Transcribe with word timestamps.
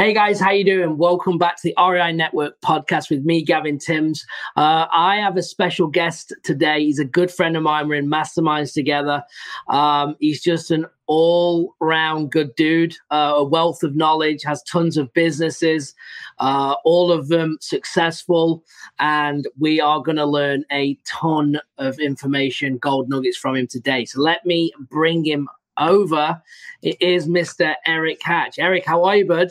Hey 0.00 0.14
guys, 0.14 0.40
how 0.40 0.50
you 0.50 0.64
doing? 0.64 0.96
Welcome 0.96 1.36
back 1.36 1.60
to 1.60 1.68
the 1.68 1.74
REI 1.78 2.12
Network 2.12 2.58
podcast 2.62 3.10
with 3.10 3.22
me, 3.22 3.44
Gavin 3.44 3.76
Timms. 3.76 4.24
Uh, 4.56 4.86
I 4.90 5.16
have 5.16 5.36
a 5.36 5.42
special 5.42 5.88
guest 5.88 6.32
today. 6.42 6.82
He's 6.82 6.98
a 6.98 7.04
good 7.04 7.30
friend 7.30 7.54
of 7.54 7.62
mine. 7.64 7.86
We're 7.86 7.96
in 7.96 8.08
masterminds 8.08 8.72
together. 8.72 9.22
Um, 9.68 10.16
he's 10.18 10.40
just 10.42 10.70
an 10.70 10.86
all-round 11.06 12.32
good 12.32 12.54
dude, 12.54 12.96
uh, 13.10 13.34
a 13.36 13.44
wealth 13.44 13.82
of 13.82 13.94
knowledge, 13.94 14.42
has 14.42 14.62
tons 14.62 14.96
of 14.96 15.12
businesses, 15.12 15.92
uh, 16.38 16.76
all 16.82 17.12
of 17.12 17.28
them 17.28 17.58
successful, 17.60 18.64
and 19.00 19.48
we 19.58 19.82
are 19.82 20.00
going 20.00 20.16
to 20.16 20.24
learn 20.24 20.64
a 20.72 20.98
ton 21.04 21.60
of 21.76 21.98
information, 21.98 22.78
gold 22.78 23.10
nuggets 23.10 23.36
from 23.36 23.54
him 23.54 23.66
today. 23.66 24.06
So 24.06 24.22
let 24.22 24.46
me 24.46 24.72
bring 24.88 25.26
him 25.26 25.46
over. 25.76 26.40
It 26.80 26.96
is 27.02 27.28
Mr. 27.28 27.74
Eric 27.86 28.22
Hatch. 28.22 28.58
Eric, 28.58 28.86
how 28.86 29.04
are 29.04 29.18
you, 29.18 29.26
bud? 29.26 29.50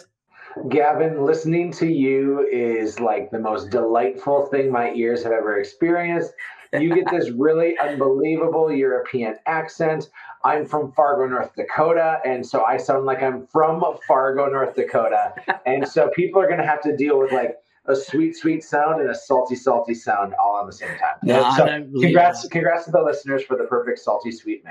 Gavin, 0.67 1.25
listening 1.25 1.71
to 1.73 1.87
you 1.87 2.47
is 2.51 2.99
like 2.99 3.31
the 3.31 3.39
most 3.39 3.69
delightful 3.69 4.47
thing 4.47 4.71
my 4.71 4.91
ears 4.91 5.23
have 5.23 5.31
ever 5.31 5.59
experienced. 5.59 6.33
You 6.73 6.93
get 6.93 7.09
this 7.09 7.29
really 7.35 7.77
unbelievable 7.77 8.71
European 8.71 9.35
accent. 9.45 10.09
I'm 10.43 10.65
from 10.65 10.91
Fargo, 10.93 11.27
North 11.27 11.53
Dakota, 11.55 12.19
and 12.25 12.45
so 12.45 12.63
I 12.63 12.77
sound 12.77 13.05
like 13.05 13.21
I'm 13.21 13.47
from 13.47 13.83
Fargo, 14.07 14.47
North 14.47 14.75
Dakota. 14.75 15.33
And 15.65 15.87
so 15.87 16.09
people 16.15 16.41
are 16.41 16.47
going 16.47 16.59
to 16.59 16.65
have 16.65 16.81
to 16.83 16.95
deal 16.95 17.19
with 17.19 17.31
like 17.31 17.57
a 17.85 17.95
sweet, 17.95 18.35
sweet 18.35 18.63
sound 18.63 19.01
and 19.01 19.09
a 19.09 19.15
salty, 19.15 19.55
salty 19.55 19.93
sound 19.93 20.33
all 20.41 20.55
on 20.55 20.67
the 20.67 20.73
same 20.73 20.89
time. 20.89 21.17
No, 21.23 21.51
so 21.57 21.65
congrats, 22.01 22.43
that. 22.43 22.51
congrats 22.51 22.85
to 22.85 22.91
the 22.91 23.01
listeners 23.01 23.43
for 23.43 23.57
the 23.57 23.65
perfect 23.65 23.99
salty 23.99 24.31
sweet 24.31 24.63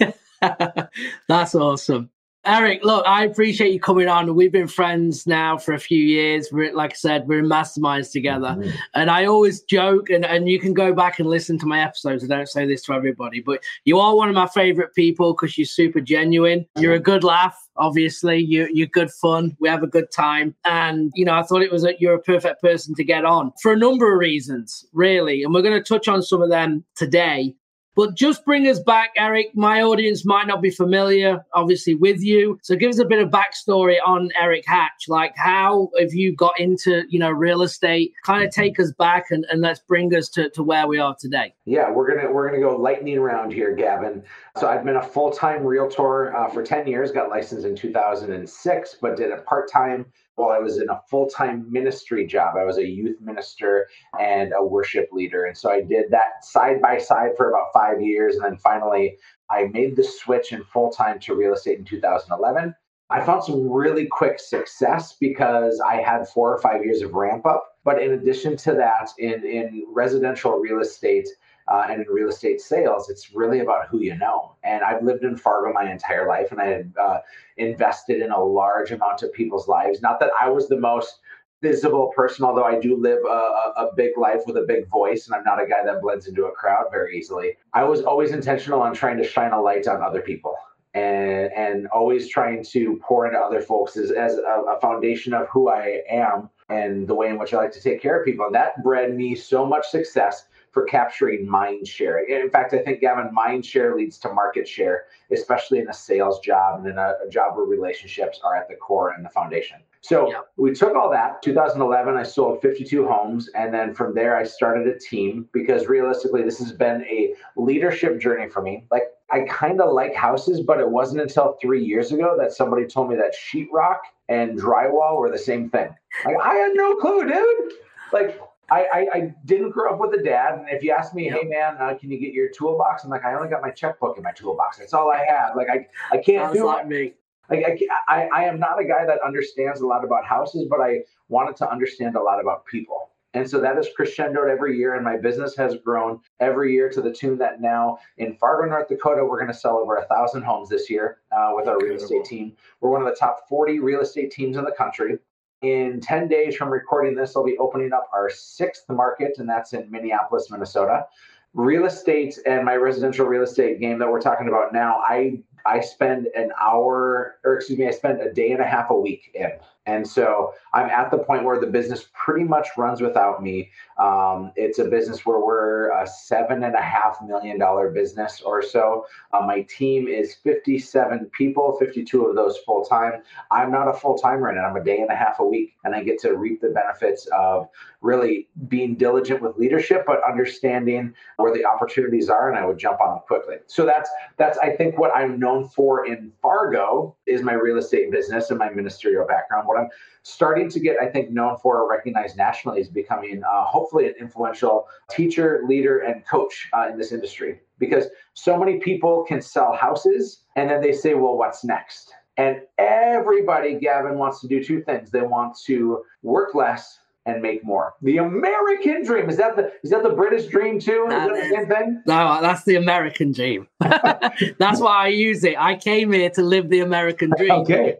mix. 0.00 0.18
That's 1.28 1.54
awesome. 1.54 2.10
Eric, 2.46 2.84
look, 2.84 3.04
I 3.06 3.24
appreciate 3.24 3.72
you 3.72 3.80
coming 3.80 4.06
on. 4.06 4.32
We've 4.36 4.52
been 4.52 4.68
friends 4.68 5.26
now 5.26 5.58
for 5.58 5.74
a 5.74 5.80
few 5.80 5.98
years. 5.98 6.48
We're, 6.52 6.72
like 6.72 6.92
I 6.92 6.94
said, 6.94 7.26
we're 7.26 7.40
in 7.40 7.46
masterminds 7.46 8.12
together. 8.12 8.56
Mm-hmm. 8.56 8.70
And 8.94 9.10
I 9.10 9.24
always 9.24 9.62
joke, 9.62 10.10
and, 10.10 10.24
and 10.24 10.48
you 10.48 10.60
can 10.60 10.72
go 10.72 10.92
back 10.92 11.18
and 11.18 11.28
listen 11.28 11.58
to 11.58 11.66
my 11.66 11.80
episodes. 11.80 12.22
I 12.22 12.28
don't 12.28 12.48
say 12.48 12.64
this 12.64 12.82
to 12.84 12.92
everybody, 12.92 13.40
but 13.40 13.64
you 13.84 13.98
are 13.98 14.14
one 14.14 14.28
of 14.28 14.36
my 14.36 14.46
favorite 14.46 14.94
people 14.94 15.34
because 15.34 15.58
you're 15.58 15.66
super 15.66 16.00
genuine. 16.00 16.64
You're 16.78 16.94
a 16.94 17.00
good 17.00 17.24
laugh. 17.24 17.60
Obviously, 17.78 18.38
you, 18.38 18.68
you're 18.72 18.86
good 18.86 19.10
fun. 19.10 19.56
We 19.58 19.68
have 19.68 19.82
a 19.82 19.88
good 19.88 20.12
time. 20.12 20.54
And, 20.64 21.10
you 21.16 21.24
know, 21.24 21.34
I 21.34 21.42
thought 21.42 21.62
it 21.62 21.72
was 21.72 21.84
a, 21.84 21.94
you're 21.98 22.14
a 22.14 22.22
perfect 22.22 22.62
person 22.62 22.94
to 22.94 23.02
get 23.02 23.24
on 23.24 23.52
for 23.60 23.72
a 23.72 23.76
number 23.76 24.12
of 24.12 24.20
reasons, 24.20 24.86
really. 24.92 25.42
And 25.42 25.52
we're 25.52 25.62
going 25.62 25.82
to 25.82 25.82
touch 25.82 26.06
on 26.06 26.22
some 26.22 26.42
of 26.42 26.50
them 26.50 26.84
today. 26.94 27.56
But 27.96 28.14
just 28.14 28.44
bring 28.44 28.68
us 28.68 28.78
back, 28.78 29.12
Eric. 29.16 29.46
My 29.54 29.82
audience 29.82 30.26
might 30.26 30.46
not 30.46 30.60
be 30.60 30.68
familiar, 30.68 31.42
obviously, 31.54 31.94
with 31.94 32.20
you. 32.22 32.58
So 32.62 32.76
give 32.76 32.90
us 32.90 32.98
a 32.98 33.06
bit 33.06 33.22
of 33.22 33.30
backstory 33.30 33.96
on 34.04 34.28
Eric 34.38 34.64
Hatch. 34.66 35.06
Like, 35.08 35.32
how 35.34 35.88
have 35.98 36.12
you 36.12 36.36
got 36.36 36.60
into, 36.60 37.04
you 37.08 37.18
know, 37.18 37.30
real 37.30 37.62
estate? 37.62 38.12
Kind 38.22 38.44
of 38.44 38.50
take 38.50 38.78
us 38.78 38.92
back 38.92 39.30
and, 39.30 39.46
and 39.50 39.62
let's 39.62 39.80
bring 39.80 40.14
us 40.14 40.28
to, 40.30 40.50
to 40.50 40.62
where 40.62 40.86
we 40.86 40.98
are 40.98 41.16
today. 41.18 41.54
Yeah, 41.64 41.90
we're 41.90 42.14
gonna 42.14 42.30
we're 42.30 42.46
gonna 42.46 42.60
go 42.60 42.76
lightning 42.76 43.18
round 43.18 43.50
here, 43.50 43.74
Gavin. 43.74 44.22
So 44.58 44.68
I've 44.68 44.84
been 44.84 44.96
a 44.96 45.02
full 45.02 45.30
time 45.30 45.64
realtor 45.64 46.36
uh, 46.36 46.50
for 46.50 46.62
ten 46.62 46.86
years. 46.86 47.10
Got 47.12 47.30
licensed 47.30 47.64
in 47.64 47.74
2006, 47.74 48.96
but 49.00 49.16
did 49.16 49.30
it 49.30 49.46
part 49.46 49.72
time 49.72 50.04
while 50.36 50.50
I 50.50 50.58
was 50.58 50.78
in 50.78 50.88
a 50.88 51.00
full 51.10 51.28
time 51.28 51.70
ministry 51.70 52.26
job. 52.26 52.56
I 52.56 52.64
was 52.64 52.78
a 52.78 52.86
youth 52.86 53.16
minister 53.20 53.88
and 54.20 54.52
a 54.56 54.64
worship 54.64 55.08
leader. 55.12 55.44
And 55.46 55.56
so 55.56 55.70
I 55.70 55.80
did 55.80 56.10
that 56.10 56.44
side 56.44 56.80
by 56.80 56.98
side 56.98 57.32
for 57.36 57.48
about 57.50 57.72
five 57.72 58.00
years. 58.00 58.36
And 58.36 58.44
then 58.44 58.56
finally, 58.56 59.16
I 59.50 59.64
made 59.64 59.96
the 59.96 60.04
switch 60.04 60.52
in 60.52 60.62
full 60.64 60.90
time 60.90 61.18
to 61.20 61.34
real 61.34 61.54
estate 61.54 61.78
in 61.78 61.84
2011. 61.84 62.74
I 63.08 63.24
found 63.24 63.44
some 63.44 63.70
really 63.70 64.06
quick 64.06 64.40
success 64.40 65.16
because 65.18 65.80
I 65.80 65.96
had 65.96 66.28
four 66.28 66.52
or 66.52 66.58
five 66.58 66.84
years 66.84 67.02
of 67.02 67.14
ramp 67.14 67.46
up. 67.46 67.64
But 67.84 68.02
in 68.02 68.12
addition 68.12 68.56
to 68.58 68.72
that, 68.72 69.10
in, 69.18 69.44
in 69.44 69.84
residential 69.92 70.58
real 70.58 70.80
estate, 70.80 71.28
uh, 71.68 71.86
and 71.88 72.00
in 72.00 72.08
real 72.08 72.28
estate 72.28 72.60
sales, 72.60 73.10
it's 73.10 73.34
really 73.34 73.60
about 73.60 73.88
who 73.88 74.00
you 74.00 74.16
know. 74.16 74.54
And 74.62 74.84
I've 74.84 75.02
lived 75.02 75.24
in 75.24 75.36
Fargo 75.36 75.72
my 75.72 75.90
entire 75.90 76.28
life, 76.28 76.52
and 76.52 76.60
I 76.60 76.66
had 76.66 76.92
uh, 77.00 77.18
invested 77.56 78.22
in 78.22 78.30
a 78.30 78.42
large 78.42 78.92
amount 78.92 79.22
of 79.22 79.32
people's 79.32 79.66
lives. 79.66 80.00
Not 80.00 80.20
that 80.20 80.30
I 80.40 80.48
was 80.48 80.68
the 80.68 80.78
most 80.78 81.20
visible 81.62 82.12
person, 82.14 82.44
although 82.44 82.64
I 82.64 82.78
do 82.78 82.96
live 82.96 83.18
a, 83.24 83.72
a, 83.80 83.90
big 83.96 84.16
life 84.16 84.42
with 84.46 84.56
a 84.56 84.64
big 84.68 84.88
voice, 84.88 85.26
and 85.26 85.34
I'm 85.34 85.42
not 85.42 85.60
a 85.60 85.66
guy 85.66 85.82
that 85.84 86.02
blends 86.02 86.28
into 86.28 86.44
a 86.44 86.52
crowd 86.52 86.86
very 86.90 87.18
easily. 87.18 87.56
I 87.72 87.82
was 87.84 88.02
always 88.02 88.30
intentional 88.30 88.82
on 88.82 88.94
trying 88.94 89.16
to 89.18 89.24
shine 89.24 89.52
a 89.52 89.60
light 89.60 89.88
on 89.88 90.02
other 90.02 90.20
people. 90.20 90.54
And, 90.94 91.52
and 91.52 91.86
always 91.88 92.26
trying 92.26 92.64
to 92.70 92.98
pour 93.06 93.26
into 93.26 93.38
other 93.38 93.60
folks 93.60 93.98
as, 93.98 94.10
as 94.12 94.38
a, 94.38 94.62
a 94.66 94.80
foundation 94.80 95.34
of 95.34 95.46
who 95.48 95.68
I 95.68 96.00
am 96.08 96.48
and 96.70 97.06
the 97.06 97.14
way 97.14 97.28
in 97.28 97.38
which 97.38 97.52
I 97.52 97.58
like 97.58 97.72
to 97.72 97.82
take 97.82 98.00
care 98.00 98.18
of 98.18 98.24
people. 98.24 98.46
And 98.46 98.54
that 98.54 98.82
bred 98.82 99.14
me 99.14 99.34
so 99.34 99.66
much 99.66 99.88
success 99.88 100.46
for 100.76 100.84
capturing 100.84 101.48
mind 101.48 101.88
share. 101.88 102.18
In 102.18 102.50
fact, 102.50 102.74
I 102.74 102.80
think 102.80 103.00
Gavin, 103.00 103.32
mind 103.32 103.64
share 103.64 103.96
leads 103.96 104.18
to 104.18 104.30
market 104.30 104.68
share, 104.68 105.04
especially 105.32 105.78
in 105.78 105.88
a 105.88 105.94
sales 105.94 106.38
job 106.40 106.80
and 106.80 106.86
in 106.86 106.98
a, 106.98 107.14
a 107.26 107.30
job 107.30 107.56
where 107.56 107.64
relationships 107.64 108.40
are 108.44 108.54
at 108.54 108.68
the 108.68 108.74
core 108.74 109.12
and 109.12 109.24
the 109.24 109.30
foundation. 109.30 109.78
So 110.02 110.30
yeah. 110.30 110.40
we 110.58 110.74
took 110.74 110.94
all 110.94 111.10
that. 111.12 111.40
2011, 111.40 112.14
I 112.14 112.22
sold 112.22 112.60
52 112.60 113.08
homes, 113.08 113.48
and 113.54 113.72
then 113.72 113.94
from 113.94 114.14
there, 114.14 114.36
I 114.36 114.44
started 114.44 114.86
a 114.86 114.98
team 114.98 115.48
because 115.50 115.86
realistically, 115.86 116.42
this 116.42 116.58
has 116.58 116.72
been 116.72 117.00
a 117.04 117.32
leadership 117.56 118.20
journey 118.20 118.50
for 118.50 118.60
me. 118.60 118.84
Like 118.90 119.04
I 119.30 119.46
kind 119.48 119.80
of 119.80 119.94
like 119.94 120.14
houses, 120.14 120.60
but 120.60 120.78
it 120.78 120.90
wasn't 120.90 121.22
until 121.22 121.56
three 121.58 121.82
years 121.82 122.12
ago 122.12 122.36
that 122.38 122.52
somebody 122.52 122.84
told 122.84 123.08
me 123.08 123.16
that 123.16 123.34
sheetrock 123.34 124.00
and 124.28 124.60
drywall 124.60 125.16
were 125.16 125.30
the 125.30 125.38
same 125.38 125.70
thing. 125.70 125.88
Like 126.26 126.36
I 126.42 126.54
had 126.54 126.72
no 126.74 126.96
clue, 126.96 127.26
dude. 127.26 127.72
Like 128.12 128.38
I, 128.70 128.80
I, 128.92 129.06
I, 129.14 129.34
didn't 129.44 129.70
grow 129.70 129.92
up 129.92 130.00
with 130.00 130.18
a 130.18 130.22
dad. 130.22 130.58
And 130.58 130.68
if 130.70 130.82
you 130.82 130.90
ask 130.92 131.14
me, 131.14 131.28
hey 131.28 131.44
man, 131.44 131.76
uh, 131.78 131.94
can 131.98 132.10
you 132.10 132.18
get 132.18 132.32
your 132.32 132.48
toolbox? 132.48 133.04
I'm 133.04 133.10
like, 133.10 133.24
I 133.24 133.34
only 133.34 133.48
got 133.48 133.62
my 133.62 133.70
checkbook 133.70 134.16
in 134.16 134.22
my 134.22 134.32
toolbox. 134.32 134.78
That's 134.78 134.92
all 134.92 135.10
I 135.10 135.24
have. 135.24 135.56
Like 135.56 135.68
I, 135.70 135.86
I 136.10 136.18
can't 136.18 136.52
do 136.52 136.66
like 136.66 136.88
me. 136.88 137.14
Like 137.48 137.64
I, 137.64 137.78
I, 138.08 138.28
I 138.34 138.44
am 138.44 138.58
not 138.58 138.80
a 138.80 138.84
guy 138.84 139.06
that 139.06 139.18
understands 139.24 139.80
a 139.80 139.86
lot 139.86 140.04
about 140.04 140.24
houses, 140.24 140.66
but 140.68 140.80
I 140.80 141.00
wanted 141.28 141.56
to 141.56 141.70
understand 141.70 142.16
a 142.16 142.22
lot 142.22 142.40
about 142.40 142.66
people. 142.66 143.10
And 143.34 143.48
so 143.48 143.60
that 143.60 143.76
has 143.76 143.88
crescendoed 143.96 144.48
every 144.48 144.78
year, 144.78 144.94
and 144.94 145.04
my 145.04 145.18
business 145.18 145.54
has 145.56 145.76
grown 145.84 146.20
every 146.40 146.72
year 146.72 146.88
to 146.88 147.02
the 147.02 147.12
tune 147.12 147.36
that 147.38 147.60
now 147.60 147.98
in 148.16 148.34
Fargo, 148.36 148.66
North 148.66 148.88
Dakota, 148.88 149.22
we're 149.22 149.38
going 149.38 149.52
to 149.52 149.58
sell 149.58 149.76
over 149.76 149.96
a 149.96 150.06
thousand 150.06 150.42
homes 150.42 150.70
this 150.70 150.88
year 150.88 151.18
uh, 151.32 151.50
with 151.52 151.68
our 151.68 151.78
real 151.78 151.96
estate 151.96 152.24
team. 152.24 152.56
We're 152.80 152.88
one 152.88 153.02
of 153.02 153.08
the 153.08 153.14
top 153.14 153.46
40 153.46 153.80
real 153.80 154.00
estate 154.00 154.30
teams 154.30 154.56
in 154.56 154.64
the 154.64 154.72
country 154.72 155.18
in 155.62 156.00
10 156.00 156.28
days 156.28 156.56
from 156.56 156.68
recording 156.68 157.14
this, 157.14 157.36
I'll 157.36 157.44
be 157.44 157.58
opening 157.58 157.92
up 157.92 158.08
our 158.12 158.30
sixth 158.30 158.84
market, 158.88 159.38
and 159.38 159.48
that's 159.48 159.72
in 159.72 159.90
Minneapolis, 159.90 160.50
Minnesota. 160.50 161.06
Real 161.54 161.86
estate 161.86 162.38
and 162.46 162.64
my 162.64 162.76
residential 162.76 163.26
real 163.26 163.42
estate 163.42 163.80
game 163.80 163.98
that 163.98 164.10
we're 164.10 164.20
talking 164.20 164.48
about 164.48 164.72
now, 164.72 165.00
I 165.06 165.40
I 165.64 165.80
spend 165.80 166.28
an 166.36 166.52
hour, 166.60 167.38
or 167.44 167.56
excuse 167.56 167.78
me, 167.78 167.88
I 167.88 167.90
spend 167.90 168.20
a 168.20 168.32
day 168.32 168.52
and 168.52 168.60
a 168.60 168.66
half 168.66 168.90
a 168.90 168.94
week 168.94 169.30
in. 169.34 169.50
And 169.86 170.06
so 170.06 170.52
I'm 170.74 170.90
at 170.90 171.10
the 171.10 171.18
point 171.18 171.44
where 171.44 171.60
the 171.60 171.66
business 171.66 172.08
pretty 172.12 172.44
much 172.44 172.68
runs 172.76 173.00
without 173.00 173.42
me. 173.42 173.70
Um, 173.98 174.52
it's 174.56 174.78
a 174.78 174.84
business 174.84 175.24
where 175.24 175.38
we're 175.38 175.90
a 175.90 176.06
seven 176.06 176.64
and 176.64 176.74
a 176.74 176.82
half 176.82 177.18
million 177.24 177.58
dollar 177.58 177.90
business 177.90 178.40
or 178.40 178.62
so. 178.62 179.06
Uh, 179.32 179.40
my 179.46 179.62
team 179.62 180.08
is 180.08 180.34
57 180.34 181.30
people, 181.32 181.76
52 181.78 182.26
of 182.26 182.34
those 182.34 182.58
full 182.58 182.84
time. 182.84 183.22
I'm 183.50 183.70
not 183.70 183.88
a 183.88 183.92
full 183.92 184.18
timer 184.18 184.48
and 184.48 184.58
I'm 184.58 184.76
a 184.76 184.84
day 184.84 184.98
and 184.98 185.10
a 185.10 185.16
half 185.16 185.38
a 185.38 185.44
week, 185.44 185.76
and 185.84 185.94
I 185.94 186.02
get 186.02 186.18
to 186.20 186.34
reap 186.34 186.60
the 186.60 186.70
benefits 186.70 187.26
of 187.36 187.68
really 188.00 188.48
being 188.68 188.94
diligent 188.96 189.42
with 189.42 189.56
leadership, 189.56 190.04
but 190.06 190.20
understanding 190.28 191.14
where 191.36 191.52
the 191.52 191.64
opportunities 191.64 192.28
are, 192.28 192.50
and 192.50 192.58
I 192.58 192.66
would 192.66 192.78
jump 192.78 193.00
on 193.00 193.10
them 193.10 193.20
quickly. 193.26 193.56
So 193.66 193.84
that's 193.86 194.10
that's 194.36 194.58
I 194.58 194.70
think 194.70 194.98
what 194.98 195.14
I'm 195.14 195.38
known 195.38 195.68
for 195.68 196.06
in 196.06 196.32
Fargo 196.42 197.16
is 197.26 197.42
my 197.42 197.54
real 197.54 197.78
estate 197.78 198.10
business 198.10 198.50
and 198.50 198.58
my 198.58 198.70
ministerial 198.70 199.26
background. 199.26 199.66
What 199.66 199.75
I'm 199.76 199.88
starting 200.22 200.68
to 200.70 200.80
get, 200.80 200.96
I 201.00 201.06
think, 201.06 201.30
known 201.30 201.56
for 201.62 201.80
or 201.80 201.88
recognized 201.88 202.36
nationally 202.36 202.80
is 202.80 202.88
becoming 202.88 203.42
uh, 203.44 203.64
hopefully 203.64 204.06
an 204.06 204.14
influential 204.20 204.88
teacher, 205.10 205.62
leader, 205.68 206.00
and 206.00 206.26
coach 206.26 206.68
uh, 206.76 206.88
in 206.90 206.98
this 206.98 207.12
industry. 207.12 207.60
Because 207.78 208.06
so 208.34 208.58
many 208.58 208.78
people 208.78 209.24
can 209.24 209.40
sell 209.40 209.72
houses 209.74 210.40
and 210.56 210.70
then 210.70 210.80
they 210.80 210.92
say, 210.92 211.14
well, 211.14 211.36
what's 211.36 211.62
next? 211.64 212.12
And 212.38 212.60
everybody, 212.78 213.78
Gavin, 213.78 214.18
wants 214.18 214.40
to 214.40 214.48
do 214.48 214.62
two 214.62 214.82
things. 214.82 215.10
They 215.10 215.22
want 215.22 215.56
to 215.66 216.02
work 216.22 216.54
less 216.54 216.98
and 217.26 217.42
make 217.42 217.64
more. 217.64 217.94
The 218.02 218.18
American 218.18 219.04
dream 219.04 219.28
is 219.28 219.36
that 219.36 219.56
the 219.56 219.72
is 219.82 219.90
that 219.90 220.02
the 220.02 220.10
British 220.10 220.46
dream 220.46 220.78
too? 220.78 221.06
Is 221.08 221.10
that, 221.10 221.28
that 221.28 221.36
is, 221.36 221.50
the 221.50 221.56
same 221.56 221.66
thing? 221.66 222.02
No, 222.06 222.40
that's 222.40 222.64
the 222.64 222.76
American 222.76 223.32
dream. 223.32 223.66
that's 223.80 224.80
why 224.80 225.04
I 225.04 225.08
use 225.08 225.42
it. 225.44 225.58
I 225.58 225.76
came 225.76 226.12
here 226.12 226.30
to 226.30 226.42
live 226.42 226.70
the 226.70 226.80
American 226.80 227.32
dream. 227.36 227.50
Okay. 227.50 227.96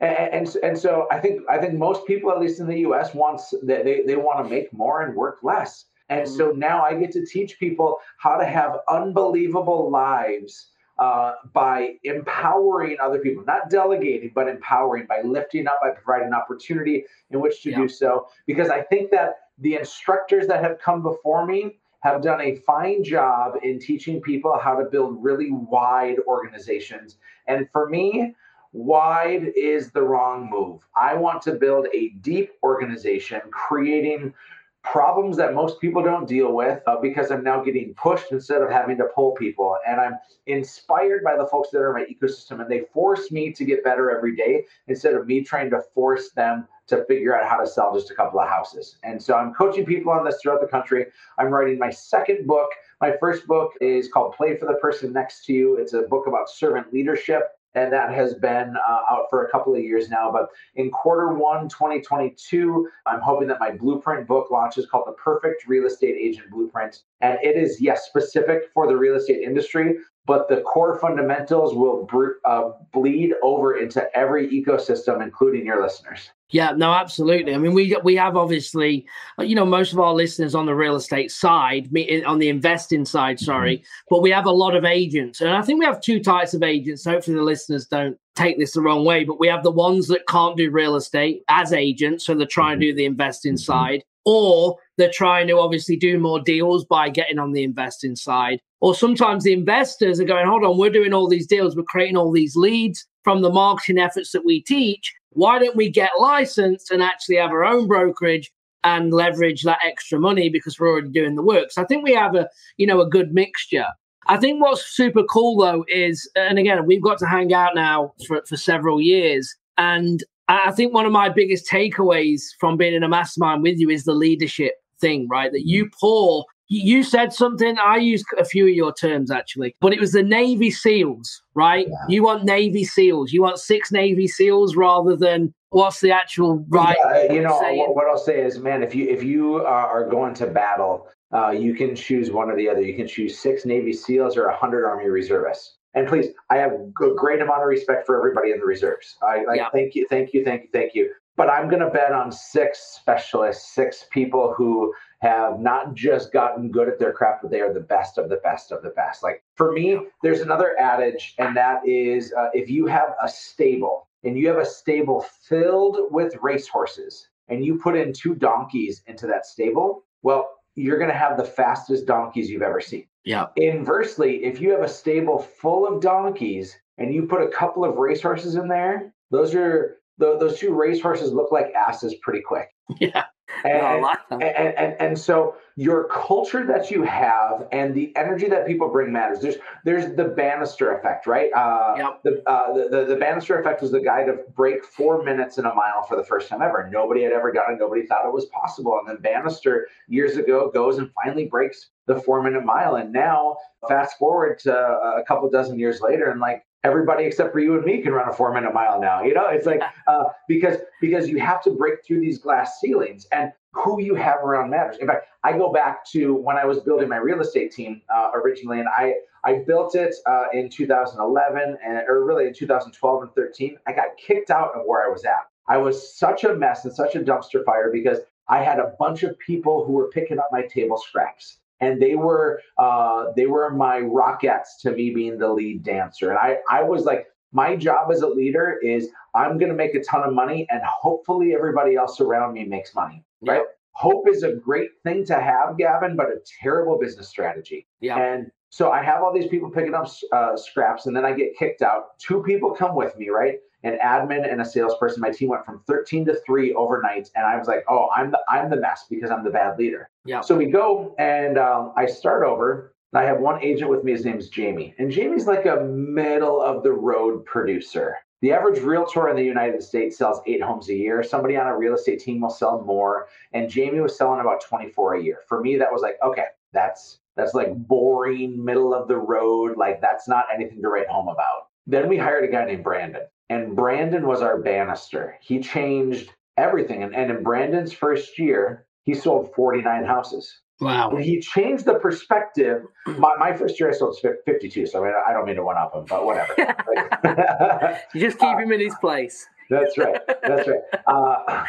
And, 0.00 0.46
and, 0.46 0.56
and 0.62 0.78
so 0.78 1.06
I 1.10 1.18
think 1.18 1.42
I 1.48 1.58
think 1.58 1.74
most 1.74 2.06
people, 2.06 2.30
at 2.30 2.40
least 2.40 2.60
in 2.60 2.66
the 2.66 2.80
U.S., 2.80 3.14
wants 3.14 3.54
they 3.62 4.02
they 4.06 4.16
want 4.16 4.44
to 4.44 4.50
make 4.50 4.72
more 4.72 5.02
and 5.02 5.14
work 5.14 5.38
less. 5.42 5.86
And 6.08 6.26
mm-hmm. 6.26 6.36
so 6.36 6.52
now 6.52 6.82
I 6.84 6.94
get 6.94 7.12
to 7.12 7.24
teach 7.24 7.58
people 7.58 7.98
how 8.18 8.36
to 8.36 8.44
have 8.44 8.78
unbelievable 8.88 9.90
lives 9.90 10.70
uh, 10.98 11.32
by 11.52 11.94
empowering 12.04 12.96
other 13.02 13.18
people, 13.18 13.44
not 13.44 13.70
delegating, 13.70 14.30
but 14.34 14.48
empowering 14.48 15.06
by 15.06 15.22
lifting 15.22 15.66
up, 15.66 15.80
by 15.82 15.90
providing 15.90 16.28
an 16.28 16.34
opportunity 16.34 17.04
in 17.30 17.40
which 17.40 17.62
to 17.62 17.70
yeah. 17.70 17.78
do 17.78 17.88
so. 17.88 18.28
Because 18.46 18.68
I 18.68 18.82
think 18.82 19.10
that 19.10 19.36
the 19.58 19.76
instructors 19.76 20.46
that 20.46 20.62
have 20.62 20.78
come 20.78 21.02
before 21.02 21.46
me 21.46 21.78
have 22.00 22.22
done 22.22 22.40
a 22.40 22.56
fine 22.56 23.02
job 23.02 23.54
in 23.62 23.80
teaching 23.80 24.20
people 24.20 24.58
how 24.62 24.76
to 24.76 24.84
build 24.84 25.22
really 25.22 25.50
wide 25.50 26.16
organizations. 26.28 27.16
And 27.48 27.66
for 27.72 27.88
me, 27.88 28.34
wide 28.74 29.52
is 29.56 29.92
the 29.92 30.02
wrong 30.02 30.50
move. 30.50 30.82
I 30.96 31.14
want 31.14 31.40
to 31.42 31.52
build 31.52 31.86
a 31.94 32.08
deep 32.20 32.50
organization, 32.62 33.40
creating 33.50 34.34
problems 34.82 35.36
that 35.38 35.54
most 35.54 35.80
people 35.80 36.02
don't 36.02 36.28
deal 36.28 36.52
with 36.52 36.82
uh, 36.86 36.96
because 37.00 37.30
I'm 37.30 37.42
now 37.42 37.62
getting 37.62 37.94
pushed 37.94 38.32
instead 38.32 38.60
of 38.60 38.70
having 38.70 38.98
to 38.98 39.04
pull 39.14 39.32
people. 39.32 39.78
And 39.86 39.98
I'm 39.98 40.18
inspired 40.46 41.24
by 41.24 41.36
the 41.36 41.46
folks 41.46 41.70
that 41.70 41.78
are 41.78 41.96
in 41.96 42.04
my 42.04 42.14
ecosystem 42.14 42.60
and 42.60 42.70
they 42.70 42.82
force 42.92 43.30
me 43.30 43.52
to 43.52 43.64
get 43.64 43.82
better 43.82 44.14
every 44.14 44.36
day 44.36 44.64
instead 44.88 45.14
of 45.14 45.26
me 45.26 45.42
trying 45.42 45.70
to 45.70 45.80
force 45.94 46.32
them 46.32 46.68
to 46.88 47.04
figure 47.06 47.34
out 47.34 47.48
how 47.48 47.56
to 47.56 47.66
sell 47.66 47.94
just 47.94 48.10
a 48.10 48.14
couple 48.14 48.38
of 48.40 48.48
houses. 48.48 48.96
And 49.04 49.22
so 49.22 49.34
I'm 49.34 49.54
coaching 49.54 49.86
people 49.86 50.12
on 50.12 50.24
this 50.24 50.40
throughout 50.42 50.60
the 50.60 50.66
country. 50.66 51.06
I'm 51.38 51.48
writing 51.48 51.78
my 51.78 51.90
second 51.90 52.46
book. 52.46 52.68
My 53.00 53.16
first 53.18 53.46
book 53.46 53.72
is 53.80 54.08
called 54.08 54.34
Play 54.34 54.58
for 54.58 54.66
the 54.66 54.74
Person 54.74 55.12
Next 55.12 55.46
to 55.46 55.54
You. 55.54 55.76
It's 55.76 55.94
a 55.94 56.02
book 56.02 56.26
about 56.26 56.50
servant 56.50 56.92
leadership 56.92 57.52
and 57.74 57.92
that 57.92 58.12
has 58.12 58.34
been 58.34 58.74
uh, 58.76 59.00
out 59.10 59.26
for 59.30 59.44
a 59.44 59.50
couple 59.50 59.74
of 59.74 59.80
years 59.80 60.08
now. 60.08 60.30
But 60.30 60.48
in 60.76 60.90
quarter 60.90 61.34
one, 61.34 61.68
2022, 61.68 62.88
I'm 63.06 63.20
hoping 63.20 63.48
that 63.48 63.60
my 63.60 63.70
blueprint 63.72 64.26
book 64.26 64.50
launches 64.50 64.86
called 64.86 65.06
The 65.06 65.12
Perfect 65.12 65.66
Real 65.66 65.86
Estate 65.86 66.16
Agent 66.18 66.50
Blueprint. 66.50 67.02
And 67.20 67.38
it 67.42 67.56
is, 67.56 67.80
yes, 67.80 68.06
specific 68.06 68.64
for 68.72 68.86
the 68.86 68.96
real 68.96 69.16
estate 69.16 69.42
industry, 69.42 69.96
but 70.26 70.48
the 70.48 70.62
core 70.62 70.98
fundamentals 70.98 71.74
will 71.74 72.08
uh, 72.44 72.70
bleed 72.92 73.34
over 73.42 73.76
into 73.76 74.04
every 74.16 74.48
ecosystem, 74.48 75.22
including 75.22 75.66
your 75.66 75.82
listeners. 75.82 76.30
Yeah, 76.50 76.72
no, 76.72 76.92
absolutely. 76.92 77.54
I 77.54 77.58
mean, 77.58 77.74
we 77.74 77.96
we 78.04 78.14
have 78.16 78.36
obviously, 78.36 79.06
you 79.40 79.54
know, 79.54 79.66
most 79.66 79.92
of 79.92 79.98
our 79.98 80.14
listeners 80.14 80.54
on 80.54 80.66
the 80.66 80.74
real 80.74 80.94
estate 80.94 81.30
side, 81.30 81.88
on 82.26 82.38
the 82.38 82.48
investing 82.48 83.04
side, 83.04 83.40
sorry, 83.40 83.78
mm-hmm. 83.78 83.84
but 84.08 84.22
we 84.22 84.30
have 84.30 84.46
a 84.46 84.52
lot 84.52 84.76
of 84.76 84.84
agents, 84.84 85.40
and 85.40 85.50
I 85.50 85.62
think 85.62 85.80
we 85.80 85.84
have 85.84 86.00
two 86.00 86.20
types 86.20 86.54
of 86.54 86.62
agents. 86.62 87.04
Hopefully, 87.04 87.36
the 87.36 87.42
listeners 87.42 87.86
don't 87.86 88.16
take 88.36 88.58
this 88.58 88.72
the 88.72 88.82
wrong 88.82 89.04
way, 89.04 89.24
but 89.24 89.40
we 89.40 89.48
have 89.48 89.62
the 89.62 89.70
ones 89.70 90.06
that 90.08 90.26
can't 90.28 90.56
do 90.56 90.70
real 90.70 90.96
estate 90.96 91.42
as 91.48 91.72
agents, 91.72 92.24
so 92.24 92.34
they're 92.34 92.46
trying 92.46 92.78
to 92.78 92.86
mm-hmm. 92.86 92.92
do 92.92 92.96
the 92.96 93.04
investing 93.04 93.54
mm-hmm. 93.54 93.72
side, 93.72 94.04
or 94.24 94.76
they're 94.96 95.10
trying 95.12 95.46
to 95.48 95.58
obviously 95.58 95.96
do 95.96 96.18
more 96.18 96.40
deals 96.40 96.84
by 96.84 97.08
getting 97.08 97.38
on 97.38 97.52
the 97.52 97.62
investing 97.62 98.16
side. 98.16 98.60
Or 98.80 98.94
sometimes 98.94 99.44
the 99.44 99.52
investors 99.52 100.20
are 100.20 100.24
going, 100.24 100.46
hold 100.46 100.64
on, 100.64 100.78
we're 100.78 100.90
doing 100.90 101.14
all 101.14 101.28
these 101.28 101.46
deals, 101.46 101.76
we're 101.76 101.84
creating 101.84 102.16
all 102.16 102.32
these 102.32 102.56
leads 102.56 103.06
from 103.22 103.42
the 103.42 103.50
marketing 103.50 103.98
efforts 103.98 104.32
that 104.32 104.44
we 104.44 104.62
teach. 104.62 105.12
Why 105.30 105.58
don't 105.58 105.76
we 105.76 105.90
get 105.90 106.10
licensed 106.18 106.90
and 106.90 107.02
actually 107.02 107.36
have 107.36 107.50
our 107.50 107.64
own 107.64 107.88
brokerage 107.88 108.52
and 108.84 109.12
leverage 109.12 109.62
that 109.62 109.78
extra 109.84 110.20
money 110.20 110.48
because 110.50 110.78
we're 110.78 110.90
already 110.90 111.08
doing 111.08 111.34
the 111.34 111.42
work? 111.42 111.72
So 111.72 111.82
I 111.82 111.86
think 111.86 112.04
we 112.04 112.14
have 112.14 112.34
a, 112.34 112.48
you 112.76 112.86
know, 112.86 113.00
a 113.00 113.08
good 113.08 113.32
mixture. 113.32 113.86
I 114.26 114.36
think 114.36 114.62
what's 114.62 114.86
super 114.86 115.22
cool 115.24 115.58
though 115.58 115.84
is, 115.88 116.30
and 116.36 116.58
again, 116.58 116.86
we've 116.86 117.02
got 117.02 117.18
to 117.18 117.26
hang 117.26 117.52
out 117.52 117.74
now 117.74 118.12
for, 118.26 118.42
for 118.46 118.56
several 118.56 119.00
years. 119.00 119.54
And 119.76 120.22
I 120.48 120.72
think 120.72 120.92
one 120.92 121.06
of 121.06 121.12
my 121.12 121.28
biggest 121.28 121.68
takeaways 121.70 122.42
from 122.60 122.76
being 122.76 122.94
in 122.94 123.02
a 123.02 123.08
mastermind 123.08 123.62
with 123.62 123.78
you 123.78 123.88
is 123.88 124.04
the 124.04 124.12
leadership 124.12 124.74
thing, 125.00 125.26
right? 125.28 125.50
That 125.52 125.66
you 125.66 125.90
pour. 126.00 126.44
You 126.68 127.02
said 127.02 127.32
something. 127.32 127.76
I 127.78 127.96
used 127.96 128.24
a 128.38 128.44
few 128.44 128.64
of 128.66 128.74
your 128.74 128.92
terms 128.92 129.30
actually, 129.30 129.76
but 129.80 129.92
it 129.92 130.00
was 130.00 130.12
the 130.12 130.22
Navy 130.22 130.70
SEALs, 130.70 131.42
right? 131.54 131.86
Yeah. 131.86 131.94
You 132.08 132.22
want 132.22 132.44
Navy 132.44 132.84
SEALs. 132.84 133.32
You 133.32 133.42
want 133.42 133.58
six 133.58 133.92
Navy 133.92 134.26
SEALs 134.26 134.74
rather 134.74 135.14
than 135.14 135.52
what's 135.70 136.00
the 136.00 136.10
actual 136.10 136.64
right? 136.68 136.96
Yeah, 137.04 137.32
you 137.32 137.42
know 137.42 137.58
what 137.92 138.06
I'll 138.06 138.18
say 138.18 138.42
is, 138.42 138.58
man, 138.58 138.82
if 138.82 138.94
you 138.94 139.08
if 139.08 139.22
you 139.22 139.56
are 139.56 140.08
going 140.08 140.34
to 140.34 140.46
battle, 140.46 141.08
uh, 141.34 141.50
you 141.50 141.74
can 141.74 141.94
choose 141.94 142.30
one 142.30 142.50
or 142.50 142.56
the 142.56 142.68
other. 142.68 142.80
You 142.80 142.94
can 142.94 143.06
choose 143.06 143.38
six 143.38 143.66
Navy 143.66 143.92
SEALs 143.92 144.36
or 144.36 144.46
a 144.46 144.56
hundred 144.56 144.86
Army 144.86 145.08
Reservists. 145.08 145.76
And 145.94 146.08
please, 146.08 146.26
I 146.50 146.56
have 146.56 146.72
a 146.72 146.90
great 146.92 147.40
amount 147.40 147.62
of 147.62 147.68
respect 147.68 148.06
for 148.06 148.16
everybody 148.16 148.50
in 148.50 148.58
the 148.58 148.66
reserves. 148.66 149.16
I, 149.22 149.44
I 149.48 149.54
yeah. 149.54 149.68
thank 149.70 149.94
you, 149.94 150.06
thank 150.08 150.34
you, 150.34 150.44
thank 150.44 150.62
you, 150.62 150.68
thank 150.72 150.94
you. 150.94 151.12
But 151.36 151.50
I'm 151.50 151.68
going 151.68 151.82
to 151.82 151.90
bet 151.90 152.12
on 152.12 152.30
six 152.30 152.78
specialists, 153.00 153.74
six 153.74 154.06
people 154.12 154.54
who 154.56 154.94
have 155.20 155.58
not 155.58 155.94
just 155.94 156.32
gotten 156.32 156.70
good 156.70 156.88
at 156.88 156.98
their 156.98 157.12
craft, 157.12 157.42
but 157.42 157.50
they 157.50 157.60
are 157.60 157.72
the 157.72 157.80
best 157.80 158.18
of 158.18 158.28
the 158.28 158.36
best 158.36 158.70
of 158.70 158.82
the 158.82 158.90
best. 158.90 159.22
Like 159.22 159.42
for 159.56 159.72
me, 159.72 159.98
there's 160.22 160.40
another 160.40 160.74
adage, 160.78 161.34
and 161.38 161.56
that 161.56 161.86
is 161.86 162.32
uh, 162.38 162.50
if 162.52 162.70
you 162.70 162.86
have 162.86 163.14
a 163.22 163.28
stable 163.28 164.08
and 164.22 164.38
you 164.38 164.48
have 164.48 164.58
a 164.58 164.64
stable 164.64 165.26
filled 165.48 165.98
with 166.10 166.34
racehorses, 166.40 167.28
and 167.48 167.64
you 167.64 167.78
put 167.78 167.96
in 167.96 168.12
two 168.12 168.34
donkeys 168.34 169.02
into 169.06 169.26
that 169.26 169.44
stable, 169.44 170.04
well, 170.22 170.48
you're 170.76 170.98
going 170.98 171.10
to 171.10 171.16
have 171.16 171.36
the 171.36 171.44
fastest 171.44 172.06
donkeys 172.06 172.48
you've 172.48 172.62
ever 172.62 172.80
seen. 172.80 173.06
Yeah. 173.24 173.46
Inversely, 173.56 174.44
if 174.44 174.60
you 174.60 174.70
have 174.70 174.82
a 174.82 174.88
stable 174.88 175.38
full 175.38 175.86
of 175.86 176.00
donkeys 176.00 176.76
and 176.98 177.14
you 177.14 177.26
put 177.26 177.42
a 177.42 177.48
couple 177.48 177.84
of 177.84 177.96
racehorses 177.96 178.54
in 178.54 178.68
there, 178.68 179.14
those 179.30 179.54
are 179.54 179.98
those 180.18 180.58
two 180.58 180.72
racehorses 180.72 181.32
look 181.32 181.50
like 181.50 181.72
asses 181.74 182.14
pretty 182.22 182.40
quick. 182.40 182.68
Yeah. 183.00 183.24
And, 183.64 184.04
and, 184.30 184.42
and, 184.42 184.96
and 185.00 185.18
so 185.18 185.56
your 185.76 186.08
culture 186.08 186.66
that 186.66 186.90
you 186.90 187.02
have 187.02 187.66
and 187.72 187.94
the 187.94 188.14
energy 188.16 188.48
that 188.48 188.66
people 188.66 188.88
bring 188.88 189.12
matters. 189.12 189.40
There's 189.40 189.56
there's 189.84 190.14
the 190.16 190.24
Bannister 190.24 190.96
effect, 190.96 191.26
right? 191.26 191.50
Uh, 191.52 191.94
yep. 191.96 192.22
the, 192.24 192.42
uh, 192.50 192.74
the, 192.74 192.88
the 192.90 193.04
the 193.06 193.16
Bannister 193.16 193.58
effect 193.58 193.80
was 193.80 193.90
the 193.90 194.00
guy 194.00 194.24
to 194.24 194.38
break 194.54 194.84
four 194.84 195.22
minutes 195.22 195.58
in 195.58 195.66
a 195.66 195.74
mile 195.74 196.02
for 196.08 196.16
the 196.16 196.24
first 196.24 196.48
time 196.48 196.62
ever. 196.62 196.88
Nobody 196.92 197.22
had 197.22 197.32
ever 197.32 197.52
done 197.52 197.72
it. 197.72 197.78
Nobody 197.78 198.06
thought 198.06 198.26
it 198.26 198.32
was 198.32 198.46
possible. 198.46 198.98
And 198.98 199.08
then 199.08 199.22
Bannister 199.22 199.88
years 200.08 200.36
ago 200.36 200.70
goes 200.72 200.98
and 200.98 201.10
finally 201.22 201.46
breaks 201.46 201.90
the 202.06 202.20
four 202.20 202.42
minute 202.42 202.64
mile. 202.64 202.96
And 202.96 203.12
now 203.12 203.56
fast 203.88 204.18
forward 204.18 204.58
to 204.60 204.74
a 204.74 205.22
couple 205.26 205.48
dozen 205.50 205.78
years 205.78 206.00
later, 206.00 206.30
and 206.30 206.40
like 206.40 206.64
everybody 206.84 207.24
except 207.24 207.52
for 207.52 207.58
you 207.58 207.74
and 207.74 207.84
me 207.84 208.02
can 208.02 208.12
run 208.12 208.28
a 208.28 208.32
four 208.32 208.52
minute 208.52 208.72
mile 208.72 209.00
now 209.00 209.22
you 209.22 209.34
know? 209.34 209.48
It's 209.48 209.66
like 209.66 209.82
uh, 210.06 210.24
because 210.46 210.76
because 211.00 211.28
you 211.28 211.40
have 211.40 211.62
to 211.64 211.70
break 211.70 212.04
through 212.06 212.20
these 212.20 212.38
glass 212.38 212.78
ceilings 212.80 213.26
and 213.32 213.50
who 213.72 214.00
you 214.00 214.14
have 214.14 214.36
around 214.36 214.70
matters. 214.70 214.98
In 214.98 215.06
fact 215.06 215.26
i 215.42 215.52
go 215.52 215.72
back 215.72 216.04
to 216.10 216.34
when 216.34 216.56
i 216.56 216.64
was 216.64 216.80
building 216.80 217.08
my 217.08 217.16
real 217.16 217.40
estate 217.40 217.72
team 217.72 218.02
uh, 218.14 218.30
originally 218.34 218.80
and 218.80 218.88
i 218.96 219.14
i 219.44 219.58
built 219.66 219.94
it 219.94 220.14
uh, 220.26 220.44
in 220.52 220.68
2011 220.68 221.76
and 221.84 221.98
or 222.08 222.24
really 222.24 222.46
in 222.46 222.54
2012 222.54 223.22
and 223.22 223.34
13 223.34 223.76
i 223.86 223.92
got 223.92 224.16
kicked 224.16 224.50
out 224.50 224.70
of 224.74 224.82
where 224.86 225.06
i 225.06 225.10
was 225.10 225.24
at. 225.24 225.48
I 225.66 225.78
was 225.78 226.16
such 226.18 226.44
a 226.44 226.54
mess 226.54 226.84
and 226.84 226.94
such 226.94 227.14
a 227.14 227.20
dumpster 227.20 227.64
fire 227.64 227.90
because 227.92 228.18
i 228.48 228.62
had 228.62 228.78
a 228.78 228.94
bunch 228.98 229.22
of 229.22 229.38
people 229.38 229.84
who 229.84 229.92
were 229.92 230.08
picking 230.08 230.38
up 230.38 230.48
my 230.52 230.62
table 230.62 230.98
scraps 230.98 231.58
and 231.80 232.00
they 232.00 232.14
were 232.14 232.60
uh, 232.78 233.26
they 233.36 233.46
were 233.46 233.70
my 233.70 234.00
Rockettes 234.00 234.80
to 234.82 234.92
me 234.92 235.10
being 235.10 235.38
the 235.38 235.48
lead 235.48 235.82
dancer. 235.82 236.30
And 236.30 236.38
I 236.38 236.58
I 236.70 236.82
was 236.82 237.04
like, 237.04 237.26
my 237.52 237.76
job 237.76 238.10
as 238.10 238.22
a 238.22 238.28
leader 238.28 238.78
is 238.82 239.08
I'm 239.34 239.58
going 239.58 239.70
to 239.70 239.76
make 239.76 239.94
a 239.94 240.02
ton 240.02 240.22
of 240.22 240.34
money, 240.34 240.66
and 240.70 240.82
hopefully 240.82 241.54
everybody 241.54 241.96
else 241.96 242.20
around 242.20 242.54
me 242.54 242.64
makes 242.64 242.94
money. 242.94 243.24
Right. 243.40 243.56
Yep. 243.56 243.66
Hope 243.92 244.28
is 244.28 244.42
a 244.42 244.52
great 244.52 244.90
thing 245.04 245.24
to 245.26 245.40
have, 245.40 245.78
Gavin, 245.78 246.16
but 246.16 246.26
a 246.26 246.40
terrible 246.60 246.98
business 246.98 247.28
strategy. 247.28 247.86
Yeah. 248.00 248.18
And 248.18 248.50
so 248.74 248.90
I 248.90 249.04
have 249.04 249.22
all 249.22 249.32
these 249.32 249.46
people 249.46 249.70
picking 249.70 249.94
up 249.94 250.08
uh, 250.32 250.56
scraps, 250.56 251.06
and 251.06 251.16
then 251.16 251.24
I 251.24 251.32
get 251.32 251.56
kicked 251.56 251.80
out. 251.80 252.18
Two 252.18 252.42
people 252.42 252.74
come 252.74 252.96
with 252.96 253.16
me, 253.16 253.28
right? 253.28 253.60
An 253.84 253.96
admin 254.04 254.50
and 254.50 254.60
a 254.60 254.64
salesperson. 254.64 255.20
My 255.20 255.30
team 255.30 255.50
went 255.50 255.64
from 255.64 255.84
13 255.86 256.24
to 256.24 256.34
three 256.44 256.74
overnight, 256.74 257.30
and 257.36 257.46
I 257.46 257.56
was 257.56 257.68
like, 257.68 257.84
"Oh, 257.88 258.08
I'm 258.12 258.32
the 258.32 258.40
I'm 258.48 258.70
the 258.70 258.76
mess 258.76 259.04
because 259.08 259.30
I'm 259.30 259.44
the 259.44 259.50
bad 259.50 259.78
leader." 259.78 260.10
Yeah. 260.24 260.40
So 260.40 260.56
we 260.56 260.66
go, 260.66 261.14
and 261.20 261.56
um, 261.56 261.92
I 261.96 262.06
start 262.06 262.44
over. 262.44 262.92
I 263.14 263.22
have 263.22 263.38
one 263.38 263.62
agent 263.62 263.92
with 263.92 264.02
me. 264.02 264.10
His 264.10 264.24
name's 264.24 264.48
Jamie, 264.48 264.92
and 264.98 265.08
Jamie's 265.08 265.46
like 265.46 265.66
a 265.66 265.84
middle 265.84 266.60
of 266.60 266.82
the 266.82 266.90
road 266.90 267.44
producer. 267.44 268.16
The 268.42 268.52
average 268.52 268.80
realtor 268.80 269.28
in 269.28 269.36
the 269.36 269.44
United 269.44 269.84
States 269.84 270.18
sells 270.18 270.40
eight 270.48 270.60
homes 270.60 270.88
a 270.88 270.94
year. 270.94 271.22
Somebody 271.22 271.56
on 271.56 271.68
a 271.68 271.78
real 271.78 271.94
estate 271.94 272.18
team 272.18 272.40
will 272.40 272.50
sell 272.50 272.82
more, 272.82 273.28
and 273.52 273.70
Jamie 273.70 274.00
was 274.00 274.18
selling 274.18 274.40
about 274.40 274.62
24 274.62 275.14
a 275.14 275.22
year. 275.22 275.42
For 275.46 275.60
me, 275.60 275.76
that 275.76 275.92
was 275.92 276.02
like, 276.02 276.16
okay, 276.24 276.46
that's 276.72 277.20
that's 277.36 277.54
like 277.54 277.74
boring, 277.74 278.64
middle 278.64 278.94
of 278.94 279.08
the 279.08 279.16
road. 279.16 279.76
Like 279.76 280.00
that's 280.00 280.28
not 280.28 280.46
anything 280.54 280.82
to 280.82 280.88
write 280.88 281.08
home 281.08 281.28
about. 281.28 281.68
Then 281.86 282.08
we 282.08 282.16
hired 282.16 282.44
a 282.44 282.52
guy 282.52 282.64
named 282.64 282.84
Brandon, 282.84 283.22
and 283.50 283.76
Brandon 283.76 284.26
was 284.26 284.40
our 284.40 284.60
Bannister. 284.60 285.36
He 285.40 285.60
changed 285.60 286.30
everything. 286.56 287.02
And, 287.02 287.14
and 287.14 287.30
in 287.30 287.42
Brandon's 287.42 287.92
first 287.92 288.38
year, 288.38 288.86
he 289.04 289.14
sold 289.14 289.52
49 289.54 290.04
houses. 290.04 290.60
Wow. 290.80 291.10
And 291.10 291.24
he 291.24 291.40
changed 291.40 291.84
the 291.84 291.94
perspective. 291.94 292.82
My, 293.06 293.34
my 293.38 293.56
first 293.56 293.78
year, 293.78 293.90
I 293.90 293.92
sold 293.92 294.18
52. 294.44 294.86
So 294.86 295.02
I, 295.02 295.06
mean, 295.06 295.14
I 295.28 295.32
don't 295.32 295.46
mean 295.46 295.56
to 295.56 295.62
one 295.62 295.76
up 295.76 295.94
him, 295.94 296.04
but 296.08 296.24
whatever. 296.24 296.54
you 298.14 298.20
just 298.20 298.38
keep 298.38 298.58
him 298.58 298.72
in 298.72 298.80
his 298.80 298.94
place. 299.00 299.46
That's 299.70 299.96
right. 299.96 300.20
That's 300.42 300.68
right. 300.68 300.80
Uh, 301.06 301.64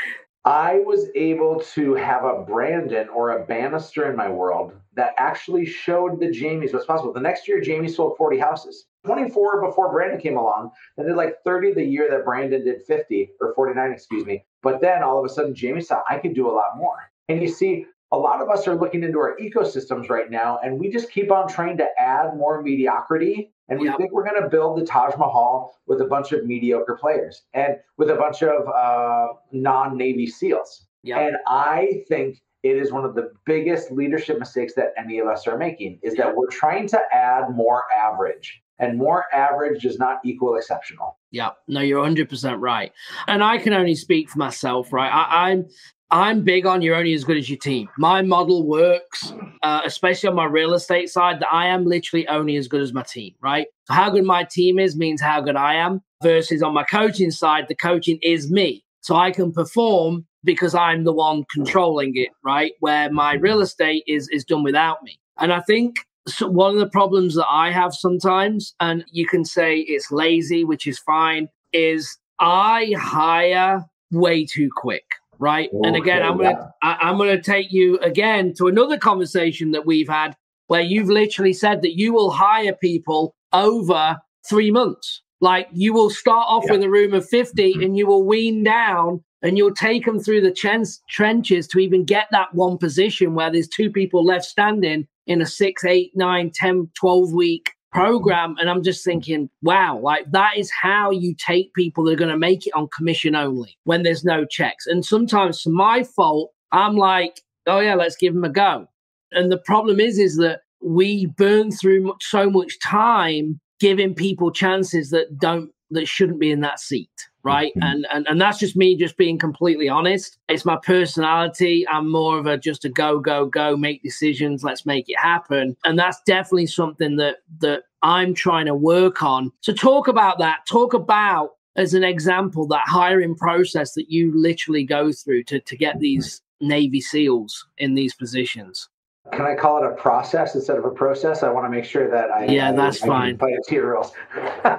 I 0.45 0.81
was 0.85 1.07
able 1.15 1.59
to 1.73 1.95
have 1.95 2.23
a 2.23 2.43
Brandon 2.43 3.09
or 3.09 3.31
a 3.31 3.45
Bannister 3.47 4.07
in 4.11 4.15
my 4.15 4.29
world 4.29 4.73
that 4.93 5.15
actually 5.17 5.65
showed 5.65 6.19
the 6.19 6.27
Jamies 6.27 6.71
what's 6.71 6.85
possible. 6.85 7.11
The 7.11 7.19
next 7.19 7.47
year, 7.47 7.59
Jamie 7.59 7.87
sold 7.87 8.15
40 8.15 8.37
houses. 8.37 8.85
24 9.07 9.65
before 9.65 9.91
Brandon 9.91 10.19
came 10.19 10.37
along, 10.37 10.69
and 10.97 11.07
did 11.07 11.15
like 11.15 11.37
30 11.43 11.73
the 11.73 11.83
year 11.83 12.11
that 12.11 12.25
Brandon 12.25 12.63
did 12.63 12.83
50 12.83 13.31
or 13.41 13.55
49, 13.55 13.91
excuse 13.91 14.23
me. 14.23 14.45
But 14.61 14.81
then 14.81 15.01
all 15.01 15.17
of 15.17 15.25
a 15.25 15.29
sudden, 15.33 15.55
Jamie 15.55 15.81
saw 15.81 16.03
I 16.07 16.19
could 16.19 16.35
do 16.35 16.47
a 16.47 16.53
lot 16.53 16.77
more. 16.77 17.11
And 17.27 17.41
you 17.41 17.47
see, 17.47 17.87
a 18.11 18.17
lot 18.17 18.39
of 18.39 18.49
us 18.49 18.67
are 18.67 18.75
looking 18.75 19.03
into 19.03 19.17
our 19.17 19.35
ecosystems 19.37 20.09
right 20.09 20.29
now, 20.29 20.59
and 20.63 20.79
we 20.79 20.91
just 20.91 21.11
keep 21.11 21.31
on 21.31 21.47
trying 21.47 21.77
to 21.77 21.87
add 21.97 22.37
more 22.37 22.61
mediocrity. 22.61 23.51
And 23.67 23.79
we 23.79 23.91
think 23.97 24.11
we're 24.11 24.27
going 24.27 24.41
to 24.41 24.49
build 24.49 24.79
the 24.79 24.85
Taj 24.85 25.15
Mahal 25.17 25.75
with 25.87 26.01
a 26.01 26.05
bunch 26.05 26.31
of 26.31 26.45
mediocre 26.45 26.97
players 26.99 27.43
and 27.53 27.77
with 27.97 28.11
a 28.11 28.15
bunch 28.15 28.43
of 28.43 28.67
uh, 28.67 29.33
non 29.51 29.97
Navy 29.97 30.27
SEALs. 30.27 30.85
Yep. 31.03 31.17
And 31.19 31.37
I 31.47 32.03
think 32.07 32.41
it 32.63 32.77
is 32.77 32.91
one 32.91 33.05
of 33.05 33.15
the 33.15 33.31
biggest 33.45 33.91
leadership 33.91 34.39
mistakes 34.39 34.73
that 34.75 34.93
any 34.97 35.19
of 35.19 35.27
us 35.27 35.47
are 35.47 35.57
making 35.57 35.99
is 36.03 36.15
that 36.15 36.35
we're 36.35 36.49
trying 36.49 36.87
to 36.89 36.99
add 37.11 37.49
more 37.51 37.83
average 37.91 38.61
and 38.79 38.97
more 38.97 39.25
average 39.33 39.83
does 39.83 39.99
not 39.99 40.19
equal 40.25 40.55
exceptional. 40.55 41.17
Yeah, 41.31 41.51
no, 41.67 41.81
you're 41.81 42.03
100% 42.03 42.59
right. 42.59 42.91
And 43.27 43.43
I 43.43 43.57
can 43.57 43.73
only 43.73 43.95
speak 43.95 44.29
for 44.29 44.39
myself, 44.39 44.91
right? 44.91 45.09
I, 45.09 45.51
am 45.51 45.67
I'm, 46.11 46.43
big 46.43 46.65
on 46.65 46.81
you're 46.81 46.95
only 46.95 47.13
as 47.13 47.23
good 47.23 47.37
as 47.37 47.49
your 47.49 47.57
team. 47.57 47.89
My 47.97 48.21
model 48.21 48.65
works, 48.65 49.33
uh, 49.63 49.81
especially 49.85 50.29
on 50.29 50.35
my 50.35 50.45
real 50.45 50.73
estate 50.73 51.09
side, 51.09 51.39
that 51.39 51.51
I 51.51 51.67
am 51.67 51.85
literally 51.85 52.27
only 52.27 52.55
as 52.57 52.67
good 52.67 52.81
as 52.81 52.93
my 52.93 53.03
team, 53.03 53.33
right? 53.41 53.67
So 53.85 53.93
how 53.95 54.09
good 54.09 54.23
my 54.23 54.43
team 54.43 54.79
is 54.79 54.95
means 54.95 55.21
how 55.21 55.41
good 55.41 55.55
I 55.55 55.75
am, 55.75 56.01
versus 56.21 56.61
on 56.61 56.73
my 56.73 56.83
coaching 56.83 57.31
side, 57.31 57.65
the 57.67 57.75
coaching 57.75 58.19
is 58.21 58.51
me. 58.51 58.83
So 59.01 59.15
I 59.15 59.31
can 59.31 59.51
perform 59.51 60.25
because 60.43 60.73
I'm 60.75 61.03
the 61.03 61.13
one 61.13 61.43
controlling 61.53 62.13
it, 62.15 62.29
right? 62.43 62.73
Where 62.79 63.11
my 63.11 63.33
real 63.33 63.61
estate 63.61 64.03
is 64.07 64.29
is 64.29 64.45
done 64.45 64.63
without 64.63 65.03
me. 65.03 65.19
And 65.37 65.51
I 65.51 65.59
think 65.61 65.97
so 66.27 66.47
one 66.47 66.73
of 66.73 66.79
the 66.79 66.89
problems 66.89 67.35
that 67.35 67.47
I 67.47 67.71
have 67.71 67.93
sometimes, 67.93 68.73
and 68.79 69.05
you 69.11 69.27
can 69.27 69.45
say 69.45 69.77
it's 69.77 70.11
lazy, 70.11 70.63
which 70.63 70.87
is 70.87 70.97
fine, 70.99 71.49
is 71.73 72.17
I 72.39 72.93
hire 72.97 73.85
way 74.11 74.45
too 74.45 74.69
quick, 74.75 75.05
right? 75.39 75.69
Okay, 75.73 75.87
and 75.87 75.95
again, 75.95 76.23
I'm 76.23 76.37
gonna 76.37 76.49
yeah. 76.49 76.67
I, 76.81 76.97
I'm 77.01 77.17
gonna 77.17 77.41
take 77.41 77.71
you 77.71 77.97
again 77.99 78.53
to 78.57 78.67
another 78.67 78.97
conversation 78.97 79.71
that 79.71 79.85
we've 79.85 80.09
had 80.09 80.35
where 80.67 80.81
you've 80.81 81.09
literally 81.09 81.53
said 81.53 81.81
that 81.81 81.97
you 81.97 82.13
will 82.13 82.31
hire 82.31 82.73
people 82.73 83.35
over 83.53 84.17
three 84.47 84.71
months. 84.71 85.21
Like 85.41 85.67
you 85.73 85.93
will 85.93 86.09
start 86.09 86.45
off 86.49 86.63
yeah. 86.65 86.73
with 86.73 86.83
a 86.83 86.89
room 86.89 87.13
of 87.13 87.27
50 87.27 87.61
mm-hmm. 87.61 87.81
and 87.81 87.97
you 87.97 88.07
will 88.07 88.23
wean 88.25 88.63
down 88.63 89.23
and 89.41 89.57
you'll 89.57 89.75
take 89.75 90.05
them 90.05 90.19
through 90.19 90.41
the 90.41 90.51
chen- 90.51 90.85
trenches 91.09 91.67
to 91.67 91.79
even 91.79 92.03
get 92.03 92.27
that 92.31 92.53
one 92.53 92.77
position 92.77 93.35
where 93.35 93.51
there's 93.51 93.67
two 93.67 93.91
people 93.91 94.25
left 94.25 94.45
standing 94.45 95.07
in 95.27 95.41
a 95.41 95.45
six, 95.45 95.83
eight, 95.85 96.11
nine, 96.15 96.51
10, 96.53 96.89
12 96.95 97.31
week 97.33 97.74
program. 97.95 98.55
And 98.59 98.69
I'm 98.69 98.83
just 98.83 99.05
thinking, 99.05 99.49
wow, 99.61 99.97
like 99.97 100.29
that 100.31 100.57
is 100.57 100.69
how 100.71 101.11
you 101.11 101.33
take 101.33 101.73
people 101.73 102.03
that 102.03 102.13
are 102.13 102.17
going 102.17 102.29
to 102.31 102.37
make 102.37 102.67
it 102.67 102.73
on 102.75 102.89
commission 102.89 103.35
only 103.35 103.77
when 103.85 104.03
there's 104.03 104.25
no 104.25 104.45
checks. 104.45 104.85
And 104.85 105.05
sometimes, 105.05 105.61
for 105.61 105.69
my 105.69 106.03
fault, 106.03 106.51
I'm 106.71 106.95
like, 106.95 107.41
oh, 107.67 107.79
yeah, 107.79 107.95
let's 107.95 108.17
give 108.17 108.33
them 108.33 108.43
a 108.43 108.49
go. 108.49 108.87
And 109.31 109.51
the 109.51 109.57
problem 109.57 109.99
is, 109.99 110.19
is 110.19 110.35
that 110.37 110.61
we 110.83 111.27
burn 111.37 111.71
through 111.71 112.13
so 112.21 112.49
much 112.49 112.77
time 112.83 113.59
giving 113.79 114.13
people 114.13 114.51
chances 114.51 115.09
that 115.09 115.37
don't, 115.39 115.71
that 115.91 116.07
shouldn't 116.07 116.39
be 116.39 116.51
in 116.51 116.61
that 116.61 116.79
seat 116.79 117.09
right? 117.45 117.71
Mm-hmm. 117.77 117.83
And, 117.83 118.07
and 118.11 118.27
and 118.27 118.41
that's 118.41 118.57
just 118.57 118.75
me 118.75 118.97
just 118.97 119.15
being 119.15 119.37
completely 119.37 119.87
honest. 119.87 120.37
It's 120.49 120.65
my 120.65 120.77
personality. 120.83 121.87
I'm 121.87 122.11
more 122.11 122.37
of 122.37 122.47
a 122.47 122.57
just 122.57 122.83
a 122.83 122.89
go 122.89 123.19
go 123.19 123.45
go 123.45 123.77
make 123.77 124.03
decisions, 124.03 124.63
let's 124.63 124.85
make 124.85 125.07
it 125.07 125.19
happen. 125.19 125.77
And 125.85 125.97
that's 125.97 126.21
definitely 126.25 126.67
something 126.67 127.15
that 127.17 127.37
that 127.59 127.83
I'm 128.01 128.33
trying 128.33 128.65
to 128.65 128.75
work 128.75 129.23
on. 129.23 129.51
So 129.61 129.71
talk 129.71 130.07
about 130.07 130.39
that. 130.39 130.65
Talk 130.67 130.93
about 130.93 131.51
as 131.77 131.93
an 131.93 132.03
example 132.03 132.67
that 132.67 132.83
hiring 132.85 133.35
process 133.35 133.93
that 133.93 134.09
you 134.09 134.33
literally 134.35 134.83
go 134.83 135.11
through 135.13 135.43
to 135.45 135.59
to 135.59 135.77
get 135.77 135.99
these 135.99 136.41
Navy 136.59 136.99
SEALs 136.99 137.67
in 137.77 137.93
these 137.93 138.15
positions. 138.15 138.89
Can 139.31 139.41
I 139.41 139.55
call 139.55 139.83
it 139.83 139.87
a 139.91 139.95
process 139.95 140.53
instead 140.53 140.77
of 140.77 140.85
a 140.85 140.91
process? 140.91 141.41
I 141.41 141.49
want 141.49 141.65
to 141.65 141.69
make 141.69 141.83
sure 141.83 142.09
that 142.11 142.29
I 142.29 142.45
yeah, 142.45 142.71
that's 142.71 143.01
I, 143.01 143.07
fine. 143.07 143.37
Play 143.37 143.57
rules. 143.71 144.11
uh, 144.63 144.77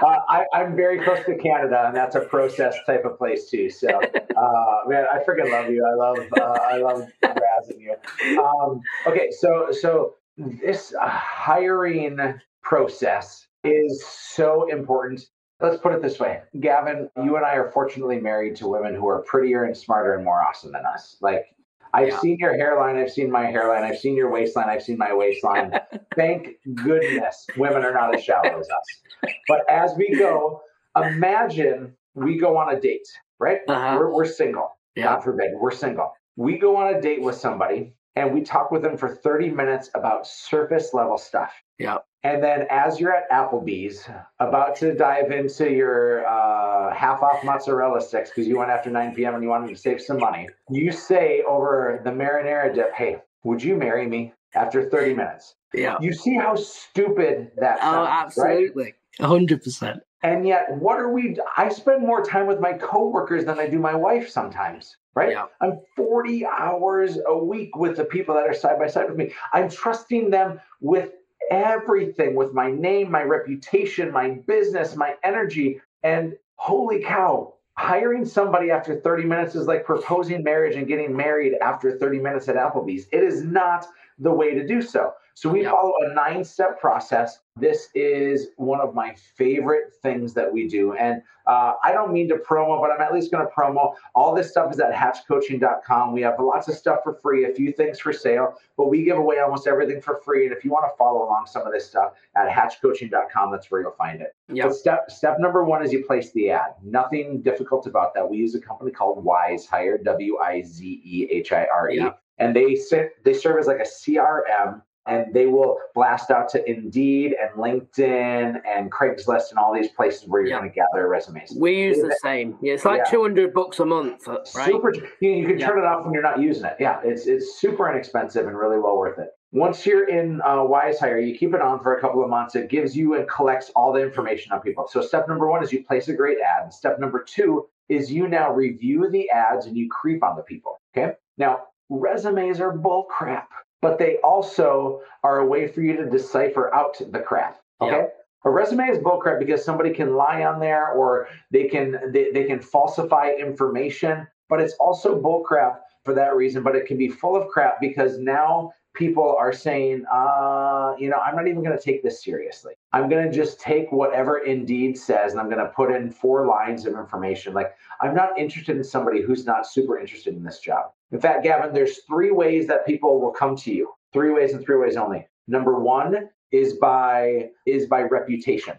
I, 0.00 0.44
am 0.54 0.74
very 0.74 1.04
close 1.04 1.24
to 1.26 1.36
Canada, 1.36 1.84
and 1.86 1.94
that's 1.94 2.16
a 2.16 2.20
process 2.20 2.74
type 2.86 3.04
of 3.04 3.18
place 3.18 3.50
too. 3.50 3.68
So, 3.68 3.88
uh, 3.88 4.88
man, 4.88 5.04
I 5.12 5.18
freaking 5.18 5.52
love 5.52 5.70
you. 5.70 5.84
I 5.86 5.94
love 5.94 6.18
uh, 6.38 6.58
I 6.62 6.76
love 6.78 7.08
razzing 7.22 7.80
you. 7.80 8.42
Um, 8.42 8.80
okay, 9.06 9.30
so 9.30 9.68
so 9.70 10.14
this 10.38 10.94
hiring 10.98 12.18
process 12.62 13.48
is 13.64 14.04
so 14.06 14.70
important. 14.70 15.26
Let's 15.60 15.76
put 15.76 15.92
it 15.92 16.00
this 16.00 16.18
way, 16.18 16.40
Gavin. 16.60 17.10
You 17.22 17.36
and 17.36 17.44
I 17.44 17.56
are 17.56 17.70
fortunately 17.72 18.18
married 18.18 18.56
to 18.56 18.68
women 18.68 18.94
who 18.94 19.06
are 19.08 19.22
prettier 19.22 19.64
and 19.64 19.76
smarter 19.76 20.14
and 20.14 20.24
more 20.24 20.40
awesome 20.42 20.72
than 20.72 20.86
us. 20.86 21.16
Like 21.20 21.46
I've 21.94 22.08
yeah. 22.08 22.20
seen 22.20 22.36
your 22.38 22.54
hairline. 22.54 22.96
I've 22.96 23.10
seen 23.10 23.30
my 23.30 23.46
hairline. 23.46 23.82
I've 23.82 23.98
seen 23.98 24.14
your 24.14 24.30
waistline. 24.30 24.68
I've 24.68 24.82
seen 24.82 24.98
my 24.98 25.12
waistline. 25.12 25.72
Thank 26.16 26.56
goodness 26.74 27.46
women 27.56 27.84
are 27.84 27.92
not 27.92 28.14
as 28.14 28.24
shallow 28.24 28.58
as 28.58 28.68
us. 28.68 29.32
But 29.46 29.68
as 29.70 29.92
we 29.96 30.14
go, 30.16 30.60
imagine 30.96 31.94
we 32.14 32.38
go 32.38 32.56
on 32.56 32.74
a 32.74 32.80
date, 32.80 33.06
right? 33.38 33.60
Uh-huh. 33.68 33.96
We're, 33.98 34.14
we're 34.14 34.26
single. 34.26 34.70
Yeah. 34.96 35.04
God 35.04 35.20
forbid, 35.20 35.50
we're 35.54 35.70
single. 35.70 36.12
We 36.36 36.58
go 36.58 36.76
on 36.76 36.94
a 36.94 37.00
date 37.00 37.22
with 37.22 37.36
somebody 37.36 37.94
and 38.16 38.34
we 38.34 38.42
talk 38.42 38.70
with 38.70 38.82
them 38.82 38.96
for 38.96 39.14
30 39.14 39.50
minutes 39.50 39.90
about 39.94 40.26
surface 40.26 40.92
level 40.92 41.18
stuff. 41.18 41.52
Yeah. 41.78 41.98
And 42.24 42.42
then 42.42 42.66
as 42.68 42.98
you're 42.98 43.14
at 43.14 43.30
Applebee's, 43.30 44.08
about 44.40 44.74
to 44.76 44.92
dive 44.94 45.30
into 45.30 45.70
your 45.70 46.26
uh, 46.26 46.92
half 46.92 47.22
off 47.22 47.44
mozzarella 47.44 48.00
sticks 48.00 48.30
because 48.30 48.48
you 48.48 48.58
went 48.58 48.70
after 48.70 48.90
9 48.90 49.14
p.m. 49.14 49.34
and 49.34 49.42
you 49.42 49.48
wanted 49.48 49.68
to 49.68 49.76
save 49.76 50.00
some 50.00 50.18
money, 50.18 50.48
you 50.68 50.90
say 50.90 51.42
over 51.46 52.00
the 52.02 52.10
marinara 52.10 52.74
dip, 52.74 52.92
hey, 52.92 53.18
would 53.44 53.62
you 53.62 53.76
marry 53.76 54.06
me 54.08 54.32
after 54.54 54.90
30 54.90 55.14
minutes? 55.14 55.54
Yeah. 55.72 55.96
You 56.00 56.12
see 56.12 56.34
how 56.34 56.56
stupid 56.56 57.52
that 57.58 57.78
oh, 57.82 57.82
sounds. 57.82 58.38
Oh, 58.38 58.42
absolutely. 58.42 58.94
Right? 59.20 59.28
100%. 59.28 60.00
And 60.24 60.46
yet, 60.46 60.76
what 60.76 60.98
are 60.98 61.12
we? 61.12 61.38
I 61.56 61.68
spend 61.68 62.02
more 62.02 62.24
time 62.24 62.48
with 62.48 62.58
my 62.58 62.72
coworkers 62.72 63.44
than 63.44 63.60
I 63.60 63.68
do 63.68 63.78
my 63.78 63.94
wife 63.94 64.28
sometimes, 64.28 64.96
right? 65.14 65.30
Yeah. 65.30 65.46
I'm 65.60 65.78
40 65.96 66.44
hours 66.44 67.18
a 67.28 67.38
week 67.38 67.76
with 67.76 67.96
the 67.96 68.04
people 68.04 68.34
that 68.34 68.44
are 68.44 68.52
side 68.52 68.80
by 68.80 68.88
side 68.88 69.08
with 69.08 69.16
me. 69.16 69.32
I'm 69.52 69.70
trusting 69.70 70.30
them 70.30 70.60
with 70.80 71.12
everything 71.50 72.34
with 72.34 72.52
my 72.52 72.70
name, 72.70 73.10
my 73.10 73.22
reputation, 73.22 74.10
my 74.12 74.30
business, 74.46 74.96
my 74.96 75.14
energy. 75.22 75.80
And 76.02 76.36
holy 76.56 77.02
cow, 77.02 77.54
hiring 77.76 78.24
somebody 78.24 78.70
after 78.70 79.00
30 79.00 79.24
minutes 79.24 79.54
is 79.54 79.66
like 79.66 79.84
proposing 79.84 80.42
marriage 80.42 80.76
and 80.76 80.86
getting 80.86 81.16
married 81.16 81.54
after 81.62 81.98
30 81.98 82.18
minutes 82.18 82.48
at 82.48 82.56
Applebee's. 82.56 83.06
It 83.12 83.22
is 83.22 83.42
not 83.42 83.86
the 84.18 84.32
way 84.32 84.54
to 84.54 84.66
do 84.66 84.82
so. 84.82 85.12
So 85.38 85.48
we 85.50 85.62
yep. 85.62 85.70
follow 85.70 85.92
a 86.04 86.12
nine 86.14 86.42
step 86.42 86.80
process. 86.80 87.38
This 87.54 87.90
is 87.94 88.48
one 88.56 88.80
of 88.80 88.92
my 88.92 89.14
favorite 89.36 89.94
things 90.02 90.34
that 90.34 90.52
we 90.52 90.66
do. 90.66 90.94
And 90.94 91.22
uh, 91.46 91.74
I 91.84 91.92
don't 91.92 92.12
mean 92.12 92.28
to 92.30 92.38
promo, 92.38 92.80
but 92.80 92.90
I'm 92.90 93.00
at 93.00 93.14
least 93.14 93.30
going 93.30 93.46
to 93.46 93.52
promo. 93.52 93.94
All 94.16 94.34
this 94.34 94.50
stuff 94.50 94.72
is 94.72 94.80
at 94.80 94.92
hatchcoaching.com. 94.92 96.12
We 96.12 96.22
have 96.22 96.40
lots 96.40 96.66
of 96.66 96.74
stuff 96.74 97.04
for 97.04 97.14
free, 97.14 97.44
a 97.44 97.54
few 97.54 97.70
things 97.70 98.00
for 98.00 98.12
sale, 98.12 98.54
but 98.76 98.86
we 98.86 99.04
give 99.04 99.16
away 99.16 99.38
almost 99.38 99.68
everything 99.68 100.00
for 100.00 100.16
free. 100.24 100.44
And 100.44 100.56
if 100.56 100.64
you 100.64 100.72
want 100.72 100.86
to 100.90 100.96
follow 100.98 101.22
along 101.22 101.46
some 101.46 101.64
of 101.64 101.72
this 101.72 101.86
stuff 101.86 102.14
at 102.34 102.48
hatchcoaching.com, 102.48 103.52
that's 103.52 103.70
where 103.70 103.82
you'll 103.82 103.92
find 103.92 104.20
it. 104.20 104.34
Yep. 104.52 104.72
step 104.72 105.08
step 105.08 105.36
number 105.38 105.62
one 105.62 105.84
is 105.84 105.92
you 105.92 106.04
place 106.04 106.32
the 106.32 106.50
ad. 106.50 106.74
Nothing 106.82 107.42
difficult 107.42 107.86
about 107.86 108.12
that. 108.14 108.28
We 108.28 108.38
use 108.38 108.56
a 108.56 108.60
company 108.60 108.90
called 108.90 109.24
WizeHire, 109.24 110.02
W 110.02 110.38
I 110.38 110.62
Z 110.62 111.00
E 111.04 111.28
H 111.30 111.52
I 111.52 111.68
R 111.72 111.90
E. 111.92 112.10
And 112.38 112.54
they 112.54 112.74
sit, 112.74 113.22
they 113.24 113.34
serve 113.34 113.58
as 113.58 113.66
like 113.68 113.78
a 113.78 113.82
CRM 113.82 114.82
and 115.08 115.32
they 115.32 115.46
will 115.46 115.78
blast 115.94 116.30
out 116.30 116.48
to 116.50 116.70
Indeed 116.70 117.34
and 117.40 117.50
LinkedIn 117.58 118.60
and 118.66 118.92
Craigslist 118.92 119.50
and 119.50 119.58
all 119.58 119.74
these 119.74 119.88
places 119.88 120.28
where 120.28 120.42
you're 120.42 120.50
yeah. 120.50 120.58
going 120.58 120.70
to 120.70 120.74
gather 120.74 121.08
resumes. 121.08 121.52
We 121.58 121.78
use 121.78 121.98
the 121.98 122.16
same. 122.22 122.56
Yeah, 122.60 122.74
it's 122.74 122.84
like 122.84 123.02
yeah. 123.04 123.10
200 123.10 123.54
bucks 123.54 123.80
a 123.80 123.86
month, 123.86 124.28
uh, 124.28 124.38
right? 124.54 124.66
Super. 124.66 124.92
You, 125.20 125.30
you 125.30 125.46
can 125.46 125.58
yeah. 125.58 125.66
turn 125.66 125.78
it 125.78 125.84
off 125.84 126.04
when 126.04 126.12
you're 126.12 126.22
not 126.22 126.40
using 126.40 126.64
it. 126.64 126.76
Yeah, 126.78 127.00
it's 127.04 127.26
it's 127.26 127.58
super 127.58 127.90
inexpensive 127.90 128.46
and 128.46 128.56
really 128.56 128.78
well 128.78 128.96
worth 128.96 129.18
it. 129.18 129.30
Once 129.50 129.86
you're 129.86 130.08
in 130.08 130.42
uh, 130.42 130.58
WizeHire, 130.58 131.26
you 131.26 131.36
keep 131.36 131.54
it 131.54 131.62
on 131.62 131.82
for 131.82 131.96
a 131.96 132.00
couple 132.00 132.22
of 132.22 132.28
months. 132.28 132.54
It 132.54 132.68
gives 132.68 132.94
you 132.94 133.14
and 133.14 133.26
collects 133.28 133.70
all 133.74 133.94
the 133.94 134.02
information 134.02 134.52
on 134.52 134.60
people. 134.60 134.86
So 134.90 135.00
step 135.00 135.26
number 135.26 135.48
one 135.48 135.64
is 135.64 135.72
you 135.72 135.84
place 135.84 136.08
a 136.08 136.14
great 136.14 136.36
ad. 136.38 136.64
and 136.64 136.74
Step 136.74 137.00
number 137.00 137.24
two 137.26 137.66
is 137.88 138.12
you 138.12 138.28
now 138.28 138.52
review 138.52 139.08
the 139.10 139.30
ads 139.30 139.64
and 139.64 139.74
you 139.74 139.88
creep 139.88 140.22
on 140.22 140.36
the 140.36 140.42
people. 140.42 140.78
Okay. 140.94 141.14
Now, 141.38 141.60
resumes 141.88 142.60
are 142.60 142.72
bull 142.72 143.04
crap, 143.04 143.48
but 143.80 143.98
they 143.98 144.16
also 144.18 145.00
are 145.22 145.38
a 145.40 145.46
way 145.46 145.66
for 145.68 145.80
you 145.82 145.96
to 145.96 146.08
decipher 146.08 146.74
out 146.74 147.00
the 147.10 147.20
crap. 147.20 147.60
Okay. 147.80 148.08
A 148.44 148.50
resume 148.50 148.88
is 148.88 148.98
bullcrap 148.98 149.38
because 149.38 149.64
somebody 149.64 149.92
can 149.92 150.14
lie 150.14 150.44
on 150.44 150.60
there 150.60 150.92
or 150.92 151.28
they 151.50 151.68
can 151.68 152.12
they, 152.12 152.30
they 152.30 152.44
can 152.44 152.60
falsify 152.60 153.32
information, 153.32 154.26
but 154.48 154.60
it's 154.60 154.74
also 154.74 155.20
bullcrap 155.20 155.78
for 156.04 156.14
that 156.14 156.34
reason. 156.36 156.62
But 156.62 156.76
it 156.76 156.86
can 156.86 156.96
be 156.96 157.08
full 157.08 157.36
of 157.36 157.48
crap 157.48 157.80
because 157.80 158.18
now 158.18 158.72
people 158.94 159.36
are 159.38 159.52
saying, 159.52 160.04
uh, 160.12 160.94
you 160.98 161.08
know, 161.08 161.18
I'm 161.18 161.36
not 161.36 161.46
even 161.46 161.62
going 161.62 161.76
to 161.76 161.82
take 161.82 162.02
this 162.02 162.22
seriously. 162.22 162.74
I'm 162.92 163.08
going 163.08 163.30
to 163.30 163.32
just 163.34 163.60
take 163.60 163.92
whatever 163.92 164.38
Indeed 164.38 164.98
says 164.98 165.32
and 165.32 165.40
I'm 165.40 165.48
going 165.48 165.64
to 165.64 165.70
put 165.70 165.92
in 165.92 166.10
four 166.10 166.46
lines 166.46 166.86
of 166.86 166.94
information. 166.94 167.54
Like, 167.54 167.72
I'm 168.00 168.14
not 168.14 168.38
interested 168.38 168.76
in 168.76 168.84
somebody 168.84 169.22
who's 169.22 169.46
not 169.46 169.66
super 169.66 169.98
interested 169.98 170.34
in 170.34 170.42
this 170.42 170.58
job. 170.58 170.90
In 171.12 171.20
fact, 171.20 171.44
Gavin, 171.44 171.72
there's 171.72 171.98
three 172.04 172.32
ways 172.32 172.66
that 172.66 172.86
people 172.86 173.20
will 173.20 173.30
come 173.30 173.56
to 173.56 173.72
you. 173.72 173.92
Three 174.12 174.32
ways 174.32 174.52
and 174.52 174.64
three 174.64 174.76
ways 174.76 174.96
only. 174.96 175.26
Number 175.46 175.78
one 175.78 176.30
is 176.50 176.74
by 176.74 177.50
is 177.66 177.86
by 177.86 178.02
reputation. 178.02 178.76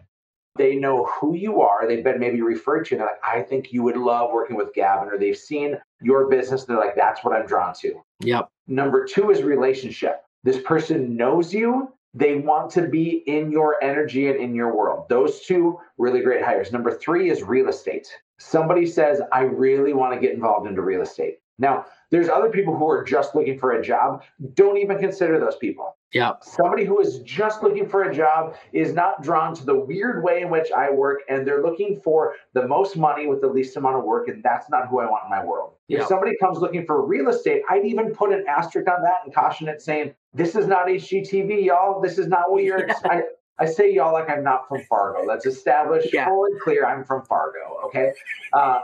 They 0.56 0.74
know 0.74 1.06
who 1.06 1.34
you 1.34 1.60
are. 1.62 1.86
They've 1.86 2.04
been 2.04 2.18
maybe 2.18 2.42
referred 2.42 2.84
to. 2.86 2.94
And 2.94 3.00
they're 3.00 3.08
like, 3.08 3.20
I 3.26 3.42
think 3.42 3.72
you 3.72 3.82
would 3.84 3.96
love 3.96 4.32
working 4.32 4.56
with 4.56 4.74
Gavin, 4.74 5.08
or 5.08 5.18
they've 5.18 5.36
seen 5.36 5.78
your 6.02 6.28
business. 6.28 6.64
they're 6.64 6.76
like, 6.76 6.96
that's 6.96 7.24
what 7.24 7.34
I'm 7.34 7.46
drawn 7.46 7.74
to. 7.80 8.00
Yep. 8.20 8.48
Number 8.66 9.04
two 9.04 9.30
is 9.30 9.42
relationship. 9.42 10.22
This 10.42 10.60
person 10.62 11.16
knows 11.16 11.52
you. 11.52 11.92
They 12.14 12.36
want 12.36 12.70
to 12.72 12.88
be 12.88 13.22
in 13.26 13.52
your 13.52 13.82
energy 13.82 14.28
and 14.28 14.40
in 14.40 14.54
your 14.54 14.74
world. 14.74 15.08
Those 15.08 15.40
two 15.42 15.78
really 15.98 16.20
great 16.20 16.42
hires. 16.42 16.72
Number 16.72 16.90
three 16.90 17.30
is 17.30 17.42
real 17.42 17.68
estate. 17.68 18.08
Somebody 18.38 18.86
says, 18.86 19.20
I 19.32 19.42
really 19.42 19.92
want 19.92 20.14
to 20.14 20.20
get 20.20 20.34
involved 20.34 20.66
into 20.66 20.82
real 20.82 21.02
estate. 21.02 21.38
Now, 21.60 21.86
there's 22.10 22.28
other 22.28 22.48
people 22.48 22.76
who 22.76 22.88
are 22.88 23.04
just 23.04 23.34
looking 23.34 23.58
for 23.58 23.72
a 23.72 23.82
job. 23.82 24.24
Don't 24.54 24.78
even 24.78 24.98
consider 24.98 25.38
those 25.38 25.56
people. 25.56 25.96
Yeah. 26.12 26.32
Somebody 26.42 26.84
who 26.84 27.00
is 27.00 27.20
just 27.20 27.62
looking 27.62 27.88
for 27.88 28.04
a 28.04 28.14
job 28.14 28.56
is 28.72 28.94
not 28.94 29.22
drawn 29.22 29.54
to 29.54 29.64
the 29.64 29.76
weird 29.76 30.24
way 30.24 30.42
in 30.42 30.50
which 30.50 30.72
I 30.72 30.90
work, 30.90 31.20
and 31.28 31.46
they're 31.46 31.62
looking 31.62 32.00
for 32.00 32.34
the 32.52 32.66
most 32.66 32.96
money 32.96 33.28
with 33.28 33.40
the 33.40 33.46
least 33.46 33.76
amount 33.76 33.96
of 33.96 34.04
work, 34.04 34.26
and 34.26 34.42
that's 34.42 34.68
not 34.70 34.88
who 34.88 34.98
I 34.98 35.04
want 35.04 35.24
in 35.24 35.30
my 35.30 35.44
world. 35.44 35.74
If 35.88 36.06
somebody 36.06 36.36
comes 36.40 36.58
looking 36.58 36.86
for 36.86 37.04
real 37.04 37.28
estate, 37.28 37.62
I'd 37.68 37.84
even 37.84 38.12
put 38.12 38.32
an 38.32 38.44
asterisk 38.48 38.88
on 38.88 39.02
that 39.02 39.18
and 39.24 39.34
caution 39.34 39.68
it 39.68 39.82
saying, 39.82 40.14
This 40.32 40.54
is 40.56 40.66
not 40.66 40.86
HGTV, 40.86 41.64
y'all. 41.66 42.00
This 42.00 42.18
is 42.18 42.26
not 42.26 42.50
what 42.50 42.62
you're. 42.64 42.88
I, 43.04 43.22
I 43.58 43.66
say 43.66 43.92
y'all 43.92 44.12
like 44.12 44.30
I'm 44.30 44.42
not 44.42 44.68
from 44.68 44.82
Fargo. 44.84 45.24
Let's 45.26 45.44
establish 45.46 46.06
yeah. 46.12 46.26
full 46.26 46.46
and 46.46 46.60
clear 46.60 46.86
I'm 46.86 47.04
from 47.04 47.24
Fargo. 47.26 47.80
Okay. 47.86 48.12
Uh, 48.52 48.80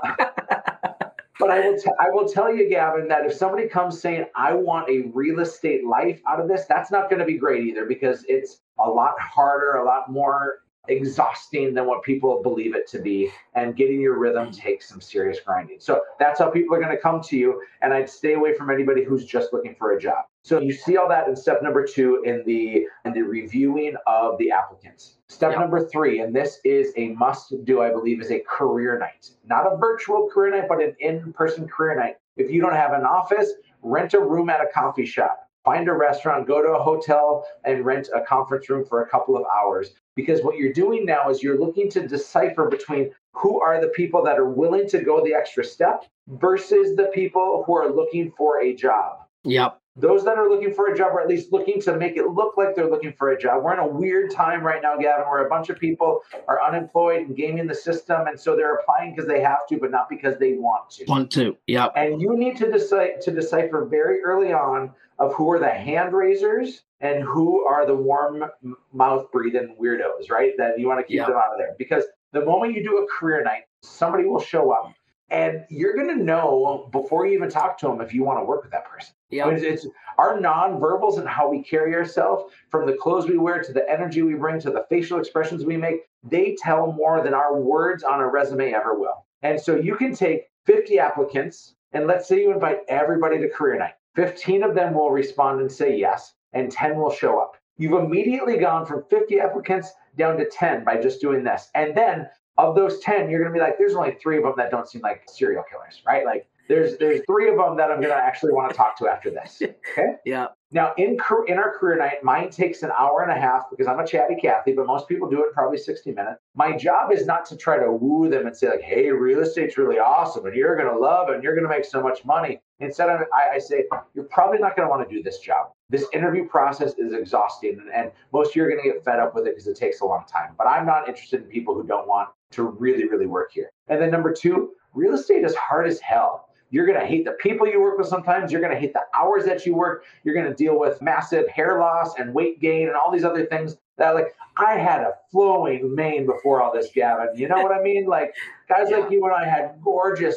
But 1.38 1.50
I 1.50 1.60
will, 1.68 1.78
t- 1.78 1.90
I 2.00 2.10
will 2.10 2.28
tell 2.28 2.54
you, 2.54 2.68
Gavin, 2.68 3.08
that 3.08 3.26
if 3.26 3.34
somebody 3.34 3.68
comes 3.68 4.00
saying, 4.00 4.26
I 4.34 4.54
want 4.54 4.88
a 4.88 5.10
real 5.12 5.40
estate 5.40 5.86
life 5.86 6.20
out 6.26 6.40
of 6.40 6.48
this, 6.48 6.64
that's 6.66 6.90
not 6.90 7.10
going 7.10 7.20
to 7.20 7.26
be 7.26 7.36
great 7.36 7.64
either 7.64 7.84
because 7.84 8.24
it's 8.28 8.60
a 8.78 8.88
lot 8.88 9.18
harder, 9.20 9.72
a 9.76 9.84
lot 9.84 10.10
more 10.10 10.60
exhausting 10.88 11.74
than 11.74 11.84
what 11.86 12.02
people 12.02 12.42
believe 12.42 12.74
it 12.74 12.86
to 12.88 13.00
be. 13.00 13.30
And 13.54 13.76
getting 13.76 14.00
your 14.00 14.18
rhythm 14.18 14.50
takes 14.50 14.88
some 14.88 15.00
serious 15.00 15.38
grinding. 15.40 15.78
So 15.80 16.00
that's 16.18 16.38
how 16.38 16.50
people 16.50 16.74
are 16.74 16.80
going 16.80 16.94
to 16.94 17.00
come 17.00 17.20
to 17.22 17.36
you. 17.36 17.62
And 17.82 17.92
I'd 17.92 18.08
stay 18.08 18.34
away 18.34 18.54
from 18.54 18.70
anybody 18.70 19.04
who's 19.04 19.26
just 19.26 19.52
looking 19.52 19.74
for 19.74 19.92
a 19.92 20.00
job. 20.00 20.24
So 20.42 20.60
you 20.60 20.72
see 20.72 20.96
all 20.96 21.08
that 21.08 21.28
in 21.28 21.36
step 21.36 21.62
number 21.62 21.84
two 21.84 22.22
in 22.24 22.44
the 22.46 22.86
in 23.04 23.12
the 23.12 23.22
reviewing 23.22 23.96
of 24.06 24.38
the 24.38 24.52
applicants. 24.52 25.15
Step 25.28 25.52
yep. 25.52 25.60
number 25.60 25.86
three, 25.88 26.20
and 26.20 26.34
this 26.34 26.60
is 26.64 26.92
a 26.96 27.08
must 27.08 27.52
do, 27.64 27.82
I 27.82 27.90
believe, 27.90 28.20
is 28.20 28.30
a 28.30 28.40
career 28.40 28.98
night. 28.98 29.30
Not 29.44 29.70
a 29.70 29.76
virtual 29.76 30.28
career 30.32 30.56
night, 30.56 30.68
but 30.68 30.82
an 30.82 30.94
in-person 31.00 31.68
career 31.68 31.96
night. 31.96 32.16
If 32.36 32.50
you 32.50 32.60
don't 32.60 32.74
have 32.74 32.92
an 32.92 33.04
office, 33.04 33.52
rent 33.82 34.14
a 34.14 34.20
room 34.20 34.50
at 34.50 34.60
a 34.60 34.68
coffee 34.72 35.06
shop 35.06 35.46
find 35.66 35.88
a 35.88 35.92
restaurant, 35.92 36.46
go 36.46 36.62
to 36.62 36.68
a 36.68 36.82
hotel, 36.82 37.44
and 37.64 37.84
rent 37.84 38.08
a 38.14 38.20
conference 38.22 38.70
room 38.70 38.86
for 38.86 39.02
a 39.02 39.08
couple 39.08 39.36
of 39.36 39.44
hours. 39.54 39.94
Because 40.14 40.40
what 40.42 40.56
you're 40.56 40.72
doing 40.72 41.04
now 41.04 41.28
is 41.28 41.42
you're 41.42 41.58
looking 41.58 41.90
to 41.90 42.06
decipher 42.06 42.68
between 42.70 43.10
who 43.32 43.60
are 43.60 43.80
the 43.80 43.88
people 43.88 44.22
that 44.22 44.38
are 44.38 44.48
willing 44.48 44.88
to 44.88 45.02
go 45.02 45.22
the 45.22 45.34
extra 45.34 45.64
step 45.64 46.04
versus 46.28 46.96
the 46.96 47.10
people 47.12 47.64
who 47.66 47.74
are 47.74 47.92
looking 47.92 48.32
for 48.38 48.62
a 48.62 48.74
job. 48.74 49.18
Yep 49.42 49.78
those 49.96 50.24
that 50.24 50.36
are 50.36 50.48
looking 50.48 50.74
for 50.74 50.88
a 50.88 50.96
job 50.96 51.12
or 51.12 51.20
at 51.22 51.28
least 51.28 51.52
looking 51.52 51.80
to 51.80 51.96
make 51.96 52.16
it 52.16 52.26
look 52.26 52.56
like 52.58 52.74
they're 52.74 52.90
looking 52.90 53.14
for 53.14 53.30
a 53.30 53.40
job. 53.40 53.64
We're 53.64 53.72
in 53.72 53.78
a 53.78 53.86
weird 53.86 54.30
time 54.30 54.62
right 54.62 54.82
now, 54.82 54.96
Gavin, 54.96 55.24
where 55.24 55.46
a 55.46 55.48
bunch 55.48 55.70
of 55.70 55.78
people 55.78 56.20
are 56.48 56.62
unemployed 56.62 57.26
and 57.26 57.36
gaming 57.36 57.66
the 57.66 57.74
system. 57.74 58.26
And 58.26 58.38
so 58.38 58.56
they're 58.56 58.74
applying 58.74 59.14
because 59.14 59.26
they 59.26 59.40
have 59.40 59.66
to, 59.68 59.78
but 59.78 59.90
not 59.90 60.10
because 60.10 60.38
they 60.38 60.52
want 60.52 60.90
to. 60.90 61.04
Want 61.06 61.30
to, 61.32 61.56
yeah. 61.66 61.86
And 61.96 62.20
you 62.20 62.36
need 62.36 62.56
to 62.58 62.70
decide 62.70 63.22
to 63.22 63.30
decipher 63.30 63.86
very 63.86 64.22
early 64.22 64.52
on 64.52 64.92
of 65.18 65.32
who 65.34 65.50
are 65.50 65.58
the 65.58 65.70
hand 65.70 66.12
raisers 66.12 66.82
and 67.00 67.22
who 67.22 67.64
are 67.64 67.86
the 67.86 67.94
warm 67.94 68.44
mouth 68.92 69.32
breathing 69.32 69.76
weirdos, 69.80 70.30
right? 70.30 70.52
That 70.58 70.78
you 70.78 70.88
want 70.88 71.00
to 71.00 71.10
keep 71.10 71.20
them 71.20 71.36
out 71.36 71.52
of 71.52 71.58
there. 71.58 71.74
Because 71.78 72.04
the 72.32 72.44
moment 72.44 72.74
you 72.74 72.82
do 72.82 72.98
a 72.98 73.06
career 73.06 73.42
night, 73.42 73.62
somebody 73.80 74.24
will 74.24 74.40
show 74.40 74.72
up 74.72 74.92
and 75.30 75.64
you're 75.70 75.94
going 75.94 76.16
to 76.16 76.22
know 76.22 76.88
before 76.92 77.26
you 77.26 77.34
even 77.34 77.48
talk 77.48 77.78
to 77.78 77.86
them 77.86 78.00
if 78.00 78.14
you 78.14 78.22
want 78.22 78.38
to 78.38 78.44
work 78.44 78.62
with 78.62 78.72
that 78.72 78.84
person. 78.84 79.14
Yeah, 79.30 79.48
it's, 79.48 79.62
it's 79.62 79.86
our 80.18 80.38
nonverbals 80.38 81.18
and 81.18 81.28
how 81.28 81.48
we 81.48 81.62
carry 81.62 81.94
ourselves, 81.94 82.52
from 82.70 82.86
the 82.86 82.94
clothes 82.94 83.28
we 83.28 83.38
wear 83.38 83.62
to 83.62 83.72
the 83.72 83.88
energy 83.90 84.22
we 84.22 84.34
bring 84.34 84.60
to 84.60 84.70
the 84.70 84.86
facial 84.88 85.18
expressions 85.18 85.64
we 85.64 85.76
make. 85.76 86.02
They 86.22 86.56
tell 86.60 86.92
more 86.92 87.22
than 87.22 87.34
our 87.34 87.60
words 87.60 88.04
on 88.04 88.20
a 88.20 88.28
resume 88.28 88.72
ever 88.72 88.98
will. 88.98 89.26
And 89.42 89.60
so 89.60 89.76
you 89.76 89.96
can 89.96 90.14
take 90.14 90.48
50 90.64 90.98
applicants, 90.98 91.74
and 91.92 92.06
let's 92.06 92.28
say 92.28 92.40
you 92.40 92.52
invite 92.52 92.78
everybody 92.88 93.38
to 93.38 93.48
career 93.48 93.78
night. 93.78 93.94
15 94.14 94.62
of 94.62 94.74
them 94.74 94.94
will 94.94 95.10
respond 95.10 95.60
and 95.60 95.70
say 95.70 95.96
yes, 95.96 96.34
and 96.52 96.70
10 96.70 96.96
will 96.96 97.10
show 97.10 97.38
up. 97.38 97.56
You've 97.78 98.02
immediately 98.02 98.56
gone 98.56 98.86
from 98.86 99.04
50 99.10 99.40
applicants 99.40 99.92
down 100.16 100.38
to 100.38 100.48
10 100.48 100.84
by 100.84 101.00
just 101.00 101.20
doing 101.20 101.44
this. 101.44 101.70
And 101.74 101.94
then 101.94 102.28
of 102.56 102.74
those 102.74 103.00
10, 103.00 103.28
you're 103.28 103.40
going 103.40 103.52
to 103.52 103.58
be 103.58 103.62
like, 103.62 103.76
there's 103.76 103.94
only 103.94 104.16
three 104.22 104.38
of 104.38 104.44
them 104.44 104.54
that 104.56 104.70
don't 104.70 104.88
seem 104.88 105.02
like 105.02 105.24
serial 105.28 105.62
killers, 105.70 106.00
right? 106.06 106.24
Like 106.24 106.48
there's 106.68 106.96
there's 106.98 107.20
three 107.26 107.48
of 107.48 107.56
them 107.56 107.76
that 107.76 107.90
I'm 107.90 108.00
going 108.00 108.12
to 108.12 108.16
actually 108.16 108.52
want 108.52 108.70
to 108.70 108.76
talk 108.76 108.96
to 108.98 109.08
after 109.08 109.30
this. 109.30 109.62
Okay. 109.96 110.16
Yeah. 110.26 110.48
Now 110.72 110.92
in 110.98 111.16
in 111.46 111.58
our 111.58 111.78
career 111.78 111.96
night, 111.96 112.22
mine 112.22 112.50
takes 112.50 112.82
an 112.82 112.90
hour 112.96 113.22
and 113.22 113.30
a 113.30 113.40
half 113.40 113.70
because 113.70 113.86
I'm 113.86 113.98
a 113.98 114.06
chatty 114.06 114.34
Cathy, 114.34 114.72
but 114.72 114.86
most 114.86 115.08
people 115.08 115.28
do 115.28 115.42
it 115.42 115.48
in 115.48 115.52
probably 115.52 115.78
60 115.78 116.12
minutes. 116.12 116.38
My 116.54 116.76
job 116.76 117.12
is 117.12 117.24
not 117.24 117.46
to 117.46 117.56
try 117.56 117.78
to 117.78 117.90
woo 117.90 118.28
them 118.28 118.46
and 118.46 118.54
say 118.54 118.68
like, 118.68 118.82
"Hey, 118.82 119.10
real 119.10 119.40
estate's 119.40 119.78
really 119.78 119.98
awesome, 119.98 120.44
and 120.44 120.54
you're 120.54 120.76
going 120.76 120.92
to 120.92 120.98
love, 120.98 121.30
it, 121.30 121.36
and 121.36 121.42
you're 121.42 121.54
going 121.54 121.64
to 121.64 121.70
make 121.70 121.84
so 121.84 122.02
much 122.02 122.24
money." 122.24 122.60
Instead, 122.80 123.08
of, 123.08 123.22
I, 123.32 123.54
I 123.54 123.58
say, 123.58 123.84
"You're 124.14 124.24
probably 124.24 124.58
not 124.58 124.76
going 124.76 124.86
to 124.86 124.90
want 124.90 125.08
to 125.08 125.14
do 125.14 125.22
this 125.22 125.38
job. 125.38 125.70
This 125.88 126.04
interview 126.12 126.46
process 126.46 126.94
is 126.98 127.14
exhausting, 127.14 127.78
and, 127.80 127.90
and 127.94 128.12
most 128.32 128.50
of 128.50 128.56
you 128.56 128.64
are 128.64 128.68
going 128.68 128.82
to 128.82 128.90
get 128.90 129.04
fed 129.04 129.18
up 129.18 129.34
with 129.34 129.46
it 129.46 129.54
because 129.54 129.68
it 129.68 129.76
takes 129.76 130.00
a 130.00 130.04
long 130.04 130.24
time. 130.30 130.54
But 130.58 130.66
I'm 130.66 130.84
not 130.84 131.08
interested 131.08 131.42
in 131.42 131.48
people 131.48 131.74
who 131.74 131.84
don't 131.86 132.08
want 132.08 132.28
to 132.52 132.64
really, 132.64 133.08
really 133.08 133.26
work 133.26 133.52
here." 133.52 133.70
And 133.88 134.02
then 134.02 134.10
number 134.10 134.32
two, 134.32 134.72
real 134.94 135.14
estate 135.14 135.44
is 135.44 135.54
hard 135.54 135.86
as 135.86 136.00
hell 136.00 136.45
you're 136.76 136.84
going 136.84 137.00
to 137.00 137.06
hate 137.06 137.24
the 137.24 137.32
people 137.32 137.66
you 137.66 137.80
work 137.80 137.96
with 137.96 138.06
sometimes. 138.06 138.52
You're 138.52 138.60
going 138.60 138.74
to 138.74 138.78
hate 138.78 138.92
the 138.92 139.00
hours 139.18 139.46
that 139.46 139.64
you 139.64 139.74
work. 139.74 140.04
You're 140.24 140.34
going 140.34 140.46
to 140.46 140.52
deal 140.52 140.78
with 140.78 141.00
massive 141.00 141.48
hair 141.48 141.78
loss 141.78 142.18
and 142.18 142.34
weight 142.34 142.60
gain 142.60 142.86
and 142.86 142.94
all 142.94 143.10
these 143.10 143.24
other 143.24 143.46
things 143.46 143.78
that 143.96 144.14
like 144.14 144.34
I 144.58 144.74
had 144.74 145.00
a 145.00 145.12
flowing 145.32 145.94
mane 145.94 146.26
before 146.26 146.60
all 146.60 146.74
this, 146.74 146.90
Gavin. 146.94 147.28
You 147.34 147.48
know 147.48 147.62
what 147.62 147.72
I 147.72 147.80
mean? 147.80 148.06
Like 148.06 148.34
guys 148.68 148.88
yeah. 148.90 148.98
like 148.98 149.10
you 149.10 149.24
and 149.24 149.32
I 149.32 149.48
had 149.48 149.78
gorgeous 149.82 150.36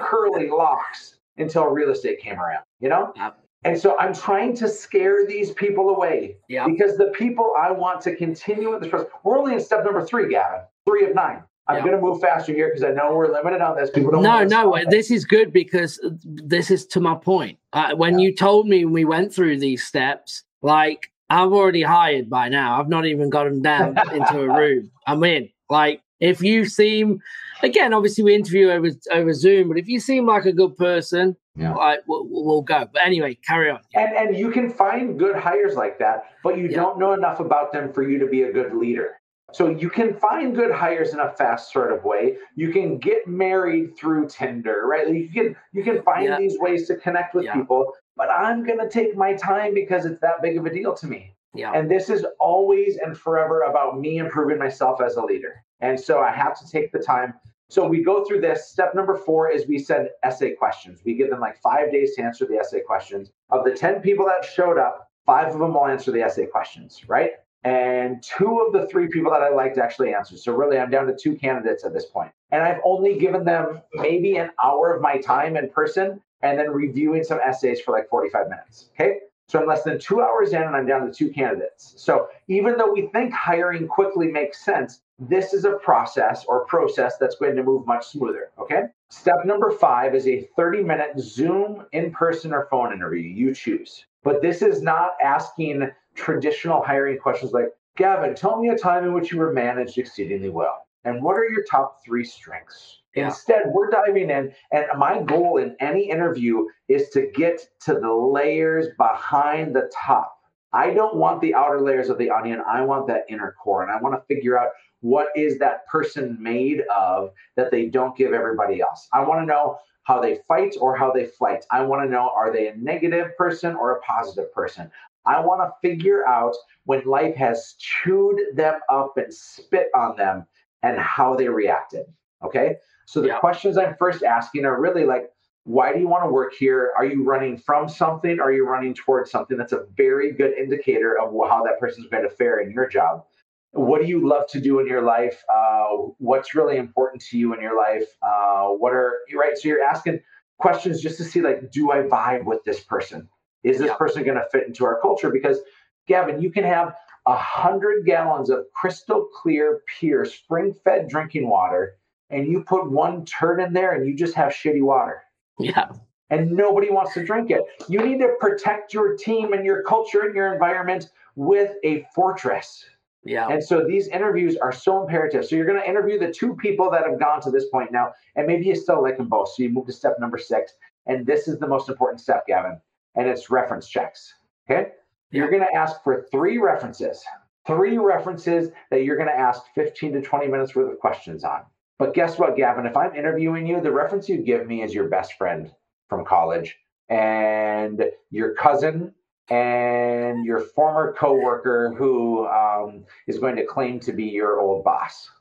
curly 0.00 0.48
locks 0.56 1.16
until 1.38 1.64
real 1.64 1.90
estate 1.90 2.20
came 2.20 2.38
around, 2.38 2.62
you 2.78 2.88
know? 2.88 3.12
Yep. 3.16 3.40
And 3.64 3.76
so 3.76 3.98
I'm 3.98 4.14
trying 4.14 4.54
to 4.58 4.68
scare 4.68 5.26
these 5.26 5.50
people 5.50 5.88
away 5.90 6.36
yep. 6.48 6.66
because 6.66 6.98
the 6.98 7.06
people 7.06 7.52
I 7.60 7.72
want 7.72 8.00
to 8.02 8.14
continue 8.14 8.70
with 8.70 8.82
this 8.82 8.90
process, 8.90 9.08
we're 9.24 9.38
only 9.38 9.54
in 9.54 9.60
step 9.60 9.84
number 9.84 10.06
three, 10.06 10.30
Gavin, 10.30 10.60
three 10.86 11.04
of 11.04 11.16
nine. 11.16 11.42
I'm 11.68 11.76
yeah. 11.76 11.82
going 11.82 11.96
to 11.96 12.00
move 12.00 12.20
faster 12.20 12.52
here 12.52 12.68
because 12.68 12.82
I 12.82 12.90
know 12.90 13.14
we're 13.14 13.32
limited 13.32 13.60
on 13.60 13.76
this. 13.76 13.90
People 13.90 14.10
don't. 14.10 14.22
No, 14.22 14.44
no, 14.44 14.76
this 14.88 15.10
is 15.10 15.24
good 15.24 15.52
because 15.52 16.00
this 16.24 16.70
is 16.70 16.86
to 16.86 17.00
my 17.00 17.14
point. 17.14 17.58
Uh, 17.72 17.94
when 17.94 18.18
yeah. 18.18 18.26
you 18.26 18.34
told 18.34 18.66
me 18.66 18.84
we 18.84 19.04
went 19.04 19.32
through 19.32 19.58
these 19.58 19.84
steps, 19.84 20.42
like 20.62 21.10
I've 21.28 21.52
already 21.52 21.82
hired 21.82 22.28
by 22.28 22.48
now. 22.48 22.80
I've 22.80 22.88
not 22.88 23.06
even 23.06 23.30
got 23.30 23.44
them 23.44 23.62
down 23.62 23.96
into 24.12 24.40
a 24.40 24.48
room. 24.58 24.90
I'm 25.06 25.22
in. 25.22 25.48
Like 25.68 26.02
if 26.18 26.42
you 26.42 26.64
seem, 26.64 27.20
again, 27.62 27.94
obviously 27.94 28.24
we 28.24 28.34
interview 28.34 28.70
over 28.70 28.88
over 29.12 29.32
Zoom, 29.32 29.68
but 29.68 29.78
if 29.78 29.86
you 29.86 30.00
seem 30.00 30.26
like 30.26 30.46
a 30.46 30.52
good 30.52 30.76
person, 30.76 31.36
yeah. 31.56 31.74
Like, 31.74 32.00
we'll, 32.06 32.26
we'll, 32.28 32.62
go. 32.62 32.88
But 32.92 33.04
anyway, 33.04 33.36
carry 33.46 33.70
on. 33.70 33.80
And 33.94 34.16
and 34.16 34.36
you 34.36 34.50
can 34.50 34.70
find 34.70 35.18
good 35.18 35.36
hires 35.36 35.74
like 35.74 35.98
that, 35.98 36.24
but 36.42 36.56
you 36.56 36.68
yeah. 36.68 36.76
don't 36.76 36.98
know 36.98 37.12
enough 37.12 37.40
about 37.40 37.72
them 37.72 37.92
for 37.92 38.08
you 38.08 38.18
to 38.18 38.26
be 38.26 38.42
a 38.42 38.52
good 38.52 38.74
leader. 38.74 39.19
So 39.52 39.68
you 39.68 39.90
can 39.90 40.14
find 40.14 40.54
good 40.54 40.70
hires 40.70 41.12
in 41.12 41.20
a 41.20 41.30
fast 41.30 41.72
sort 41.72 41.92
of 41.92 42.04
way. 42.04 42.36
You 42.54 42.72
can 42.72 42.98
get 42.98 43.26
married 43.26 43.96
through 43.96 44.28
Tinder, 44.28 44.82
right? 44.86 45.08
You 45.08 45.28
can 45.28 45.56
you 45.72 45.82
can 45.82 46.02
find 46.02 46.26
yeah. 46.26 46.38
these 46.38 46.56
ways 46.58 46.86
to 46.88 46.96
connect 46.96 47.34
with 47.34 47.44
yeah. 47.44 47.54
people, 47.54 47.92
but 48.16 48.30
I'm 48.30 48.64
going 48.64 48.78
to 48.78 48.88
take 48.88 49.16
my 49.16 49.34
time 49.34 49.74
because 49.74 50.06
it's 50.06 50.20
that 50.20 50.42
big 50.42 50.56
of 50.56 50.66
a 50.66 50.70
deal 50.72 50.94
to 50.94 51.06
me. 51.06 51.34
Yeah. 51.54 51.72
And 51.74 51.90
this 51.90 52.10
is 52.10 52.24
always 52.38 52.96
and 52.98 53.16
forever 53.18 53.62
about 53.62 53.98
me 53.98 54.18
improving 54.18 54.58
myself 54.58 55.00
as 55.00 55.16
a 55.16 55.22
leader. 55.22 55.64
And 55.80 55.98
so 55.98 56.20
I 56.20 56.30
have 56.30 56.58
to 56.60 56.70
take 56.70 56.92
the 56.92 57.00
time 57.00 57.34
So 57.70 57.86
we 57.86 58.02
go 58.02 58.24
through 58.24 58.40
this. 58.40 58.68
Step 58.68 58.94
number 58.96 59.16
four 59.16 59.48
is 59.48 59.66
we 59.68 59.78
send 59.78 60.08
essay 60.24 60.54
questions. 60.54 61.02
We 61.04 61.14
give 61.14 61.30
them 61.30 61.40
like 61.40 61.56
five 61.62 61.92
days 61.92 62.16
to 62.16 62.22
answer 62.22 62.44
the 62.44 62.56
essay 62.56 62.80
questions. 62.80 63.30
Of 63.50 63.64
the 63.64 63.70
10 63.70 64.00
people 64.00 64.26
that 64.26 64.44
showed 64.44 64.76
up, 64.76 65.08
five 65.24 65.54
of 65.54 65.60
them 65.60 65.74
will 65.74 65.86
answer 65.86 66.10
the 66.10 66.20
essay 66.20 66.46
questions, 66.46 67.08
right? 67.08 67.30
And 67.64 68.22
two 68.22 68.64
of 68.66 68.72
the 68.72 68.86
three 68.88 69.08
people 69.08 69.30
that 69.32 69.42
I 69.42 69.50
liked 69.50 69.78
actually 69.78 70.14
answered. 70.14 70.38
So 70.38 70.52
really, 70.52 70.78
I'm 70.78 70.90
down 70.90 71.06
to 71.06 71.14
two 71.14 71.36
candidates 71.36 71.84
at 71.84 71.92
this 71.92 72.06
point. 72.06 72.32
And 72.52 72.62
I've 72.62 72.80
only 72.84 73.18
given 73.18 73.44
them 73.44 73.82
maybe 73.94 74.36
an 74.36 74.50
hour 74.62 74.94
of 74.94 75.02
my 75.02 75.18
time 75.18 75.56
in 75.56 75.68
person 75.68 76.20
and 76.42 76.58
then 76.58 76.70
reviewing 76.70 77.22
some 77.22 77.38
essays 77.44 77.80
for 77.80 77.92
like 77.92 78.08
45 78.08 78.48
minutes. 78.48 78.90
Okay. 78.94 79.18
So 79.48 79.60
I'm 79.60 79.66
less 79.66 79.82
than 79.82 79.98
two 79.98 80.22
hours 80.22 80.52
in 80.52 80.62
and 80.62 80.76
I'm 80.76 80.86
down 80.86 81.04
to 81.06 81.12
two 81.12 81.28
candidates. 81.28 81.94
So 81.96 82.28
even 82.46 82.76
though 82.76 82.92
we 82.92 83.08
think 83.08 83.32
hiring 83.32 83.88
quickly 83.88 84.28
makes 84.28 84.64
sense, 84.64 85.02
this 85.18 85.52
is 85.52 85.64
a 85.64 85.72
process 85.72 86.44
or 86.46 86.64
process 86.66 87.16
that's 87.18 87.34
going 87.34 87.56
to 87.56 87.64
move 87.64 87.84
much 87.84 88.06
smoother. 88.06 88.52
Okay. 88.58 88.84
Step 89.10 89.44
number 89.44 89.72
five 89.72 90.14
is 90.14 90.28
a 90.28 90.48
30 90.56 90.84
minute 90.84 91.18
Zoom 91.18 91.84
in 91.92 92.12
person 92.12 92.54
or 92.54 92.68
phone 92.70 92.92
interview. 92.92 93.22
You 93.22 93.52
choose. 93.52 94.06
But 94.22 94.40
this 94.40 94.62
is 94.62 94.82
not 94.82 95.12
asking 95.20 95.90
traditional 96.20 96.82
hiring 96.82 97.18
questions 97.18 97.52
like, 97.52 97.72
Gavin, 97.96 98.34
tell 98.34 98.60
me 98.60 98.68
a 98.68 98.78
time 98.78 99.04
in 99.04 99.12
which 99.12 99.32
you 99.32 99.38
were 99.38 99.52
managed 99.52 99.98
exceedingly 99.98 100.50
well. 100.50 100.86
And 101.04 101.22
what 101.22 101.36
are 101.36 101.48
your 101.48 101.64
top 101.64 101.96
three 102.04 102.24
strengths? 102.24 102.98
Yeah. 103.14 103.26
Instead, 103.26 103.62
we're 103.72 103.90
diving 103.90 104.30
in, 104.30 104.52
and 104.72 104.86
my 104.96 105.22
goal 105.22 105.56
in 105.56 105.74
any 105.80 106.08
interview 106.08 106.66
is 106.88 107.08
to 107.10 107.30
get 107.34 107.60
to 107.86 107.94
the 107.94 108.12
layers 108.12 108.88
behind 108.98 109.74
the 109.74 109.90
top. 109.94 110.36
I 110.72 110.94
don't 110.94 111.16
want 111.16 111.40
the 111.40 111.54
outer 111.54 111.80
layers 111.80 112.10
of 112.10 112.18
the 112.18 112.30
onion. 112.30 112.62
I 112.68 112.82
want 112.82 113.08
that 113.08 113.24
inner 113.28 113.56
core, 113.60 113.82
and 113.82 113.90
I 113.90 114.00
want 114.00 114.14
to 114.14 114.34
figure 114.34 114.56
out 114.56 114.68
what 115.00 115.28
is 115.34 115.58
that 115.58 115.86
person 115.86 116.36
made 116.40 116.82
of 116.94 117.32
that 117.56 117.70
they 117.70 117.86
don't 117.86 118.16
give 118.16 118.32
everybody 118.32 118.80
else. 118.80 119.08
I 119.12 119.24
want 119.24 119.40
to 119.40 119.46
know 119.46 119.78
how 120.04 120.20
they 120.20 120.38
fight 120.46 120.74
or 120.80 120.96
how 120.96 121.10
they 121.10 121.26
flight. 121.26 121.64
I 121.70 121.82
want 121.82 122.02
to 122.04 122.10
know 122.10 122.30
are 122.34 122.52
they 122.52 122.68
a 122.68 122.76
negative 122.76 123.36
person 123.36 123.74
or 123.74 123.96
a 123.96 124.00
positive 124.02 124.52
person? 124.52 124.90
I 125.26 125.40
want 125.40 125.60
to 125.60 125.88
figure 125.88 126.26
out 126.26 126.54
when 126.84 127.04
life 127.04 127.36
has 127.36 127.74
chewed 127.78 128.40
them 128.54 128.74
up 128.90 129.14
and 129.16 129.32
spit 129.32 129.88
on 129.94 130.16
them 130.16 130.46
and 130.82 130.98
how 130.98 131.34
they 131.34 131.48
reacted. 131.48 132.06
Okay. 132.44 132.76
So 133.06 133.20
the 133.20 133.28
yeah. 133.28 133.38
questions 133.38 133.76
I'm 133.76 133.96
first 133.98 134.22
asking 134.22 134.64
are 134.64 134.80
really 134.80 135.04
like, 135.04 135.30
why 135.64 135.92
do 135.92 136.00
you 136.00 136.08
want 136.08 136.24
to 136.24 136.30
work 136.30 136.54
here? 136.54 136.92
Are 136.96 137.04
you 137.04 137.22
running 137.22 137.58
from 137.58 137.88
something? 137.88 138.40
Are 138.40 138.52
you 138.52 138.66
running 138.66 138.94
towards 138.94 139.30
something? 139.30 139.58
That's 139.58 139.72
a 139.72 139.84
very 139.94 140.32
good 140.32 140.54
indicator 140.54 141.18
of 141.20 141.32
how 141.48 141.62
that 141.64 141.78
person's 141.78 142.08
going 142.08 142.22
to 142.22 142.30
fare 142.30 142.60
in 142.60 142.70
your 142.70 142.88
job. 142.88 143.24
What 143.72 144.00
do 144.00 144.08
you 144.08 144.26
love 144.26 144.48
to 144.48 144.60
do 144.60 144.80
in 144.80 144.86
your 144.86 145.02
life? 145.02 145.44
Uh, 145.52 145.88
what's 146.18 146.54
really 146.54 146.76
important 146.76 147.22
to 147.26 147.38
you 147.38 147.54
in 147.54 147.60
your 147.60 147.76
life? 147.76 148.08
Uh, 148.22 148.68
what 148.68 148.92
are 148.92 149.18
you 149.28 149.38
right? 149.38 149.56
So 149.56 149.68
you're 149.68 149.84
asking 149.84 150.20
questions 150.58 151.00
just 151.00 151.18
to 151.18 151.24
see 151.24 151.40
like, 151.40 151.70
do 151.70 151.92
I 151.92 151.98
vibe 151.98 152.46
with 152.46 152.64
this 152.64 152.80
person? 152.80 153.28
Is 153.62 153.78
this 153.78 153.88
yeah. 153.88 153.96
person 153.96 154.24
going 154.24 154.38
to 154.38 154.46
fit 154.50 154.66
into 154.66 154.84
our 154.84 155.00
culture? 155.00 155.30
Because 155.30 155.58
Gavin, 156.06 156.40
you 156.40 156.50
can 156.50 156.64
have 156.64 156.94
a 157.26 157.36
hundred 157.36 158.06
gallons 158.06 158.50
of 158.50 158.64
crystal 158.74 159.28
clear, 159.42 159.82
pure, 159.98 160.24
spring-fed 160.24 161.08
drinking 161.08 161.48
water 161.48 161.98
and 162.30 162.46
you 162.46 162.62
put 162.62 162.90
one 162.90 163.24
turd 163.24 163.60
in 163.60 163.72
there 163.72 163.92
and 163.92 164.06
you 164.06 164.14
just 164.14 164.34
have 164.34 164.52
shitty 164.52 164.82
water. 164.82 165.22
Yeah. 165.58 165.88
And 166.30 166.52
nobody 166.52 166.90
wants 166.90 167.12
to 167.14 167.24
drink 167.24 167.50
it. 167.50 167.60
You 167.88 168.00
need 168.06 168.18
to 168.20 168.34
protect 168.38 168.94
your 168.94 169.16
team 169.16 169.52
and 169.52 169.64
your 169.64 169.82
culture 169.82 170.20
and 170.20 170.34
your 170.34 170.52
environment 170.52 171.10
with 171.34 171.72
a 171.84 172.06
fortress. 172.14 172.84
Yeah. 173.24 173.48
And 173.48 173.62
so 173.62 173.84
these 173.84 174.08
interviews 174.08 174.56
are 174.56 174.72
so 174.72 175.02
imperative. 175.02 175.44
So 175.44 175.56
you're 175.56 175.66
going 175.66 175.80
to 175.80 175.88
interview 175.88 176.18
the 176.18 176.32
two 176.32 176.54
people 176.54 176.90
that 176.92 177.04
have 177.04 177.18
gone 177.18 177.40
to 177.42 177.50
this 177.50 177.66
point 177.68 177.92
now, 177.92 178.12
and 178.36 178.46
maybe 178.46 178.64
you 178.64 178.76
still 178.76 179.02
like 179.02 179.18
them 179.18 179.28
both. 179.28 179.48
So 179.48 179.62
you 179.62 179.68
move 179.68 179.86
to 179.86 179.92
step 179.92 180.16
number 180.20 180.38
six. 180.38 180.72
And 181.06 181.26
this 181.26 181.48
is 181.48 181.58
the 181.58 181.66
most 181.66 181.88
important 181.88 182.20
step, 182.20 182.46
Gavin, 182.46 182.80
and 183.16 183.28
it's 183.28 183.50
reference 183.50 183.88
checks. 183.88 184.34
Okay. 184.70 184.92
You're 185.30 185.50
going 185.50 185.62
to 185.62 185.74
ask 185.74 186.02
for 186.02 186.26
three 186.30 186.58
references, 186.58 187.22
three 187.66 187.98
references 187.98 188.70
that 188.90 189.04
you're 189.04 189.16
going 189.16 189.28
to 189.28 189.38
ask 189.38 189.62
15 189.74 190.12
to 190.14 190.22
20 190.22 190.46
minutes 190.48 190.74
worth 190.74 190.92
of 190.92 190.98
questions 190.98 191.44
on. 191.44 191.62
But 191.98 192.14
guess 192.14 192.38
what, 192.38 192.56
Gavin? 192.56 192.86
If 192.86 192.96
I'm 192.96 193.14
interviewing 193.14 193.66
you, 193.66 193.80
the 193.80 193.92
reference 193.92 194.28
you 194.28 194.38
give 194.38 194.66
me 194.66 194.82
is 194.82 194.94
your 194.94 195.08
best 195.08 195.34
friend 195.34 195.70
from 196.08 196.24
college 196.24 196.76
and 197.08 198.02
your 198.30 198.54
cousin 198.54 199.12
and 199.50 200.44
your 200.44 200.60
former 200.60 201.12
coworker 201.12 201.94
who 201.96 202.46
um, 202.46 203.04
is 203.26 203.38
going 203.38 203.56
to 203.56 203.66
claim 203.66 204.00
to 204.00 204.12
be 204.12 204.24
your 204.24 204.60
old 204.60 204.84
boss. 204.84 205.28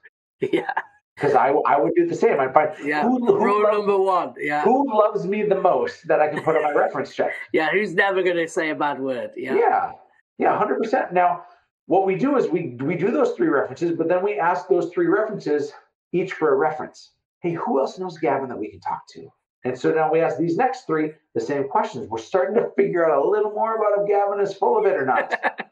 Yeah. 0.53 0.71
Because 1.19 1.35
I, 1.35 1.49
I 1.67 1.77
would 1.79 1.93
do 1.95 2.07
the 2.07 2.15
same. 2.15 2.39
I'd 2.39 2.53
find 2.53 2.71
yeah. 2.83 3.03
who, 3.03 3.25
who 3.25 3.35
Rule 3.35 3.63
loves, 3.63 3.77
number 3.77 3.97
one. 3.97 4.33
Yeah. 4.39 4.63
Who 4.63 4.85
loves 4.97 5.25
me 5.25 5.43
the 5.43 5.59
most 5.59 6.07
that 6.07 6.21
I 6.21 6.29
can 6.29 6.41
put 6.43 6.55
on 6.55 6.63
my 6.63 6.71
reference 6.75 7.13
check? 7.13 7.33
Yeah. 7.51 7.69
Who's 7.71 7.93
never 7.93 8.23
going 8.23 8.37
to 8.37 8.47
say 8.47 8.69
a 8.69 8.75
bad 8.75 8.99
word? 8.99 9.31
Yeah. 9.35 9.55
Yeah. 9.55 9.91
Yeah. 10.37 10.57
Hundred 10.57 10.81
percent. 10.81 11.11
Now, 11.11 11.43
what 11.87 12.05
we 12.05 12.15
do 12.15 12.37
is 12.37 12.47
we 12.47 12.77
we 12.81 12.95
do 12.95 13.11
those 13.11 13.33
three 13.33 13.49
references, 13.49 13.97
but 13.97 14.07
then 14.07 14.23
we 14.23 14.39
ask 14.39 14.67
those 14.69 14.91
three 14.93 15.07
references 15.07 15.73
each 16.13 16.33
for 16.33 16.53
a 16.53 16.55
reference. 16.55 17.11
Hey, 17.41 17.53
who 17.53 17.79
else 17.79 17.99
knows 17.99 18.17
Gavin 18.17 18.47
that 18.49 18.57
we 18.57 18.69
can 18.69 18.79
talk 18.79 19.01
to? 19.09 19.27
And 19.65 19.77
so 19.77 19.91
now 19.91 20.09
we 20.11 20.21
ask 20.21 20.37
these 20.37 20.55
next 20.55 20.85
three 20.85 21.11
the 21.35 21.41
same 21.41 21.67
questions. 21.67 22.07
We're 22.09 22.19
starting 22.19 22.55
to 22.55 22.69
figure 22.77 23.09
out 23.09 23.25
a 23.25 23.29
little 23.29 23.51
more 23.51 23.75
about 23.75 24.01
if 24.01 24.07
Gavin 24.07 24.39
is 24.39 24.53
full 24.53 24.79
of 24.79 24.85
it 24.85 24.95
or 24.95 25.05
not. 25.05 25.33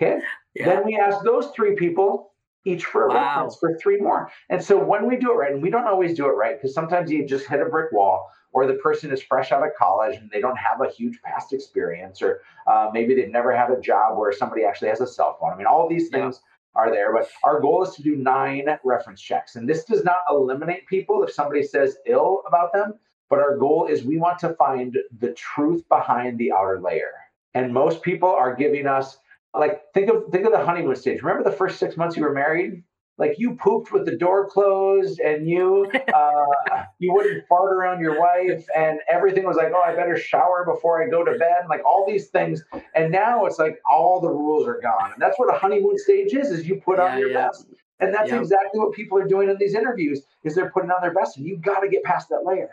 Okay. 0.00 0.20
Yeah. 0.54 0.64
Then 0.64 0.84
we 0.84 0.96
ask 0.96 1.22
those 1.22 1.52
three 1.54 1.76
people 1.76 2.31
each 2.64 2.84
for 2.84 3.06
a 3.06 3.08
wow. 3.08 3.14
reference 3.14 3.56
for 3.56 3.76
three 3.78 3.98
more. 3.98 4.30
And 4.48 4.62
so 4.62 4.82
when 4.82 5.08
we 5.08 5.16
do 5.16 5.32
it 5.32 5.36
right, 5.36 5.52
and 5.52 5.62
we 5.62 5.70
don't 5.70 5.86
always 5.86 6.16
do 6.16 6.26
it 6.26 6.32
right 6.32 6.56
because 6.60 6.74
sometimes 6.74 7.10
you 7.10 7.26
just 7.26 7.46
hit 7.46 7.60
a 7.60 7.66
brick 7.66 7.92
wall, 7.92 8.30
or 8.52 8.66
the 8.66 8.74
person 8.74 9.10
is 9.10 9.22
fresh 9.22 9.50
out 9.50 9.66
of 9.66 9.70
college 9.78 10.16
and 10.16 10.30
they 10.30 10.40
don't 10.40 10.58
have 10.58 10.80
a 10.80 10.90
huge 10.90 11.20
past 11.22 11.52
experience, 11.52 12.20
or 12.20 12.42
uh, 12.66 12.90
maybe 12.92 13.14
they've 13.14 13.30
never 13.30 13.56
had 13.56 13.70
a 13.70 13.80
job 13.80 14.18
where 14.18 14.32
somebody 14.32 14.64
actually 14.64 14.88
has 14.88 15.00
a 15.00 15.06
cell 15.06 15.36
phone. 15.40 15.52
I 15.52 15.56
mean, 15.56 15.66
all 15.66 15.88
these 15.88 16.10
things 16.10 16.40
are 16.74 16.90
there. 16.90 17.12
But 17.12 17.28
our 17.44 17.60
goal 17.60 17.82
is 17.82 17.94
to 17.96 18.02
do 18.02 18.16
nine 18.16 18.66
reference 18.84 19.20
checks. 19.20 19.56
And 19.56 19.68
this 19.68 19.84
does 19.84 20.04
not 20.04 20.18
eliminate 20.30 20.86
people 20.86 21.22
if 21.22 21.32
somebody 21.32 21.62
says 21.62 21.96
ill 22.06 22.42
about 22.46 22.72
them, 22.72 22.94
but 23.28 23.38
our 23.38 23.56
goal 23.56 23.86
is 23.86 24.04
we 24.04 24.18
want 24.18 24.38
to 24.40 24.54
find 24.54 24.96
the 25.18 25.32
truth 25.32 25.86
behind 25.88 26.38
the 26.38 26.52
outer 26.52 26.80
layer. 26.80 27.12
And 27.54 27.72
most 27.72 28.02
people 28.02 28.30
are 28.30 28.54
giving 28.54 28.86
us 28.86 29.18
like 29.54 29.82
think 29.94 30.08
of 30.08 30.24
think 30.30 30.46
of 30.46 30.52
the 30.52 30.64
honeymoon 30.64 30.96
stage. 30.96 31.22
Remember 31.22 31.48
the 31.48 31.56
first 31.56 31.78
six 31.78 31.96
months 31.96 32.16
you 32.16 32.22
were 32.22 32.32
married? 32.32 32.84
like 33.18 33.34
you 33.36 33.54
pooped 33.54 33.92
with 33.92 34.06
the 34.06 34.16
door 34.16 34.48
closed 34.48 35.20
and 35.20 35.46
you 35.46 35.86
uh, 36.14 36.84
you 36.98 37.12
wouldn't 37.12 37.46
fart 37.46 37.70
around 37.70 38.00
your 38.00 38.18
wife 38.18 38.64
and 38.74 39.00
everything 39.08 39.44
was 39.44 39.54
like 39.54 39.70
oh 39.76 39.82
i 39.82 39.94
better 39.94 40.16
shower 40.16 40.64
before 40.64 41.04
i 41.04 41.06
go 41.06 41.22
to 41.22 41.32
bed 41.32 41.52
like 41.68 41.84
all 41.84 42.04
these 42.06 42.28
things. 42.28 42.62
And 42.94 43.10
now 43.10 43.46
it's 43.46 43.58
like 43.58 43.80
all 43.90 44.20
the 44.20 44.28
rules 44.28 44.66
are 44.66 44.80
gone. 44.80 45.12
And 45.12 45.20
that's 45.20 45.38
what 45.38 45.54
a 45.54 45.58
honeymoon 45.58 45.98
stage 45.98 46.34
is 46.34 46.50
is 46.50 46.66
you 46.66 46.76
put 46.84 46.98
yeah, 46.98 47.04
on 47.04 47.18
your 47.18 47.30
yeah. 47.30 47.46
best. 47.46 47.66
And 48.00 48.12
that's 48.12 48.32
exactly 48.32 48.80
what 48.80 48.92
people 48.92 49.16
are 49.18 49.26
doing 49.26 49.48
in 49.48 49.56
these 49.58 49.74
interviews 49.74 50.22
is 50.44 50.54
they're 50.54 50.70
putting 50.70 50.90
on 50.90 51.00
their 51.00 51.14
best. 51.14 51.36
And 51.36 51.46
you've 51.46 51.62
got 51.62 51.80
to 51.80 51.88
get 51.88 52.02
past 52.02 52.28
that 52.30 52.44
layer. 52.44 52.70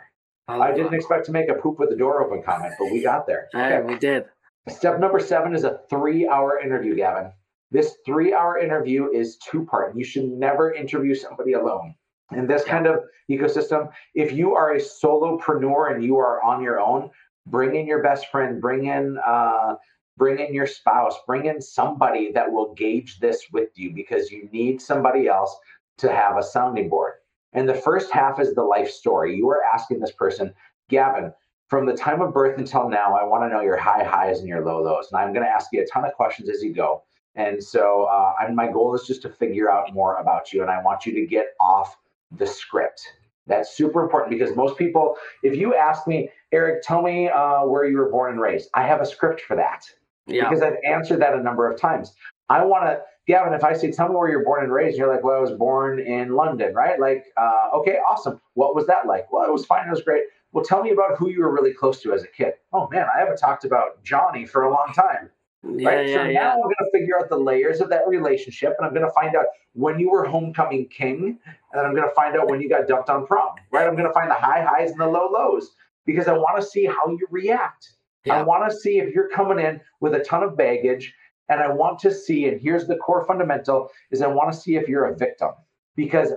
I, 0.48 0.58
I 0.58 0.72
didn't 0.72 0.94
expect 0.94 1.26
to 1.26 1.32
make 1.32 1.48
a 1.48 1.54
poop 1.54 1.78
with 1.78 1.90
the 1.90 1.96
door 1.96 2.22
open 2.24 2.42
comment 2.42 2.74
but 2.78 2.90
we 2.90 3.02
got 3.02 3.26
there. 3.26 3.48
Okay. 3.54 3.80
we 3.82 3.96
did 3.98 4.24
step 4.68 5.00
number 5.00 5.18
seven 5.18 5.54
is 5.54 5.64
a 5.64 5.80
three 5.88 6.28
hour 6.28 6.60
interview 6.60 6.94
gavin 6.94 7.32
this 7.70 7.98
three 8.04 8.34
hour 8.34 8.58
interview 8.58 9.10
is 9.10 9.36
two 9.38 9.64
part. 9.64 9.96
You 9.96 10.04
should 10.04 10.24
never 10.24 10.72
interview 10.72 11.14
somebody 11.14 11.52
alone. 11.52 11.94
In 12.32 12.46
this 12.46 12.64
kind 12.64 12.86
of 12.86 13.00
ecosystem, 13.30 13.90
if 14.14 14.32
you 14.32 14.54
are 14.54 14.72
a 14.72 14.80
solopreneur 14.80 15.94
and 15.94 16.04
you 16.04 16.16
are 16.18 16.42
on 16.42 16.62
your 16.62 16.80
own, 16.80 17.10
bring 17.46 17.76
in 17.76 17.86
your 17.86 18.02
best 18.02 18.28
friend, 18.30 18.60
bring 18.60 18.86
in 18.86 19.18
uh, 19.24 19.76
bring 20.16 20.38
in 20.38 20.52
your 20.52 20.66
spouse, 20.66 21.16
bring 21.26 21.46
in 21.46 21.60
somebody 21.60 22.30
that 22.32 22.50
will 22.50 22.74
gauge 22.74 23.18
this 23.20 23.46
with 23.52 23.70
you 23.76 23.92
because 23.94 24.30
you 24.30 24.48
need 24.52 24.80
somebody 24.80 25.28
else 25.28 25.56
to 25.98 26.12
have 26.12 26.36
a 26.36 26.42
sounding 26.42 26.88
board. 26.88 27.14
And 27.52 27.68
the 27.68 27.74
first 27.74 28.12
half 28.12 28.40
is 28.40 28.54
the 28.54 28.62
life 28.62 28.90
story. 28.90 29.36
You 29.36 29.48
are 29.50 29.62
asking 29.64 30.00
this 30.00 30.12
person, 30.12 30.52
Gavin, 30.88 31.32
from 31.70 31.86
the 31.86 31.94
time 31.94 32.20
of 32.20 32.34
birth 32.34 32.58
until 32.58 32.88
now, 32.88 33.16
I 33.16 33.24
want 33.24 33.44
to 33.44 33.48
know 33.48 33.62
your 33.62 33.76
high 33.76 34.02
highs 34.02 34.40
and 34.40 34.48
your 34.48 34.64
low 34.64 34.82
lows. 34.82 35.08
And 35.12 35.20
I'm 35.20 35.32
going 35.32 35.46
to 35.46 35.50
ask 35.50 35.68
you 35.72 35.80
a 35.80 35.86
ton 35.86 36.04
of 36.04 36.12
questions 36.14 36.50
as 36.50 36.62
you 36.62 36.74
go. 36.74 37.04
And 37.36 37.62
so, 37.62 38.08
uh, 38.10 38.32
and 38.40 38.56
my 38.56 38.66
goal 38.70 38.92
is 38.94 39.06
just 39.06 39.22
to 39.22 39.30
figure 39.30 39.70
out 39.70 39.94
more 39.94 40.16
about 40.16 40.52
you, 40.52 40.62
and 40.62 40.70
I 40.70 40.82
want 40.82 41.06
you 41.06 41.14
to 41.14 41.24
get 41.24 41.54
off 41.60 41.96
the 42.36 42.46
script. 42.46 43.00
That's 43.46 43.76
super 43.76 44.02
important 44.02 44.36
because 44.36 44.54
most 44.56 44.76
people, 44.76 45.16
if 45.44 45.56
you 45.56 45.76
ask 45.76 46.08
me, 46.08 46.28
Eric, 46.50 46.82
tell 46.82 47.02
me 47.02 47.28
uh, 47.28 47.64
where 47.64 47.84
you 47.84 47.98
were 47.98 48.10
born 48.10 48.32
and 48.32 48.40
raised, 48.40 48.68
I 48.74 48.82
have 48.82 49.00
a 49.00 49.06
script 49.06 49.42
for 49.42 49.54
that 49.56 49.84
yeah. 50.26 50.48
because 50.48 50.60
I've 50.60 50.76
answered 50.84 51.20
that 51.20 51.34
a 51.34 51.42
number 51.42 51.70
of 51.70 51.80
times. 51.80 52.14
I 52.48 52.64
want 52.64 52.84
to, 52.86 53.00
Gavin, 53.28 53.54
if 53.54 53.62
I 53.62 53.74
say, 53.74 53.92
tell 53.92 54.08
me 54.08 54.16
where 54.16 54.28
you're 54.28 54.44
born 54.44 54.64
and 54.64 54.72
raised, 54.72 54.94
and 54.94 54.98
you're 54.98 55.14
like, 55.14 55.22
well, 55.22 55.36
I 55.36 55.40
was 55.40 55.52
born 55.52 56.00
in 56.00 56.34
London, 56.34 56.74
right? 56.74 56.98
Like, 56.98 57.26
uh, 57.36 57.68
okay, 57.76 57.98
awesome. 58.08 58.40
What 58.54 58.74
was 58.74 58.86
that 58.88 59.06
like? 59.06 59.32
Well, 59.32 59.46
it 59.46 59.52
was 59.52 59.64
fine. 59.64 59.86
It 59.86 59.90
was 59.90 60.02
great. 60.02 60.24
Well, 60.52 60.64
tell 60.64 60.82
me 60.82 60.90
about 60.90 61.16
who 61.16 61.30
you 61.30 61.40
were 61.40 61.52
really 61.52 61.72
close 61.72 62.00
to 62.02 62.12
as 62.12 62.24
a 62.24 62.28
kid. 62.28 62.54
Oh 62.72 62.88
man, 62.90 63.06
I 63.14 63.20
haven't 63.20 63.36
talked 63.36 63.64
about 63.64 64.02
Johnny 64.02 64.46
for 64.46 64.62
a 64.62 64.70
long 64.70 64.92
time. 64.94 65.30
Yeah, 65.62 65.88
right? 65.88 66.08
yeah, 66.08 66.14
so 66.14 66.22
yeah. 66.24 66.40
now 66.40 66.52
I'm 66.54 66.62
going 66.62 66.74
to 66.78 66.90
figure 66.92 67.18
out 67.18 67.28
the 67.28 67.36
layers 67.36 67.80
of 67.80 67.90
that 67.90 68.08
relationship, 68.08 68.74
and 68.78 68.86
I'm 68.86 68.94
going 68.94 69.06
to 69.06 69.12
find 69.12 69.36
out 69.36 69.46
when 69.74 70.00
you 70.00 70.10
were 70.10 70.24
homecoming 70.24 70.88
king, 70.88 71.38
and 71.72 71.86
I'm 71.86 71.94
going 71.94 72.08
to 72.08 72.14
find 72.14 72.36
out 72.36 72.48
when 72.48 72.60
you 72.60 72.68
got 72.68 72.88
dumped 72.88 73.10
on 73.10 73.26
prom. 73.26 73.54
Right? 73.70 73.86
I'm 73.86 73.94
going 73.94 74.08
to 74.08 74.12
find 74.12 74.30
the 74.30 74.34
high 74.34 74.64
highs 74.64 74.90
and 74.90 75.00
the 75.00 75.06
low 75.06 75.28
lows 75.30 75.72
because 76.06 76.28
I 76.28 76.32
want 76.32 76.60
to 76.60 76.66
see 76.66 76.86
how 76.86 77.08
you 77.08 77.26
react. 77.30 77.92
I 78.30 78.42
want 78.42 78.70
to 78.70 78.76
see 78.76 78.98
if 78.98 79.14
you're 79.14 79.28
coming 79.28 79.64
in 79.64 79.80
with 80.00 80.14
a 80.14 80.20
ton 80.20 80.42
of 80.42 80.56
baggage, 80.56 81.14
and 81.48 81.60
I 81.60 81.70
want 81.72 81.98
to 82.00 82.12
see. 82.12 82.46
And 82.48 82.60
here's 82.60 82.86
the 82.86 82.96
core 82.96 83.24
fundamental: 83.26 83.90
is 84.10 84.22
I 84.22 84.26
want 84.26 84.52
to 84.52 84.58
see 84.58 84.76
if 84.76 84.88
you're 84.88 85.06
a 85.06 85.16
victim 85.16 85.50
because. 85.94 86.32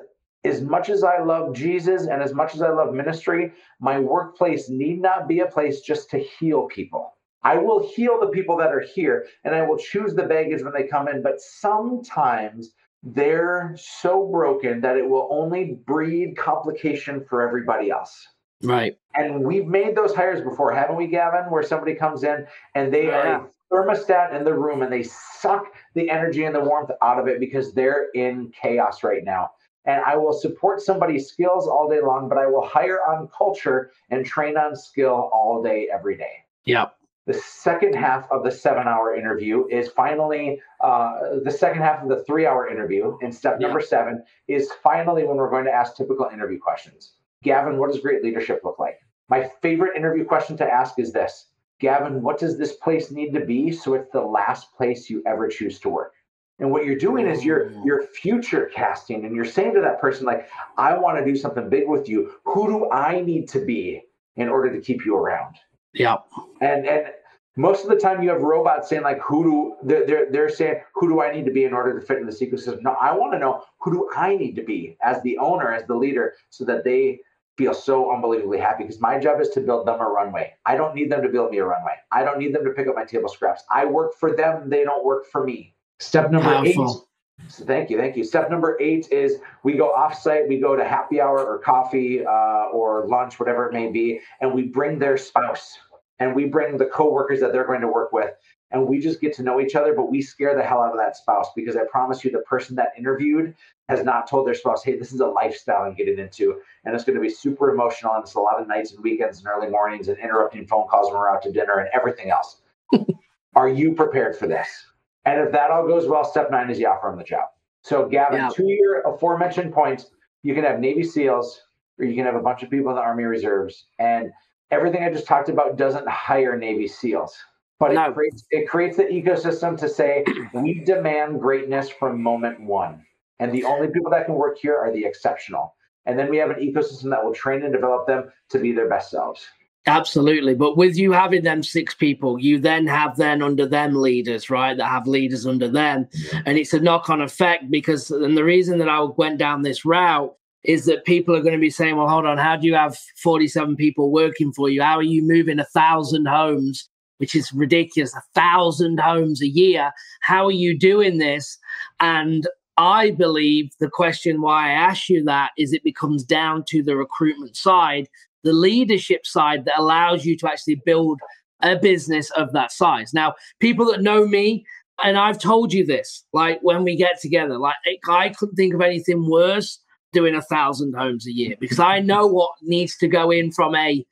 As 0.45 0.61
much 0.61 0.89
as 0.89 1.03
I 1.03 1.19
love 1.19 1.53
Jesus 1.55 2.07
and 2.07 2.21
as 2.21 2.33
much 2.33 2.53
as 2.53 2.61
I 2.61 2.69
love 2.69 2.93
ministry, 2.93 3.53
my 3.79 3.97
workplace 3.99 4.69
need 4.69 5.01
not 5.01 5.27
be 5.27 5.39
a 5.39 5.45
place 5.47 5.81
just 5.81 6.09
to 6.09 6.19
heal 6.19 6.67
people. 6.67 7.13
I 7.43 7.57
will 7.57 7.89
heal 7.95 8.19
the 8.19 8.27
people 8.27 8.57
that 8.57 8.71
are 8.73 8.81
here 8.81 9.25
and 9.43 9.55
I 9.55 9.61
will 9.65 9.77
choose 9.77 10.13
the 10.13 10.23
baggage 10.23 10.61
when 10.61 10.73
they 10.73 10.83
come 10.87 11.07
in. 11.07 11.21
But 11.21 11.39
sometimes 11.39 12.71
they're 13.03 13.73
so 13.77 14.27
broken 14.27 14.81
that 14.81 14.97
it 14.97 15.07
will 15.09 15.27
only 15.31 15.77
breed 15.85 16.37
complication 16.37 17.23
for 17.29 17.41
everybody 17.41 17.89
else. 17.89 18.27
Right. 18.61 18.97
And 19.15 19.43
we've 19.43 19.67
made 19.67 19.95
those 19.95 20.13
hires 20.15 20.41
before, 20.41 20.73
haven't 20.73 20.95
we, 20.95 21.07
Gavin? 21.07 21.51
Where 21.51 21.63
somebody 21.63 21.95
comes 21.95 22.23
in 22.23 22.47
and 22.75 22.93
they 22.93 23.07
Yeah. 23.07 23.17
are 23.17 23.27
a 23.45 23.49
thermostat 23.73 24.33
in 24.33 24.43
the 24.43 24.53
room 24.53 24.81
and 24.81 24.91
they 24.91 25.03
suck 25.03 25.65
the 25.95 26.09
energy 26.09 26.45
and 26.45 26.55
the 26.55 26.61
warmth 26.61 26.91
out 27.01 27.19
of 27.19 27.27
it 27.27 27.39
because 27.39 27.73
they're 27.73 28.09
in 28.13 28.51
chaos 28.51 29.03
right 29.03 29.23
now. 29.23 29.51
And 29.85 30.01
I 30.05 30.15
will 30.15 30.33
support 30.33 30.81
somebody's 30.81 31.27
skills 31.27 31.67
all 31.67 31.89
day 31.89 31.99
long, 32.01 32.29
but 32.29 32.37
I 32.37 32.47
will 32.47 32.65
hire 32.65 32.99
on 33.07 33.27
culture 33.37 33.91
and 34.09 34.25
train 34.25 34.57
on 34.57 34.75
skill 34.75 35.29
all 35.33 35.61
day, 35.61 35.89
every 35.93 36.17
day. 36.17 36.45
Yeah. 36.65 36.89
The 37.25 37.33
second 37.33 37.95
half 37.95 38.29
of 38.31 38.43
the 38.43 38.51
seven 38.51 38.87
hour 38.87 39.15
interview 39.15 39.65
is 39.67 39.87
finally 39.89 40.61
uh, 40.81 41.39
the 41.43 41.51
second 41.51 41.81
half 41.81 42.01
of 42.03 42.09
the 42.09 42.23
three 42.25 42.45
hour 42.45 42.67
interview. 42.67 43.17
And 43.21 43.33
step 43.33 43.57
Yeah. 43.59 43.67
number 43.67 43.81
seven 43.81 44.23
is 44.47 44.71
finally 44.83 45.23
when 45.25 45.37
we're 45.37 45.49
going 45.49 45.65
to 45.65 45.71
ask 45.71 45.95
typical 45.95 46.25
interview 46.33 46.59
questions. 46.59 47.13
Gavin, 47.43 47.77
what 47.77 47.91
does 47.91 48.01
great 48.01 48.23
leadership 48.23 48.61
look 48.63 48.79
like? 48.79 48.99
My 49.29 49.49
favorite 49.61 49.95
interview 49.97 50.25
question 50.25 50.57
to 50.57 50.65
ask 50.69 50.99
is 50.99 51.11
this 51.11 51.47
Gavin, 51.79 52.21
what 52.21 52.39
does 52.39 52.57
this 52.57 52.73
place 52.73 53.11
need 53.11 53.33
to 53.33 53.45
be 53.45 53.71
so 53.71 53.93
it's 53.93 54.11
the 54.11 54.21
last 54.21 54.73
place 54.73 55.09
you 55.09 55.21
ever 55.25 55.47
choose 55.47 55.79
to 55.81 55.89
work? 55.89 56.13
And 56.59 56.71
what 56.71 56.85
you're 56.85 56.97
doing 56.97 57.27
is 57.27 57.43
you're 57.43 57.69
mm. 57.69 57.85
you're 57.85 58.03
future 58.03 58.69
casting 58.73 59.25
and 59.25 59.35
you're 59.35 59.45
saying 59.45 59.73
to 59.73 59.81
that 59.81 59.99
person, 59.99 60.25
like, 60.25 60.47
I 60.77 60.97
want 60.97 61.17
to 61.17 61.25
do 61.25 61.35
something 61.35 61.69
big 61.69 61.87
with 61.87 62.07
you. 62.07 62.33
Who 62.45 62.67
do 62.67 62.91
I 62.91 63.21
need 63.21 63.49
to 63.49 63.65
be 63.65 64.01
in 64.35 64.49
order 64.49 64.71
to 64.71 64.79
keep 64.79 65.05
you 65.05 65.15
around? 65.15 65.55
Yeah. 65.93 66.17
And 66.61 66.85
and 66.87 67.07
most 67.55 67.83
of 67.83 67.89
the 67.89 67.95
time 67.95 68.23
you 68.23 68.29
have 68.29 68.41
robots 68.41 68.89
saying 68.89 69.03
like 69.03 69.19
who 69.19 69.43
do 69.43 69.75
they're, 69.83 70.05
they're 70.05 70.31
they're 70.31 70.49
saying 70.49 70.81
who 70.95 71.07
do 71.07 71.21
I 71.21 71.31
need 71.33 71.45
to 71.45 71.51
be 71.51 71.65
in 71.65 71.73
order 71.73 71.99
to 71.99 72.05
fit 72.05 72.17
in 72.17 72.25
this 72.25 72.41
ecosystem? 72.41 72.81
No, 72.81 72.95
I 72.99 73.13
want 73.13 73.33
to 73.33 73.39
know 73.39 73.63
who 73.79 73.91
do 73.91 74.09
I 74.15 74.35
need 74.35 74.55
to 74.55 74.63
be 74.63 74.97
as 75.03 75.21
the 75.23 75.37
owner, 75.37 75.71
as 75.71 75.85
the 75.85 75.95
leader, 75.95 76.33
so 76.49 76.65
that 76.65 76.83
they 76.83 77.19
feel 77.57 77.73
so 77.73 78.11
unbelievably 78.11 78.59
happy. 78.59 78.83
Because 78.83 78.99
my 78.99 79.19
job 79.19 79.39
is 79.39 79.49
to 79.49 79.61
build 79.61 79.87
them 79.87 79.99
a 79.99 80.05
runway. 80.05 80.53
I 80.65 80.75
don't 80.75 80.95
need 80.95 81.11
them 81.11 81.21
to 81.21 81.29
build 81.29 81.51
me 81.51 81.59
a 81.59 81.65
runway. 81.65 81.93
I 82.11 82.23
don't 82.23 82.39
need 82.39 82.55
them 82.55 82.63
to 82.63 82.71
pick 82.71 82.87
up 82.87 82.95
my 82.95 83.05
table 83.05 83.29
scraps. 83.29 83.63
I 83.69 83.85
work 83.85 84.13
for 84.19 84.35
them. 84.35 84.69
They 84.69 84.83
don't 84.83 85.05
work 85.05 85.25
for 85.31 85.43
me. 85.43 85.72
Step 85.99 86.31
number 86.31 86.53
eight. 86.65 86.75
Powerful. 86.75 87.07
So 87.47 87.65
thank 87.65 87.89
you, 87.89 87.97
thank 87.97 88.15
you. 88.15 88.23
Step 88.23 88.49
number 88.49 88.77
eight 88.79 89.11
is 89.11 89.37
we 89.63 89.73
go 89.73 89.93
offsite, 89.93 90.47
we 90.47 90.59
go 90.59 90.75
to 90.75 90.83
happy 90.83 91.19
hour 91.19 91.43
or 91.43 91.59
coffee 91.59 92.25
uh, 92.25 92.69
or 92.71 93.05
lunch, 93.07 93.39
whatever 93.39 93.67
it 93.67 93.73
may 93.73 93.91
be, 93.91 94.21
and 94.41 94.53
we 94.53 94.63
bring 94.63 94.99
their 94.99 95.17
spouse 95.17 95.77
and 96.19 96.35
we 96.35 96.45
bring 96.45 96.77
the 96.77 96.85
coworkers 96.85 97.39
that 97.39 97.51
they're 97.51 97.65
going 97.65 97.81
to 97.81 97.87
work 97.87 98.13
with, 98.13 98.31
and 98.71 98.87
we 98.87 98.99
just 98.99 99.19
get 99.19 99.33
to 99.35 99.43
know 99.43 99.59
each 99.59 99.75
other. 99.75 99.93
But 99.93 100.09
we 100.09 100.21
scare 100.21 100.55
the 100.55 100.63
hell 100.63 100.81
out 100.81 100.91
of 100.91 100.97
that 100.97 101.17
spouse 101.17 101.47
because 101.55 101.75
I 101.75 101.83
promise 101.91 102.23
you, 102.23 102.31
the 102.31 102.39
person 102.39 102.75
that 102.77 102.93
interviewed 102.97 103.55
has 103.89 104.03
not 104.03 104.27
told 104.27 104.47
their 104.47 104.53
spouse, 104.53 104.83
"Hey, 104.83 104.97
this 104.97 105.11
is 105.11 105.19
a 105.19 105.27
lifestyle 105.27 105.83
I'm 105.83 105.95
getting 105.95 106.19
into, 106.19 106.61
and 106.85 106.95
it's 106.95 107.03
going 107.03 107.15
to 107.15 107.21
be 107.21 107.29
super 107.29 107.71
emotional, 107.71 108.13
and 108.13 108.23
it's 108.23 108.35
a 108.35 108.39
lot 108.39 108.61
of 108.61 108.67
nights 108.67 108.93
and 108.93 109.03
weekends 109.03 109.39
and 109.39 109.47
early 109.47 109.69
mornings 109.69 110.07
and 110.07 110.17
interrupting 110.19 110.65
phone 110.65 110.87
calls 110.87 111.07
when 111.11 111.19
we're 111.19 111.29
out 111.29 111.41
to 111.43 111.51
dinner 111.51 111.79
and 111.79 111.89
everything 111.93 112.29
else." 112.29 112.61
Are 113.55 113.69
you 113.69 113.93
prepared 113.93 114.35
for 114.35 114.47
this? 114.47 114.85
And 115.25 115.39
if 115.41 115.51
that 115.53 115.71
all 115.71 115.87
goes 115.87 116.07
well, 116.07 116.23
step 116.23 116.51
nine 116.51 116.69
is 116.69 116.79
you 116.79 116.87
offer 116.87 117.07
them 117.07 117.17
the 117.17 117.23
job. 117.23 117.45
So, 117.81 118.07
Gavin, 118.07 118.39
Yeah. 118.39 118.49
to 118.49 118.65
your 118.65 119.01
aforementioned 119.01 119.73
points, 119.73 120.11
you 120.43 120.53
can 120.53 120.63
have 120.63 120.79
Navy 120.79 121.03
SEALs 121.03 121.61
or 121.99 122.05
you 122.05 122.15
can 122.15 122.25
have 122.25 122.35
a 122.35 122.41
bunch 122.41 122.63
of 122.63 122.69
people 122.69 122.89
in 122.89 122.95
the 122.95 123.01
Army 123.01 123.23
Reserves. 123.23 123.87
And 123.99 124.31
everything 124.71 125.03
I 125.03 125.11
just 125.11 125.27
talked 125.27 125.49
about 125.49 125.77
doesn't 125.77 126.07
hire 126.07 126.57
Navy 126.57 126.87
SEALs, 126.87 127.37
but 127.79 127.93
No. 127.93 128.05
it, 128.09 128.13
creates, 128.13 128.45
it 128.51 128.67
creates 128.67 128.97
the 128.97 129.03
ecosystem 129.05 129.77
to 129.77 129.87
say, 129.87 130.25
we 130.53 130.83
demand 130.83 131.39
greatness 131.39 131.89
from 131.89 132.21
moment 132.21 132.59
one. 132.61 133.05
And 133.39 133.51
the 133.51 133.63
only 133.65 133.89
people 133.89 134.11
that 134.11 134.25
can 134.25 134.35
work 134.35 134.57
here 134.57 134.77
are 134.77 134.91
the 134.91 135.05
exceptional. 135.05 135.75
And 136.05 136.17
then 136.19 136.29
we 136.29 136.37
have 136.37 136.49
an 136.49 136.57
ecosystem 136.59 137.09
that 137.11 137.23
will 137.23 137.33
train 137.33 137.63
and 137.63 137.71
develop 137.73 138.07
them 138.07 138.31
to 138.49 138.59
be 138.59 138.71
their 138.73 138.89
best 138.89 139.09
selves. 139.11 139.47
Absolutely. 139.85 140.55
But 140.55 140.77
with 140.77 140.95
you 140.95 141.11
having 141.11 141.43
them 141.43 141.61
six 141.61 141.93
people, 141.93 142.39
you 142.39 142.57
then 142.57 142.87
have 142.87 143.17
then 143.17 143.41
under 143.41 143.65
them 143.65 143.95
leaders, 143.95 144.49
right? 144.49 144.77
That 144.77 144.87
have 144.87 145.07
leaders 145.07 145.45
under 145.45 145.67
them. 145.67 146.07
And 146.45 146.57
it's 146.57 146.73
a 146.73 146.79
knock 146.79 147.09
on 147.09 147.21
effect 147.21 147.69
because, 147.69 148.09
and 148.09 148.37
the 148.37 148.45
reason 148.45 148.77
that 148.77 148.87
I 148.87 149.01
went 149.01 149.39
down 149.39 149.61
this 149.61 149.83
route 149.83 150.33
is 150.63 150.85
that 150.85 151.03
people 151.03 151.35
are 151.35 151.41
going 151.41 151.53
to 151.53 151.59
be 151.59 151.69
saying, 151.69 151.97
well, 151.97 152.07
hold 152.07 152.25
on, 152.25 152.37
how 152.37 152.55
do 152.55 152.65
you 152.65 152.75
have 152.75 152.97
47 153.21 153.75
people 153.75 154.09
working 154.09 154.53
for 154.53 154.69
you? 154.69 154.81
How 154.81 154.95
are 154.95 155.03
you 155.03 155.21
moving 155.21 155.59
a 155.59 155.65
thousand 155.65 156.27
homes, 156.27 156.87
which 157.17 157.35
is 157.35 157.51
ridiculous, 157.51 158.15
a 158.15 158.23
thousand 158.33 159.01
homes 159.01 159.41
a 159.41 159.47
year? 159.47 159.91
How 160.21 160.45
are 160.45 160.51
you 160.51 160.79
doing 160.79 161.17
this? 161.17 161.57
And 161.99 162.47
I 162.77 163.11
believe 163.11 163.71
the 163.79 163.89
question 163.89 164.41
why 164.41 164.69
I 164.69 164.71
ask 164.71 165.09
you 165.09 165.25
that 165.25 165.51
is 165.57 165.73
it 165.73 165.83
becomes 165.83 166.23
down 166.23 166.63
to 166.69 166.81
the 166.81 166.95
recruitment 166.95 167.57
side 167.57 168.07
the 168.43 168.53
leadership 168.53 169.25
side 169.25 169.65
that 169.65 169.79
allows 169.79 170.25
you 170.25 170.37
to 170.37 170.47
actually 170.47 170.81
build 170.85 171.19
a 171.61 171.77
business 171.77 172.29
of 172.31 172.51
that 172.53 172.71
size. 172.71 173.13
Now, 173.13 173.35
people 173.59 173.85
that 173.91 174.01
know 174.01 174.27
me, 174.27 174.65
and 175.03 175.17
I've 175.17 175.39
told 175.39 175.73
you 175.73 175.85
this, 175.85 176.25
like 176.33 176.59
when 176.61 176.83
we 176.83 176.95
get 176.95 177.19
together, 177.21 177.57
like 177.57 177.75
I 178.07 178.29
couldn't 178.29 178.55
think 178.55 178.73
of 178.73 178.81
anything 178.81 179.29
worse 179.29 179.79
doing 180.11 180.35
a 180.35 180.41
thousand 180.41 180.93
homes 180.95 181.25
a 181.27 181.31
year 181.31 181.55
because 181.59 181.79
I 181.79 181.99
know 181.99 182.27
what 182.27 182.51
needs 182.61 182.95
to 182.97 183.07
go 183.07 183.31
in 183.31 183.51
from 183.51 183.75
a 183.75 184.05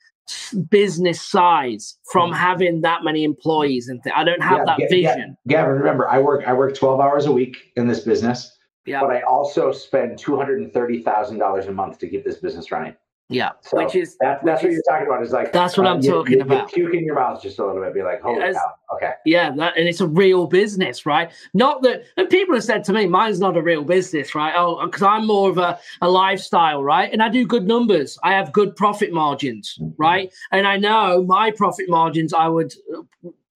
business 0.70 1.22
size 1.22 1.98
from 2.12 2.30
hmm. 2.30 2.36
having 2.36 2.82
that 2.82 3.04
many 3.04 3.24
employees 3.24 3.88
and 3.88 4.02
th- 4.04 4.15
I 4.15 4.24
don't 4.24 4.41
have 4.41 4.60
Yeah, 4.60 4.65
that 4.65 4.80
yeah, 4.80 4.88
yeah. 4.89 5.13
vision. 5.15 5.38
Gavin, 5.48 5.76
remember, 5.76 6.08
I 6.10 6.20
work 6.20 6.48
I 6.48 6.54
work 6.54 6.76
12 6.76 7.00
hours 7.00 7.26
a 7.26 7.32
week 7.32 7.72
in 7.76 7.88
this 7.88 8.02
business, 8.02 8.58
Yeah. 8.86 9.02
but 9.02 9.12
I 9.12 9.22
also 9.22 9.72
spend 9.72 10.17
$230,000 10.17 11.67
a 11.67 11.72
month 11.72 12.00
to 12.00 12.08
keep 12.08 12.24
this 12.24 12.38
business 12.38 12.72
running. 12.72 12.96
Yeah, 13.32 13.52
So 13.62 13.78
which 13.78 13.96
is 13.96 14.17
That, 14.20 14.44
that's 14.44 14.62
which 14.62 14.72
what 14.72 14.74
is- 14.74 14.84
you're 14.86 14.96
talking 14.98 15.08
about. 15.08 15.24
Is 15.24 15.32
like 15.32 15.48
uh, 15.48 15.52
That's 15.54 15.78
what 15.78 15.88
I'm 15.88 16.02
you- 16.02 16.12
talking 16.12 16.32
you- 16.34 16.38
you 16.39 16.44
about. 16.44 16.72
puke 16.72 16.94
in 16.94 17.06
your 17.06 17.15
mouth 17.15 17.41
just 17.41 17.58
a 17.60 17.65
little 17.65 17.82
bit. 17.82 17.94
Be 17.94 18.04
like, 18.04 18.22
holy 18.22 18.39
Yes. 18.39 18.56
cow. 18.56 18.74
Okay. 18.96 19.13
Yeah, 19.26 19.52
that, 19.56 19.78
and 19.78 19.88
it's 19.88 20.02
a 20.02 20.08
real 20.08 20.48
business, 20.48 21.06
right? 21.06 21.32
Not 21.54 21.82
that, 21.84 22.04
and 22.17 22.30
people 22.30 22.56
have 22.56 22.63
said 22.65 22.84
to 22.86 22.94
me, 22.94 23.08
mine's 23.08 23.39
not 23.39 23.56
a 23.56 23.62
real 23.62 23.86
business, 23.86 24.36
right? 24.36 24.54
Oh, 24.56 24.86
because 24.86 25.02
I'm 25.02 25.26
more 25.26 25.50
of 25.50 25.58
a, 25.58 25.80
a 26.02 26.10
lifestyle, 26.10 26.84
right? 26.84 27.10
And 27.12 27.24
I 27.24 27.30
do 27.30 27.46
good 27.46 27.65
numbers. 27.65 28.20
I 28.22 28.34
have 28.34 28.52
good 28.52 28.76
profit 28.76 29.13
margins, 29.13 29.80
right? 29.98 30.30
And 30.52 30.67
I 30.67 30.76
know 30.78 31.24
my 31.24 31.52
profit 31.52 31.89
margins, 31.89 32.34
I 32.34 32.48
would 32.50 32.74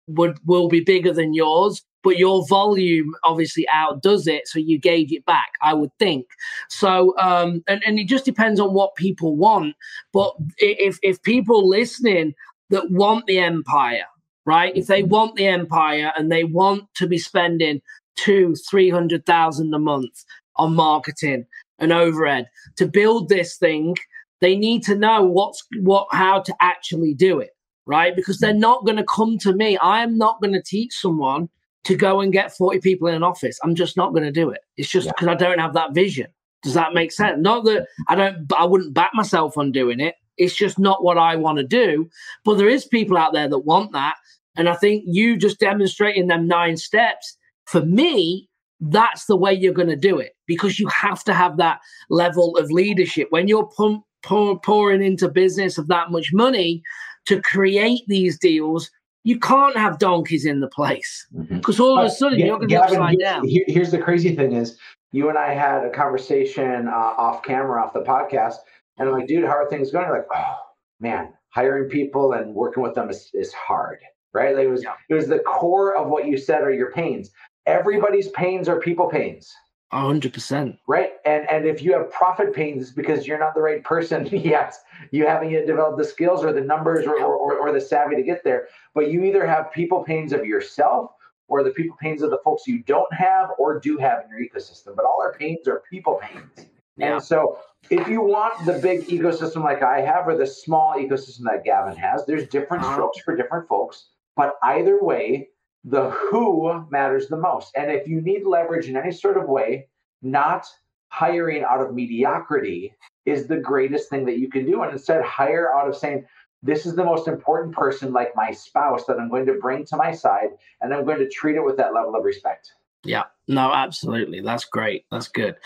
would 0.08 0.38
will 0.46 0.68
be 0.70 0.82
bigger 0.82 1.12
than 1.12 1.34
yours, 1.34 1.84
but 2.06 2.18
your 2.18 2.48
volume 2.48 3.14
obviously 3.26 3.68
outdoes 3.74 4.28
it, 4.28 4.48
so 4.48 4.60
you 4.60 4.80
gauge 4.80 5.12
it 5.12 5.26
back. 5.26 5.52
I 5.62 5.74
would 5.74 5.92
think 6.00 6.28
so, 6.70 7.14
um, 7.20 7.64
and 7.68 7.82
and 7.86 8.00
it 8.00 8.08
just 8.08 8.24
depends 8.24 8.62
on 8.62 8.74
what 8.74 8.96
people 8.96 9.36
want. 9.36 9.76
But 10.14 10.34
if 10.58 10.98
if 11.04 11.22
people 11.24 11.68
listening 11.68 12.34
that 12.70 12.90
want 12.92 13.26
the 13.26 13.40
empire 13.40 14.06
right? 14.46 14.76
If 14.76 14.88
they 14.88 15.04
want 15.04 15.36
the 15.36 15.48
empire 15.48 16.12
and 16.18 16.32
they 16.32 16.44
want 16.44 16.84
to 16.96 17.08
be 17.08 17.18
spending 17.18 17.82
two, 18.16 18.56
three 18.70 18.90
hundred 18.90 19.26
thousand 19.26 19.74
a 19.74 19.80
month 19.80 20.24
on 20.56 20.76
marketing 20.76 21.46
and 21.80 21.92
overhead 21.92 22.48
to 22.78 22.88
build 22.88 23.30
this 23.30 23.58
thing, 23.58 23.96
they 24.42 24.56
need 24.56 24.84
to 24.84 24.96
know 24.96 25.24
what's 25.24 25.64
what 25.82 26.08
how 26.12 26.42
to 26.42 26.56
actually 26.62 27.14
do 27.14 27.40
it, 27.40 27.52
right? 27.86 28.16
Because 28.16 28.40
they're 28.40 28.54
not 28.54 28.86
going 28.86 28.98
to 28.98 29.06
come 29.06 29.38
to 29.40 29.54
me. 29.54 29.78
I 29.78 30.04
am 30.04 30.18
not 30.18 30.42
going 30.42 30.54
to 30.54 30.62
teach 30.62 30.94
someone 30.94 31.50
to 31.86 31.96
go 31.96 32.22
and 32.22 32.34
get 32.34 32.56
40 32.56 32.80
people 32.80 33.08
in 33.08 33.16
an 33.16 33.24
office. 33.24 33.60
I'm 33.64 33.76
just 33.76 33.96
not 33.96 34.12
going 34.12 34.24
to 34.24 34.32
do 34.32 34.50
it. 34.50 34.62
It's 34.78 34.90
just 34.90 35.06
Yeah. 35.08 35.14
because 35.14 35.28
I 35.30 35.36
don't 35.36 35.60
have 35.60 35.74
that 35.74 35.94
vision. 35.94 36.28
Does 36.64 36.74
that 36.74 36.94
make 36.94 37.12
sense? 37.12 37.38
Not 37.40 37.64
that 37.66 37.88
I 38.08 38.16
don't 38.16 38.52
I 38.58 38.66
wouldn't 38.66 38.94
back 38.94 39.12
myself 39.14 39.58
on 39.58 39.72
doing 39.72 40.00
it. 40.00 40.16
It's 40.38 40.56
just 40.56 40.80
not 40.80 41.04
what 41.04 41.18
I 41.18 41.36
want 41.36 41.60
to 41.60 41.64
do. 41.64 42.10
But 42.44 42.56
there 42.58 42.68
is 42.70 42.86
people 42.86 43.18
out 43.18 43.34
there 43.34 43.48
that 43.48 43.60
want 43.60 43.92
that. 43.94 44.16
And 44.58 44.68
I 44.68 44.74
think 44.76 45.04
you 45.06 45.38
just 45.38 45.60
demonstrating 45.60 46.28
them 46.28 46.48
nine 46.48 46.78
steps, 46.78 47.38
for 47.66 47.86
me, 47.86 48.50
that's 48.82 49.26
the 49.26 49.36
way 49.36 49.54
you're 49.54 49.74
going 49.74 49.90
to 49.90 49.96
do 49.96 50.18
it 50.20 50.36
because 50.48 50.80
you 50.80 50.88
have 50.88 51.24
to 51.26 51.34
have 51.34 51.58
that 51.58 51.80
level 52.10 52.58
of 52.58 52.72
leadership. 52.72 53.28
When 53.30 53.48
you're 53.48 53.70
pump, 53.78 54.04
pour, 54.24 54.60
pouring 54.60 55.04
into 55.04 55.30
business 55.30 55.78
of 55.78 55.88
that 55.88 56.12
much 56.12 56.34
money 56.34 56.82
to 57.26 57.42
create 57.42 58.02
these 58.08 58.38
deals, 58.40 58.90
you 59.26 59.40
can't 59.40 59.76
have 59.76 59.98
donkeys 59.98 60.46
in 60.46 60.60
the 60.60 60.68
place 60.68 61.28
because 61.50 61.76
mm-hmm. 61.76 61.84
all 61.84 62.00
of 62.00 62.06
a 62.06 62.10
sudden 62.10 62.40
uh, 62.40 62.46
you're 62.46 62.58
going 62.58 62.62
to 62.62 62.68
be 62.68 62.78
upside 62.78 63.20
down. 63.20 63.44
here's 63.46 63.92
the 63.92 63.98
crazy 63.98 64.36
thing 64.36 64.54
is 64.54 64.78
you 65.12 65.30
and 65.30 65.38
I 65.38 65.54
had 65.54 65.84
a 65.84 65.90
conversation 65.90 66.88
uh, 66.88 66.92
off 66.92 67.42
camera, 67.42 67.84
off 67.84 67.94
the 67.94 68.02
podcast, 68.02 68.58
and 68.98 69.10
I'm 69.10 69.16
like, 69.16 69.28
dude, 69.28 69.44
how 69.44 69.58
are 69.58 69.68
things 69.68 69.92
going? 69.92 70.06
You're 70.06 70.18
like, 70.18 70.28
oh 70.34 70.56
man, 71.00 71.34
hiring 71.50 71.90
people 71.90 72.34
and 72.34 72.54
working 72.54 72.84
with 72.84 72.94
them 72.94 73.10
is, 73.10 73.32
is 73.34 73.52
hard, 73.52 73.98
right? 74.34 74.56
Like 74.56 74.66
it 74.66 74.72
was 74.72 74.84
yeah. 74.84 74.94
it 75.10 75.16
was 75.16 75.28
the 75.28 75.40
core 75.40 75.98
of 75.98 76.08
what 76.10 76.28
you 76.28 76.38
said 76.38 76.62
are 76.62 76.72
your 76.72 76.92
pains. 76.92 77.32
Everybody's 77.66 78.30
pains 78.30 78.70
are 78.70 78.80
people 78.80 79.10
pains 79.10 79.52
hundred 80.02 80.34
percent. 80.34 80.78
Right. 80.88 81.14
And 81.26 81.50
and 81.50 81.66
if 81.66 81.82
you 81.82 81.94
have 81.94 82.12
profit 82.12 82.54
pains 82.54 82.92
because 82.92 83.26
you're 83.28 83.40
not 83.40 83.56
the 83.56 83.62
right 83.62 83.84
person, 83.84 84.26
yet, 84.32 84.76
you 85.12 85.26
haven't 85.28 85.52
yet 85.52 85.68
developed 85.68 85.98
the 85.98 86.06
skills 86.06 86.44
or 86.44 86.54
the 86.54 86.62
numbers 86.62 87.06
or, 87.06 87.18
or, 87.18 87.58
or 87.58 87.72
the 87.72 87.82
savvy 87.82 88.16
to 88.16 88.24
get 88.24 88.44
there. 88.44 88.68
But 88.94 89.12
you 89.12 89.24
either 89.24 89.46
have 89.46 89.72
people 89.72 90.04
pains 90.04 90.34
of 90.34 90.46
yourself 90.46 91.12
or 91.48 91.64
the 91.64 91.72
people 91.72 91.96
pains 92.02 92.22
of 92.22 92.30
the 92.32 92.40
folks 92.44 92.68
you 92.68 92.84
don't 92.84 93.12
have 93.14 93.50
or 93.60 93.80
do 93.80 93.98
have 93.98 94.24
in 94.24 94.30
your 94.30 94.40
ecosystem. 94.40 94.96
But 94.96 95.06
all 95.06 95.20
our 95.22 95.34
pains 95.34 95.68
are 95.68 95.84
people 95.90 96.20
pains. 96.22 96.68
Yeah. 96.98 97.14
And 97.14 97.24
so 97.24 97.60
if 97.90 98.08
you 98.08 98.22
want 98.22 98.66
the 98.66 98.74
big 98.74 99.02
ecosystem 99.08 99.64
like 99.64 99.84
I 99.84 100.02
have 100.02 100.28
or 100.28 100.36
the 100.36 100.48
small 100.48 100.96
ecosystem 100.96 101.44
that 101.44 101.64
Gavin 101.64 101.96
has, 101.98 102.26
there's 102.26 102.48
different 102.48 102.84
uh-huh. 102.84 102.94
strokes 102.94 103.20
for 103.20 103.36
different 103.36 103.68
folks. 103.68 104.08
But 104.36 104.56
either 104.64 105.00
way, 105.02 105.50
the 105.86 106.10
who 106.10 106.86
matters 106.90 107.28
the 107.28 107.38
most. 107.38 107.72
And 107.76 107.92
if 107.92 108.08
you 108.08 108.22
need 108.22 108.46
leverage 108.46 108.88
in 108.88 108.98
any 108.98 109.12
sort 109.12 109.38
of 109.38 109.48
way, 109.48 109.88
not 110.22 110.66
hiring 111.10 111.64
out 111.64 111.80
of 111.80 111.94
mediocrity 111.94 112.94
is 113.26 113.48
the 113.48 113.58
greatest 113.58 114.10
thing 114.10 114.26
that 114.26 114.38
you 114.38 114.50
can 114.50 114.66
do. 114.66 114.82
And 114.82 114.92
instead, 114.92 115.24
hire 115.24 115.74
out 115.74 115.88
of 115.88 115.96
saying, 115.96 116.26
this 116.64 116.86
is 116.86 116.96
the 116.96 117.06
most 117.06 117.28
important 117.28 117.76
person, 117.76 118.12
like 118.12 118.36
my 118.36 118.52
spouse, 118.52 119.06
that 119.06 119.20
I'm 119.20 119.30
going 119.30 119.46
to 119.46 119.54
bring 119.54 119.86
to 119.86 119.98
my 119.98 120.12
side, 120.12 120.50
and 120.82 120.94
I'm 120.94 121.06
going 121.06 121.20
to 121.20 121.30
treat 121.30 121.56
it 121.56 121.64
with 121.64 121.78
that 121.78 121.94
level 121.94 122.16
of 122.16 122.24
respect. 122.24 122.72
Yeah, 123.04 123.26
no, 123.48 123.72
absolutely. 123.72 124.42
That's 124.42 124.66
great. 124.66 125.06
That's 125.12 125.28
good. 125.28 125.58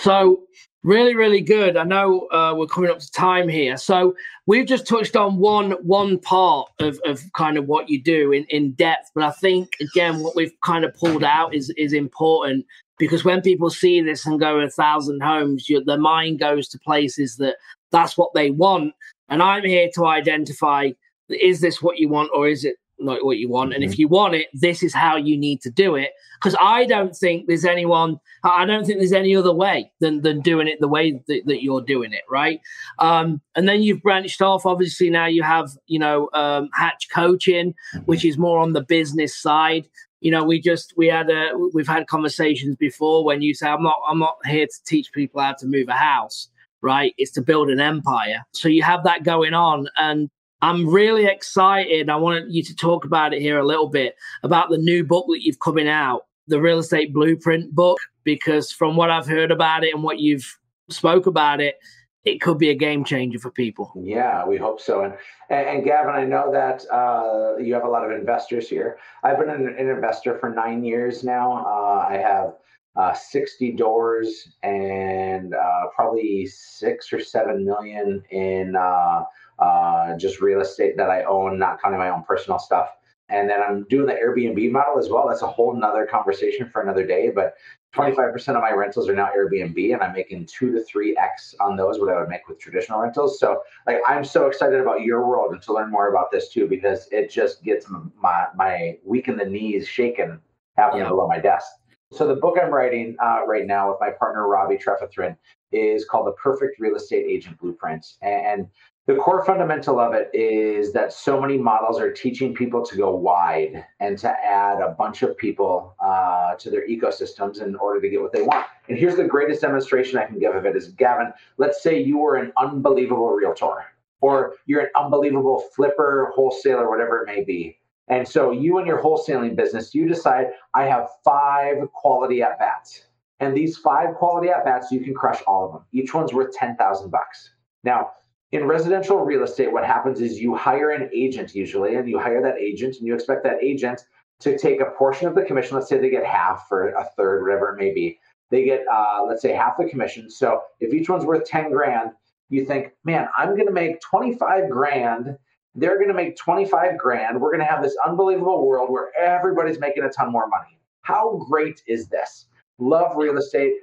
So, 0.00 0.44
really, 0.84 1.16
really 1.16 1.40
good. 1.40 1.76
I 1.76 1.82
know 1.82 2.28
uh, 2.28 2.54
we're 2.56 2.66
coming 2.66 2.90
up 2.90 3.00
to 3.00 3.10
time 3.10 3.48
here. 3.48 3.76
So, 3.76 4.14
we've 4.46 4.66
just 4.66 4.86
touched 4.86 5.16
on 5.16 5.38
one 5.38 5.72
one 5.82 6.18
part 6.18 6.68
of, 6.78 7.00
of 7.04 7.20
kind 7.32 7.56
of 7.56 7.66
what 7.66 7.88
you 7.88 8.00
do 8.00 8.32
in, 8.32 8.44
in 8.50 8.72
depth, 8.72 9.10
but 9.14 9.24
I 9.24 9.32
think 9.32 9.76
again, 9.80 10.20
what 10.20 10.36
we've 10.36 10.52
kind 10.62 10.84
of 10.84 10.94
pulled 10.94 11.24
out 11.24 11.54
is 11.54 11.72
is 11.76 11.92
important 11.92 12.64
because 12.98 13.24
when 13.24 13.40
people 13.40 13.70
see 13.70 14.00
this 14.00 14.24
and 14.26 14.38
go 14.38 14.60
a 14.60 14.70
thousand 14.70 15.20
homes, 15.22 15.68
your, 15.68 15.82
their 15.84 15.98
mind 15.98 16.38
goes 16.38 16.68
to 16.68 16.78
places 16.78 17.36
that 17.38 17.56
that's 17.90 18.16
what 18.16 18.32
they 18.34 18.50
want. 18.50 18.94
And 19.28 19.42
I'm 19.42 19.64
here 19.64 19.90
to 19.94 20.06
identify: 20.06 20.90
is 21.28 21.60
this 21.60 21.82
what 21.82 21.98
you 21.98 22.08
want, 22.08 22.30
or 22.34 22.46
is 22.46 22.64
it 22.64 22.76
like 22.98 23.22
what 23.22 23.38
you 23.38 23.48
want. 23.48 23.70
Mm-hmm. 23.70 23.74
And 23.74 23.84
if 23.84 23.92
mm-hmm. 23.92 24.00
you 24.00 24.08
want 24.08 24.34
it, 24.34 24.48
this 24.52 24.82
is 24.82 24.94
how 24.94 25.16
you 25.16 25.36
need 25.36 25.60
to 25.62 25.70
do 25.70 25.94
it. 25.96 26.10
Because 26.40 26.56
I 26.60 26.84
don't 26.84 27.14
think 27.14 27.46
there's 27.46 27.64
anyone, 27.64 28.18
I 28.42 28.64
don't 28.66 28.84
think 28.84 28.98
there's 28.98 29.12
any 29.12 29.34
other 29.34 29.52
way 29.52 29.90
than, 30.00 30.22
than 30.22 30.40
doing 30.40 30.68
it 30.68 30.80
the 30.80 30.88
way 30.88 31.12
that, 31.26 31.42
that 31.46 31.62
you're 31.62 31.80
doing 31.80 32.12
it, 32.12 32.22
right? 32.30 32.60
Um, 32.98 33.40
and 33.54 33.68
then 33.68 33.82
you've 33.82 34.02
branched 34.02 34.42
off. 34.42 34.66
Obviously, 34.66 35.10
now 35.10 35.26
you 35.26 35.42
have, 35.42 35.70
you 35.86 35.98
know, 35.98 36.28
um, 36.34 36.68
Hatch 36.74 37.08
Coaching, 37.12 37.74
mm-hmm. 37.94 38.00
which 38.00 38.24
is 38.24 38.38
more 38.38 38.58
on 38.58 38.72
the 38.72 38.82
business 38.82 39.36
side. 39.36 39.88
You 40.20 40.30
know, 40.30 40.42
we 40.42 40.58
just 40.60 40.94
we 40.96 41.06
had 41.06 41.28
a 41.28 41.50
we've 41.74 41.86
had 41.86 42.06
conversations 42.06 42.76
before 42.76 43.26
when 43.26 43.42
you 43.42 43.52
say 43.52 43.68
I'm 43.68 43.82
not 43.82 44.00
I'm 44.08 44.18
not 44.18 44.36
here 44.46 44.66
to 44.66 44.84
teach 44.86 45.12
people 45.12 45.42
how 45.42 45.52
to 45.52 45.66
move 45.66 45.88
a 45.88 45.94
house 45.94 46.48
right? 46.84 47.14
It's 47.16 47.32
to 47.32 47.40
build 47.40 47.70
an 47.70 47.80
empire. 47.80 48.44
So 48.52 48.68
you 48.68 48.82
have 48.82 49.04
that 49.04 49.24
going 49.24 49.54
on. 49.54 49.88
And 49.96 50.28
I'm 50.64 50.88
really 50.88 51.26
excited. 51.26 52.08
I 52.08 52.16
want 52.16 52.50
you 52.50 52.62
to 52.62 52.74
talk 52.74 53.04
about 53.04 53.34
it 53.34 53.42
here 53.42 53.58
a 53.58 53.66
little 53.66 53.90
bit 53.90 54.16
about 54.42 54.70
the 54.70 54.78
new 54.78 55.04
book 55.04 55.26
that 55.28 55.42
you've 55.42 55.58
coming 55.58 55.88
out, 55.88 56.22
the 56.48 56.58
real 56.58 56.78
estate 56.78 57.12
blueprint 57.12 57.74
book, 57.74 57.98
because 58.24 58.72
from 58.72 58.96
what 58.96 59.10
I've 59.10 59.26
heard 59.26 59.50
about 59.50 59.84
it 59.84 59.92
and 59.92 60.02
what 60.02 60.20
you've 60.20 60.58
spoke 60.88 61.26
about 61.26 61.60
it, 61.60 61.76
it 62.24 62.40
could 62.40 62.56
be 62.56 62.70
a 62.70 62.74
game 62.74 63.04
changer 63.04 63.38
for 63.38 63.50
people. 63.50 63.92
Yeah, 63.94 64.46
we 64.46 64.56
hope 64.56 64.80
so. 64.80 65.02
And 65.02 65.12
and, 65.50 65.68
and 65.68 65.84
Gavin, 65.84 66.14
I 66.14 66.24
know 66.24 66.50
that 66.52 66.86
uh, 66.90 67.58
you 67.58 67.74
have 67.74 67.84
a 67.84 67.88
lot 67.88 68.02
of 68.02 68.18
investors 68.18 68.66
here. 68.66 68.96
I've 69.22 69.38
been 69.38 69.50
an, 69.50 69.68
an 69.68 69.90
investor 69.90 70.38
for 70.38 70.48
nine 70.48 70.82
years 70.82 71.22
now. 71.22 71.62
Uh, 71.66 72.06
I 72.08 72.16
have 72.16 72.54
uh, 72.96 73.12
60 73.12 73.72
doors 73.72 74.48
and 74.62 75.54
uh, 75.54 75.86
probably 75.94 76.46
six 76.46 77.12
or 77.12 77.20
seven 77.20 77.64
million 77.64 78.22
in 78.30 78.76
uh, 78.76 79.24
uh, 79.58 80.16
just 80.16 80.40
real 80.40 80.60
estate 80.60 80.96
that 80.96 81.10
I 81.10 81.24
own, 81.24 81.58
not 81.58 81.80
counting 81.82 81.98
my 81.98 82.10
own 82.10 82.22
personal 82.24 82.58
stuff. 82.58 82.90
And 83.30 83.48
then 83.48 83.60
I'm 83.66 83.84
doing 83.84 84.06
the 84.06 84.12
Airbnb 84.12 84.70
model 84.70 84.98
as 84.98 85.08
well. 85.08 85.26
That's 85.28 85.42
a 85.42 85.46
whole 85.46 85.74
nother 85.74 86.06
conversation 86.06 86.68
for 86.68 86.82
another 86.82 87.06
day. 87.06 87.30
But 87.34 87.54
25% 87.94 88.48
of 88.48 88.60
my 88.60 88.72
rentals 88.72 89.08
are 89.08 89.14
now 89.14 89.30
Airbnb, 89.34 89.94
and 89.94 90.02
I'm 90.02 90.12
making 90.12 90.46
two 90.46 90.72
to 90.72 90.84
three 90.84 91.16
X 91.16 91.54
on 91.58 91.76
those 91.76 91.98
what 91.98 92.14
I 92.14 92.20
would 92.20 92.28
make 92.28 92.46
with 92.48 92.58
traditional 92.58 93.00
rentals. 93.00 93.40
So, 93.40 93.62
like, 93.86 93.98
I'm 94.06 94.24
so 94.24 94.46
excited 94.46 94.78
about 94.78 95.02
your 95.02 95.26
world 95.26 95.52
and 95.52 95.62
to 95.62 95.72
learn 95.72 95.90
more 95.90 96.10
about 96.10 96.30
this 96.30 96.50
too, 96.50 96.68
because 96.68 97.08
it 97.12 97.30
just 97.30 97.62
gets 97.64 97.86
my 97.88 98.46
my 98.54 98.98
weak 99.04 99.28
in 99.28 99.36
the 99.36 99.44
knees 99.44 99.88
shaken 99.88 100.40
happening 100.76 101.04
yeah. 101.04 101.08
below 101.08 101.26
my 101.26 101.38
desk. 101.38 101.66
So, 102.14 102.28
the 102.28 102.36
book 102.36 102.56
I'm 102.62 102.72
writing 102.72 103.16
uh, 103.20 103.44
right 103.44 103.66
now 103.66 103.90
with 103.90 103.98
my 104.00 104.10
partner 104.10 104.46
Robbie 104.46 104.76
Trefethrin 104.76 105.36
is 105.72 106.04
called 106.04 106.28
The 106.28 106.32
Perfect 106.32 106.78
Real 106.78 106.94
Estate 106.94 107.26
Agent 107.28 107.58
Blueprint, 107.58 108.06
and 108.22 108.68
the 109.08 109.16
core 109.16 109.44
fundamental 109.44 109.98
of 109.98 110.14
it 110.14 110.30
is 110.32 110.92
that 110.92 111.12
so 111.12 111.40
many 111.40 111.58
models 111.58 111.98
are 111.98 112.12
teaching 112.12 112.54
people 112.54 112.86
to 112.86 112.96
go 112.96 113.16
wide 113.16 113.84
and 113.98 114.16
to 114.18 114.30
add 114.30 114.80
a 114.80 114.90
bunch 114.96 115.22
of 115.22 115.36
people 115.36 115.96
uh, 115.98 116.54
to 116.54 116.70
their 116.70 116.86
ecosystems 116.88 117.60
in 117.60 117.74
order 117.74 118.00
to 118.00 118.08
get 118.08 118.22
what 118.22 118.32
they 118.32 118.42
want. 118.42 118.64
And 118.88 118.96
here's 118.96 119.16
the 119.16 119.24
greatest 119.24 119.62
demonstration 119.62 120.16
I 120.16 120.26
can 120.26 120.38
give 120.38 120.54
of 120.54 120.66
it 120.66 120.76
is 120.76 120.92
Gavin, 120.92 121.32
let's 121.58 121.82
say 121.82 122.00
you 122.00 122.18
were 122.18 122.36
an 122.36 122.52
unbelievable 122.56 123.30
realtor 123.30 123.86
or 124.20 124.54
you're 124.66 124.82
an 124.82 124.90
unbelievable 124.96 125.64
flipper, 125.74 126.30
wholesaler, 126.32 126.88
whatever 126.88 127.22
it 127.22 127.26
may 127.26 127.42
be. 127.42 127.76
And 128.08 128.26
so 128.28 128.50
you 128.50 128.78
and 128.78 128.86
your 128.86 129.02
wholesaling 129.02 129.56
business, 129.56 129.94
you 129.94 130.06
decide 130.06 130.48
I 130.74 130.84
have 130.84 131.08
five 131.24 131.76
quality 131.92 132.42
at 132.42 132.58
bats. 132.58 133.06
And 133.40 133.56
these 133.56 133.76
five 133.78 134.14
quality 134.14 134.50
at 134.50 134.64
bats, 134.64 134.92
you 134.92 135.00
can 135.00 135.14
crush 135.14 135.42
all 135.46 135.66
of 135.66 135.72
them. 135.72 135.82
Each 135.92 136.14
one's 136.14 136.32
worth 136.32 136.54
10,000 136.54 137.10
bucks. 137.10 137.54
Now, 137.82 138.10
in 138.52 138.66
residential 138.66 139.18
real 139.18 139.42
estate, 139.42 139.72
what 139.72 139.84
happens 139.84 140.20
is 140.20 140.40
you 140.40 140.54
hire 140.54 140.90
an 140.90 141.10
agent 141.12 141.54
usually, 141.54 141.96
and 141.96 142.08
you 142.08 142.18
hire 142.18 142.40
that 142.42 142.58
agent, 142.60 142.96
and 142.96 143.06
you 143.06 143.14
expect 143.14 143.42
that 143.44 143.62
agent 143.62 144.06
to 144.40 144.56
take 144.56 144.80
a 144.80 144.90
portion 144.96 145.26
of 145.26 145.34
the 145.34 145.42
commission. 145.42 145.76
Let's 145.76 145.88
say 145.88 145.98
they 145.98 146.10
get 146.10 146.24
half 146.24 146.68
or 146.70 146.90
a 146.90 147.04
third, 147.16 147.42
whatever 147.42 147.74
it 147.74 147.82
may 147.82 147.92
be. 147.92 148.18
They 148.50 148.64
get, 148.64 148.84
uh, 148.92 149.24
let's 149.26 149.42
say, 149.42 149.52
half 149.52 149.76
the 149.78 149.86
commission. 149.86 150.30
So 150.30 150.62
if 150.80 150.92
each 150.92 151.08
one's 151.08 151.24
worth 151.24 151.44
10 151.44 151.72
grand, 151.72 152.10
you 152.50 152.64
think, 152.64 152.92
man, 153.04 153.28
I'm 153.36 153.54
going 153.56 153.66
to 153.66 153.72
make 153.72 154.00
25 154.00 154.70
grand. 154.70 155.36
They're 155.74 155.96
going 155.96 156.08
to 156.08 156.14
make 156.14 156.36
25 156.36 156.98
grand. 156.98 157.40
We're 157.40 157.50
going 157.50 157.66
to 157.66 157.66
have 157.66 157.82
this 157.82 157.96
unbelievable 158.06 158.66
world 158.66 158.90
where 158.90 159.10
everybody's 159.18 159.80
making 159.80 160.04
a 160.04 160.10
ton 160.10 160.30
more 160.30 160.48
money. 160.48 160.78
How 161.02 161.44
great 161.48 161.82
is 161.86 162.08
this? 162.08 162.46
Love 162.78 163.16
real 163.16 163.36
estate 163.36 163.74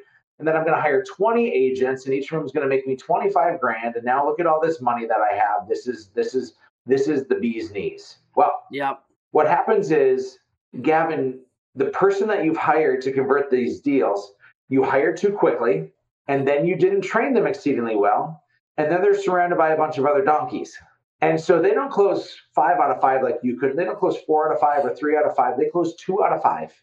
and 0.42 0.48
then 0.48 0.56
I'm 0.58 0.64
going 0.64 0.76
to 0.76 0.82
hire 0.82 1.04
20 1.04 1.54
agents, 1.54 2.06
and 2.06 2.16
each 2.16 2.32
of 2.32 2.38
them 2.40 2.46
is 2.48 2.52
going 2.52 2.68
to 2.68 2.76
make 2.76 2.88
me 2.88 2.96
25 2.96 3.62
grand. 3.62 3.96
And 3.96 4.04
now 4.04 4.26
look 4.26 4.40
at 4.40 4.48
all 4.48 4.60
this 4.60 4.82
money 4.82 5.06
that 5.06 5.20
I 5.20 5.36
have. 5.36 5.70
This 5.70 5.86
is 5.86 6.10
this 6.16 6.34
is 6.34 6.56
this 6.88 7.08
is 7.08 7.28
the 7.28 7.36
bee's 7.36 7.70
knees. 7.72 8.18
Well, 8.36 8.64
yeah. 8.72 8.94
What 9.34 9.46
happens 9.46 9.92
is, 9.92 10.40
Gavin, 10.82 11.42
the 11.76 11.92
person 11.92 12.28
that 12.28 12.44
you've 12.44 12.58
hired 12.58 13.04
to 13.04 13.12
convert 13.12 13.52
these 13.52 13.82
deals, 13.82 14.34
you 14.68 14.84
hired 14.84 15.16
too 15.16 15.32
quickly, 15.32 15.92
and 16.28 16.48
then 16.48 16.66
you 16.66 16.76
didn't 16.76 17.02
train 17.02 17.36
them 17.36 17.46
exceedingly 17.46 17.96
well, 17.96 18.44
and 18.78 18.92
then 18.92 19.04
they're 19.04 19.14
surrounded 19.14 19.60
by 19.60 19.70
a 19.70 19.78
bunch 19.78 20.00
of 20.00 20.08
other 20.08 20.26
donkeys. 20.26 20.76
And 21.22 21.40
so 21.40 21.62
they 21.62 21.72
don't 21.72 21.92
close 21.92 22.36
five 22.56 22.80
out 22.80 22.90
of 22.92 23.00
five 23.00 23.22
like 23.22 23.38
you 23.44 23.58
could. 23.60 23.76
They 23.78 23.86
don't 23.86 24.00
close 24.00 24.18
four 24.26 24.50
out 24.50 24.56
of 24.56 24.60
five 24.60 24.84
or 24.84 24.96
three 24.96 25.16
out 25.16 25.26
of 25.26 25.36
five. 25.36 25.58
They 25.58 25.70
close 25.70 25.96
two 25.96 26.24
out 26.24 26.34
of 26.34 26.42
five. 26.42 26.74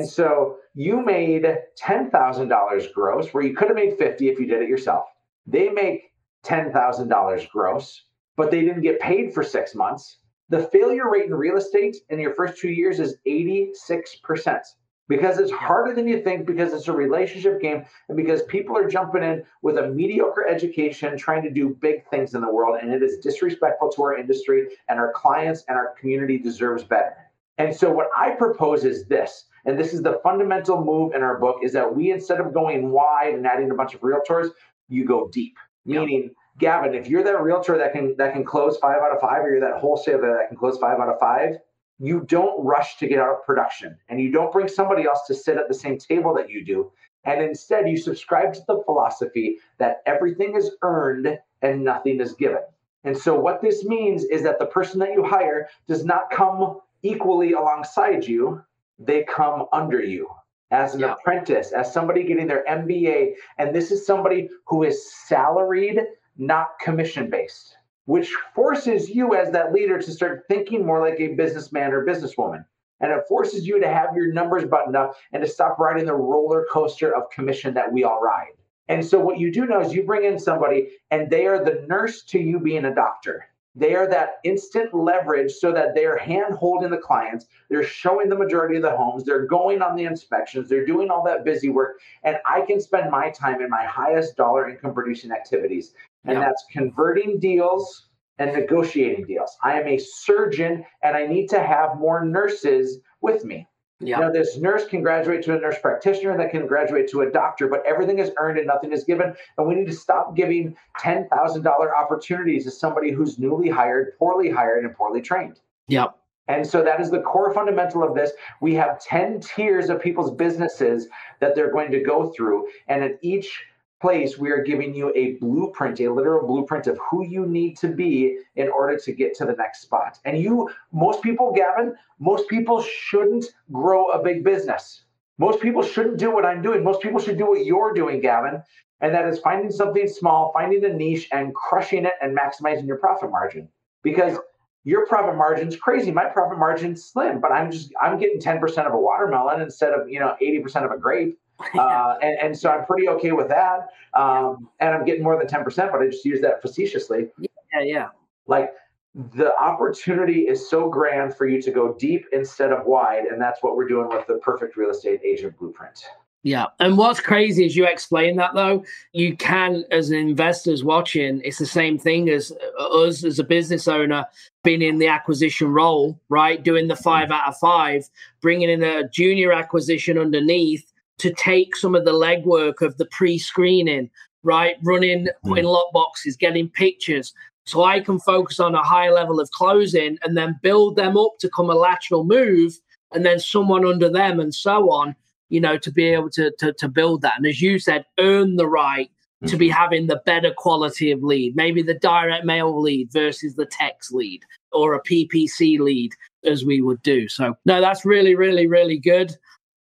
And 0.00 0.06
so 0.08 0.58
you 0.74 1.04
made 1.04 1.46
$10,000 1.82 2.92
gross 2.92 3.32
where 3.32 3.44
you 3.44 3.54
could 3.54 3.68
have 3.68 3.76
made 3.76 3.96
50 3.98 4.28
if 4.28 4.38
you 4.38 4.46
did 4.46 4.62
it 4.62 4.68
yourself. 4.68 5.04
They 5.46 5.68
make 5.68 6.12
$10,000 6.44 7.48
gross, 7.50 8.04
but 8.36 8.50
they 8.50 8.62
didn't 8.62 8.82
get 8.82 9.00
paid 9.00 9.32
for 9.32 9.42
6 9.42 9.74
months. 9.74 10.18
The 10.48 10.62
failure 10.68 11.10
rate 11.10 11.26
in 11.26 11.34
real 11.34 11.56
estate 11.56 11.96
in 12.08 12.20
your 12.20 12.34
first 12.34 12.60
2 12.60 12.68
years 12.68 13.00
is 13.00 13.16
86% 13.26 14.60
because 15.08 15.38
it's 15.38 15.52
harder 15.52 15.94
than 15.94 16.08
you 16.08 16.22
think 16.22 16.46
because 16.46 16.72
it's 16.72 16.88
a 16.88 16.92
relationship 16.92 17.60
game 17.60 17.84
and 18.08 18.16
because 18.16 18.42
people 18.44 18.76
are 18.76 18.88
jumping 18.88 19.22
in 19.22 19.44
with 19.62 19.78
a 19.78 19.88
mediocre 19.88 20.46
education 20.46 21.16
trying 21.16 21.42
to 21.42 21.50
do 21.50 21.76
big 21.80 22.06
things 22.08 22.34
in 22.34 22.40
the 22.40 22.52
world 22.52 22.78
and 22.80 22.92
it 22.92 23.02
is 23.02 23.18
disrespectful 23.18 23.90
to 23.90 24.02
our 24.02 24.18
industry 24.18 24.66
and 24.88 24.98
our 24.98 25.12
clients 25.12 25.64
and 25.68 25.76
our 25.76 25.94
community 25.98 26.38
deserves 26.38 26.82
better. 26.82 27.16
And 27.58 27.74
so 27.74 27.90
what 27.90 28.08
I 28.16 28.30
propose 28.32 28.84
is 28.84 29.06
this, 29.06 29.46
and 29.64 29.78
this 29.78 29.94
is 29.94 30.02
the 30.02 30.20
fundamental 30.22 30.84
move 30.84 31.14
in 31.14 31.22
our 31.22 31.38
book, 31.38 31.60
is 31.62 31.72
that 31.72 31.94
we 31.94 32.10
instead 32.10 32.40
of 32.40 32.52
going 32.52 32.90
wide 32.90 33.34
and 33.34 33.46
adding 33.46 33.70
a 33.70 33.74
bunch 33.74 33.94
of 33.94 34.00
realtors, 34.00 34.50
you 34.88 35.04
go 35.04 35.28
deep. 35.32 35.56
Meaning, 35.84 36.30
Gavin, 36.58 36.94
if 36.94 37.08
you're 37.08 37.22
that 37.22 37.40
realtor 37.40 37.78
that 37.78 37.92
can 37.92 38.14
that 38.18 38.32
can 38.32 38.44
close 38.44 38.76
five 38.78 38.98
out 39.02 39.14
of 39.14 39.20
five, 39.20 39.42
or 39.44 39.50
you're 39.50 39.60
that 39.60 39.80
wholesaler 39.80 40.36
that 40.38 40.48
can 40.48 40.56
close 40.56 40.78
five 40.78 40.98
out 40.98 41.08
of 41.08 41.18
five, 41.18 41.56
you 41.98 42.20
don't 42.26 42.64
rush 42.64 42.96
to 42.98 43.08
get 43.08 43.18
out 43.18 43.36
of 43.36 43.44
production 43.44 43.96
and 44.08 44.20
you 44.20 44.30
don't 44.30 44.52
bring 44.52 44.68
somebody 44.68 45.04
else 45.04 45.26
to 45.26 45.34
sit 45.34 45.56
at 45.56 45.68
the 45.68 45.74
same 45.74 45.98
table 45.98 46.34
that 46.34 46.50
you 46.50 46.64
do. 46.64 46.92
And 47.24 47.42
instead, 47.42 47.88
you 47.88 47.96
subscribe 47.96 48.54
to 48.54 48.60
the 48.68 48.82
philosophy 48.84 49.58
that 49.78 50.02
everything 50.06 50.54
is 50.54 50.70
earned 50.82 51.38
and 51.62 51.82
nothing 51.82 52.20
is 52.20 52.34
given. 52.34 52.60
And 53.04 53.16
so, 53.16 53.38
what 53.38 53.62
this 53.62 53.84
means 53.84 54.24
is 54.24 54.42
that 54.42 54.58
the 54.58 54.66
person 54.66 55.00
that 55.00 55.12
you 55.12 55.24
hire 55.24 55.68
does 55.86 56.04
not 56.04 56.30
come 56.30 56.80
equally 57.02 57.52
alongside 57.52 58.26
you, 58.26 58.62
they 58.98 59.24
come 59.24 59.66
under 59.72 60.02
you 60.02 60.28
as 60.70 60.94
an 60.94 61.00
yeah. 61.00 61.12
apprentice, 61.12 61.72
as 61.72 61.92
somebody 61.92 62.24
getting 62.24 62.46
their 62.46 62.64
MBA. 62.68 63.34
And 63.58 63.74
this 63.74 63.90
is 63.90 64.06
somebody 64.06 64.48
who 64.66 64.82
is 64.82 65.12
salaried, 65.26 66.00
not 66.36 66.78
commission 66.80 67.30
based, 67.30 67.76
which 68.06 68.34
forces 68.54 69.10
you 69.10 69.34
as 69.34 69.52
that 69.52 69.72
leader 69.72 70.00
to 70.00 70.10
start 70.10 70.44
thinking 70.48 70.84
more 70.84 71.00
like 71.00 71.20
a 71.20 71.34
businessman 71.34 71.92
or 71.92 72.04
businesswoman. 72.04 72.64
And 73.00 73.12
it 73.12 73.24
forces 73.28 73.66
you 73.66 73.78
to 73.80 73.88
have 73.88 74.16
your 74.16 74.32
numbers 74.32 74.64
buttoned 74.64 74.96
up 74.96 75.16
and 75.32 75.42
to 75.42 75.48
stop 75.48 75.78
riding 75.78 76.06
the 76.06 76.14
roller 76.14 76.66
coaster 76.72 77.14
of 77.14 77.28
commission 77.30 77.74
that 77.74 77.92
we 77.92 78.04
all 78.04 78.20
ride. 78.22 78.52
And 78.88 79.04
so, 79.04 79.18
what 79.18 79.38
you 79.38 79.52
do 79.52 79.66
know 79.66 79.80
is 79.80 79.92
you 79.92 80.04
bring 80.04 80.24
in 80.24 80.38
somebody 80.38 80.92
and 81.10 81.28
they 81.28 81.46
are 81.46 81.62
the 81.62 81.84
nurse 81.88 82.22
to 82.24 82.38
you 82.38 82.60
being 82.60 82.84
a 82.84 82.94
doctor. 82.94 83.46
They 83.74 83.94
are 83.94 84.08
that 84.08 84.36
instant 84.42 84.94
leverage 84.94 85.52
so 85.52 85.70
that 85.72 85.94
they're 85.94 86.16
hand 86.16 86.54
holding 86.54 86.88
the 86.88 86.96
clients. 86.96 87.44
They're 87.68 87.84
showing 87.84 88.30
the 88.30 88.36
majority 88.36 88.76
of 88.76 88.82
the 88.82 88.96
homes. 88.96 89.24
They're 89.24 89.44
going 89.44 89.82
on 89.82 89.96
the 89.96 90.04
inspections. 90.04 90.68
They're 90.68 90.86
doing 90.86 91.10
all 91.10 91.22
that 91.24 91.44
busy 91.44 91.68
work. 91.68 92.00
And 92.22 92.38
I 92.46 92.62
can 92.62 92.80
spend 92.80 93.10
my 93.10 93.28
time 93.28 93.60
in 93.60 93.68
my 93.68 93.84
highest 93.84 94.34
dollar 94.34 94.70
income 94.70 94.94
producing 94.94 95.30
activities. 95.30 95.92
And 96.26 96.38
that's 96.38 96.64
converting 96.72 97.38
deals 97.38 98.08
and 98.38 98.52
negotiating 98.52 99.24
deals. 99.26 99.56
I 99.62 99.80
am 99.80 99.86
a 99.86 99.98
surgeon 99.98 100.84
and 101.02 101.16
I 101.16 101.26
need 101.26 101.48
to 101.50 101.62
have 101.62 101.98
more 101.98 102.24
nurses 102.24 102.98
with 103.20 103.44
me. 103.44 103.66
Yeah. 103.98 104.18
You 104.18 104.24
know, 104.24 104.32
this 104.32 104.58
nurse 104.58 104.86
can 104.86 105.02
graduate 105.02 105.42
to 105.44 105.56
a 105.56 105.58
nurse 105.58 105.78
practitioner 105.80 106.36
that 106.36 106.50
can 106.50 106.66
graduate 106.66 107.08
to 107.12 107.22
a 107.22 107.30
doctor, 107.30 107.66
but 107.66 107.82
everything 107.86 108.18
is 108.18 108.30
earned 108.36 108.58
and 108.58 108.66
nothing 108.66 108.92
is 108.92 109.04
given. 109.04 109.34
And 109.56 109.66
we 109.66 109.74
need 109.74 109.86
to 109.86 109.94
stop 109.94 110.36
giving 110.36 110.76
$10,000 111.00 111.66
opportunities 111.94 112.64
to 112.64 112.70
somebody 112.70 113.10
who's 113.10 113.38
newly 113.38 113.70
hired, 113.70 114.18
poorly 114.18 114.50
hired, 114.50 114.84
and 114.84 114.94
poorly 114.94 115.22
trained. 115.22 115.60
Yep. 115.88 116.14
And 116.48 116.66
so 116.66 116.82
that 116.82 117.00
is 117.00 117.10
the 117.10 117.20
core 117.20 117.52
fundamental 117.54 118.02
of 118.02 118.14
this. 118.14 118.32
We 118.60 118.74
have 118.74 119.00
10 119.00 119.40
tiers 119.40 119.88
of 119.88 120.00
people's 120.00 120.30
businesses 120.30 121.08
that 121.40 121.54
they're 121.54 121.72
going 121.72 121.90
to 121.90 122.00
go 122.00 122.32
through. 122.36 122.68
And 122.88 123.02
at 123.02 123.12
each 123.22 123.64
place, 124.00 124.38
we 124.38 124.50
are 124.50 124.62
giving 124.62 124.94
you 124.94 125.12
a 125.14 125.34
blueprint, 125.34 126.00
a 126.00 126.12
literal 126.12 126.46
blueprint 126.46 126.86
of 126.86 126.98
who 127.10 127.26
you 127.26 127.46
need 127.46 127.76
to 127.78 127.88
be 127.88 128.38
in 128.56 128.68
order 128.68 128.98
to 128.98 129.12
get 129.12 129.34
to 129.34 129.44
the 129.44 129.54
next 129.54 129.82
spot. 129.82 130.18
And 130.24 130.38
you, 130.38 130.68
most 130.92 131.22
people, 131.22 131.52
Gavin, 131.52 131.94
most 132.18 132.48
people 132.48 132.82
shouldn't 132.82 133.46
grow 133.72 134.08
a 134.08 134.22
big 134.22 134.44
business. 134.44 135.04
Most 135.38 135.60
people 135.60 135.82
shouldn't 135.82 136.18
do 136.18 136.30
what 136.32 136.46
I'm 136.46 136.62
doing. 136.62 136.82
Most 136.82 137.02
people 137.02 137.20
should 137.20 137.38
do 137.38 137.46
what 137.46 137.64
you're 137.64 137.92
doing, 137.92 138.20
Gavin. 138.20 138.62
And 139.00 139.14
that 139.14 139.28
is 139.28 139.38
finding 139.40 139.70
something 139.70 140.08
small, 140.08 140.52
finding 140.52 140.84
a 140.84 140.88
niche, 140.88 141.28
and 141.32 141.54
crushing 141.54 142.06
it 142.06 142.14
and 142.22 142.36
maximizing 142.36 142.86
your 142.86 142.96
profit 142.96 143.30
margin. 143.30 143.68
Because 144.02 144.38
your 144.84 145.04
profit 145.06 145.36
margin's 145.36 145.76
crazy. 145.76 146.12
My 146.12 146.26
profit 146.26 146.58
margin's 146.58 147.04
slim, 147.04 147.40
but 147.40 147.50
I'm 147.50 147.72
just 147.72 147.92
I'm 148.00 148.18
getting 148.18 148.40
10% 148.40 148.86
of 148.86 148.94
a 148.94 148.98
watermelon 148.98 149.60
instead 149.60 149.92
of 149.92 150.08
you 150.08 150.20
know 150.20 150.36
80% 150.40 150.84
of 150.84 150.92
a 150.92 150.96
grape. 150.96 151.38
Uh, 151.74 152.18
and, 152.22 152.38
and 152.40 152.58
so 152.58 152.70
I'm 152.70 152.84
pretty 152.84 153.08
okay 153.08 153.32
with 153.32 153.48
that. 153.48 153.88
Um, 154.14 154.68
and 154.80 154.94
I'm 154.94 155.04
getting 155.04 155.22
more 155.22 155.38
than 155.38 155.46
10%, 155.46 155.90
but 155.90 156.00
I 156.00 156.06
just 156.06 156.24
use 156.24 156.40
that 156.40 156.62
facetiously. 156.62 157.28
Yeah, 157.38 157.82
yeah. 157.82 158.08
Like 158.46 158.72
the 159.14 159.52
opportunity 159.58 160.42
is 160.42 160.68
so 160.68 160.88
grand 160.88 161.34
for 161.34 161.46
you 161.46 161.60
to 161.62 161.70
go 161.70 161.94
deep 161.94 162.26
instead 162.32 162.72
of 162.72 162.86
wide. 162.86 163.24
And 163.24 163.40
that's 163.40 163.62
what 163.62 163.76
we're 163.76 163.88
doing 163.88 164.08
with 164.08 164.26
the 164.26 164.34
perfect 164.34 164.76
real 164.76 164.90
estate 164.90 165.20
agent 165.24 165.58
blueprint. 165.58 166.04
Yeah. 166.42 166.66
And 166.78 166.96
what's 166.96 167.18
crazy 167.18 167.66
is 167.66 167.74
you 167.74 167.86
explain 167.86 168.36
that 168.36 168.54
though, 168.54 168.84
you 169.12 169.36
can, 169.36 169.84
as 169.90 170.10
an 170.10 170.16
investors 170.16 170.84
watching, 170.84 171.40
it's 171.44 171.58
the 171.58 171.66
same 171.66 171.98
thing 171.98 172.30
as 172.30 172.52
us 172.78 173.24
as 173.24 173.40
a 173.40 173.44
business 173.44 173.88
owner 173.88 174.24
being 174.62 174.80
in 174.80 174.98
the 174.98 175.08
acquisition 175.08 175.72
role, 175.72 176.20
right? 176.28 176.62
Doing 176.62 176.86
the 176.86 176.94
five 176.94 177.32
out 177.32 177.48
of 177.48 177.58
five, 177.58 178.08
bringing 178.40 178.70
in 178.70 178.84
a 178.84 179.08
junior 179.08 179.52
acquisition 179.52 180.18
underneath 180.18 180.92
to 181.18 181.32
take 181.32 181.76
some 181.76 181.94
of 181.94 182.04
the 182.04 182.12
legwork 182.12 182.82
of 182.82 182.96
the 182.98 183.06
pre-screening, 183.06 184.10
right? 184.42 184.76
Running, 184.82 185.28
putting 185.44 185.64
mm. 185.64 185.72
lock 185.72 185.92
boxes, 185.92 186.36
getting 186.36 186.68
pictures. 186.68 187.32
So 187.64 187.84
I 187.84 188.00
can 188.00 188.20
focus 188.20 188.60
on 188.60 188.74
a 188.74 188.82
high 188.82 189.10
level 189.10 189.40
of 189.40 189.50
closing 189.50 190.18
and 190.22 190.36
then 190.36 190.58
build 190.62 190.96
them 190.96 191.16
up 191.16 191.32
to 191.40 191.50
come 191.50 191.68
a 191.68 191.74
lateral 191.74 192.24
move 192.24 192.78
and 193.12 193.24
then 193.24 193.40
someone 193.40 193.84
under 193.86 194.08
them 194.08 194.38
and 194.38 194.54
so 194.54 194.90
on, 194.90 195.16
you 195.48 195.60
know, 195.60 195.78
to 195.78 195.90
be 195.90 196.04
able 196.04 196.30
to, 196.30 196.52
to, 196.58 196.72
to 196.74 196.88
build 196.88 197.22
that. 197.22 197.34
And 197.36 197.46
as 197.46 197.60
you 197.60 197.78
said, 197.78 198.04
earn 198.18 198.56
the 198.56 198.68
right 198.68 199.10
to 199.46 199.56
be 199.56 199.68
mm. 199.68 199.72
having 199.72 200.06
the 200.06 200.22
better 200.24 200.52
quality 200.56 201.10
of 201.10 201.22
lead, 201.22 201.56
maybe 201.56 201.82
the 201.82 201.94
direct 201.94 202.44
mail 202.44 202.80
lead 202.80 203.12
versus 203.12 203.54
the 203.54 203.66
text 203.66 204.12
lead 204.12 204.42
or 204.72 204.94
a 204.94 205.02
PPC 205.02 205.78
lead 205.78 206.12
as 206.44 206.64
we 206.64 206.80
would 206.80 207.02
do. 207.02 207.28
So 207.28 207.54
no, 207.64 207.80
that's 207.80 208.04
really, 208.04 208.34
really, 208.34 208.66
really 208.66 208.98
good. 208.98 209.34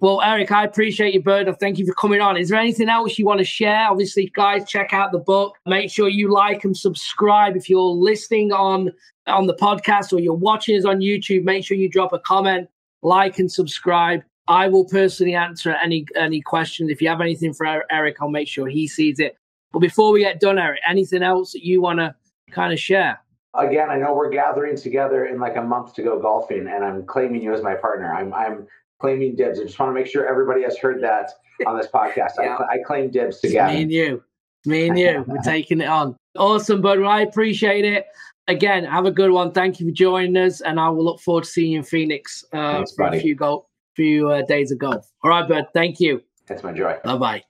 Well, 0.01 0.23
Eric, 0.23 0.53
I 0.53 0.65
appreciate 0.65 1.13
you, 1.13 1.21
Bird. 1.21 1.53
Thank 1.59 1.79
you 1.79 1.85
for 1.85 1.95
coming 1.95 2.21
on. 2.21 2.37
Is 2.37 2.51
there 2.51 2.59
anything 2.59 2.89
else 2.89 3.19
you 3.19 3.27
want 3.27 3.39
to 3.39 3.45
share? 3.45 3.91
Obviously, 3.91 4.31
guys, 4.35 4.69
check 4.69 4.95
out 4.95 5.11
the 5.11 5.19
book. 5.19 5.57
Make 5.67 5.91
sure 5.91 6.09
you 6.09 6.33
like 6.33 6.63
and 6.63 6.77
subscribe. 6.77 7.57
If 7.57 7.69
you're 7.69 7.81
listening 7.81 8.53
on 8.53 8.93
on 9.27 9.47
the 9.47 9.55
podcast 9.55 10.13
or 10.13 10.21
you're 10.21 10.35
watching 10.35 10.79
us 10.79 10.85
on 10.85 11.01
YouTube, 11.01 11.43
make 11.43 11.65
sure 11.65 11.77
you 11.77 11.89
drop 11.89 12.13
a 12.13 12.21
comment, 12.21 12.69
like 13.03 13.41
and 13.41 13.51
subscribe. 13.51 14.23
I 14.47 14.69
will 14.69 14.85
personally 14.85 15.35
answer 15.35 15.73
any 15.73 16.07
any 16.15 16.43
questions. 16.43 16.91
If 16.91 17.03
you 17.03 17.09
have 17.09 17.21
anything 17.21 17.53
for 17.53 17.85
Eric, 17.91 18.19
I'll 18.21 18.31
make 18.31 18.47
sure 18.47 18.69
he 18.69 18.87
sees 18.87 19.19
it. 19.19 19.37
But 19.73 19.81
before 19.81 20.13
we 20.13 20.21
get 20.21 20.39
done, 20.39 20.59
Eric, 20.59 20.81
anything 20.89 21.25
else 21.25 21.53
that 21.53 21.65
you 21.65 21.81
want 21.81 21.99
to 21.99 22.15
kind 22.53 22.73
of 22.73 22.79
share? 22.79 23.21
Again, 23.55 23.91
I 23.91 23.99
know 23.99 24.15
we're 24.15 24.31
gathering 24.31 24.77
together 24.77 25.27
in 25.27 25.41
like 25.41 25.57
a 25.57 25.63
month 25.63 25.95
to 25.95 26.03
go 26.03 26.21
golfing, 26.21 26.69
and 26.69 26.85
I'm 26.85 27.05
claiming 27.05 27.43
you 27.43 27.53
as 27.53 27.63
my 27.63 27.75
partner. 27.75 28.15
I'm 28.15 28.33
I'm 28.33 28.69
claiming 29.01 29.37
dibs. 29.37 29.61
I 29.61 29.65
just 29.65 29.79
want 29.79 29.91
to 29.91 29.95
make 29.95 30.07
sure 30.07 30.29
everybody 30.29 30.63
has 30.63 30.77
heard 30.79 31.03
that 31.03 31.31
on 31.67 31.77
this 31.77 31.89
podcast. 31.89 32.33
yeah. 32.41 32.57
I, 32.57 32.75
I, 32.75 32.79
claim 32.87 33.11
dibs 33.11 33.41
together. 33.41 33.73
Me 33.73 33.83
and 33.83 33.93
you. 33.93 34.23
Me 34.65 34.89
and 34.89 34.99
you. 34.99 35.25
We're 35.27 35.39
taking 35.45 35.81
it 35.81 35.89
on. 35.89 36.17
Awesome, 36.37 36.81
bud. 36.81 37.03
I 37.03 37.23
appreciate 37.23 37.85
it. 37.85 38.07
Again, 38.49 38.85
have 38.85 39.07
a 39.07 39.11
good 39.11 39.31
one. 39.31 39.53
Thank 39.53 39.79
you 39.79 39.87
for 39.87 39.93
joining 39.93 40.37
us, 40.37 40.61
and 40.63 40.81
I 40.81 40.89
will 40.89 41.05
look 41.05 41.21
forward 41.21 41.45
to 41.45 41.51
seeing 41.51 41.73
you 41.73 41.79
in 41.79 41.85
Phoenix 41.85 42.45
uh, 42.53 42.73
Thanks, 42.75 42.95
for 42.95 43.05
buddy. 43.05 43.19
a 43.19 43.21
few, 43.21 43.35
go- 43.35 43.67
few 43.95 44.31
uh, 44.31 44.43
days 44.43 44.73
of 44.73 44.79
golf. 44.79 45.11
All 45.23 45.31
right, 45.31 45.47
bud. 45.47 45.67
Thank 45.75 46.01
you. 46.01 46.23
That's 46.47 46.63
my 46.63 46.73
joy. 46.73 46.97
Bye 47.05 47.17
bye. 47.19 47.48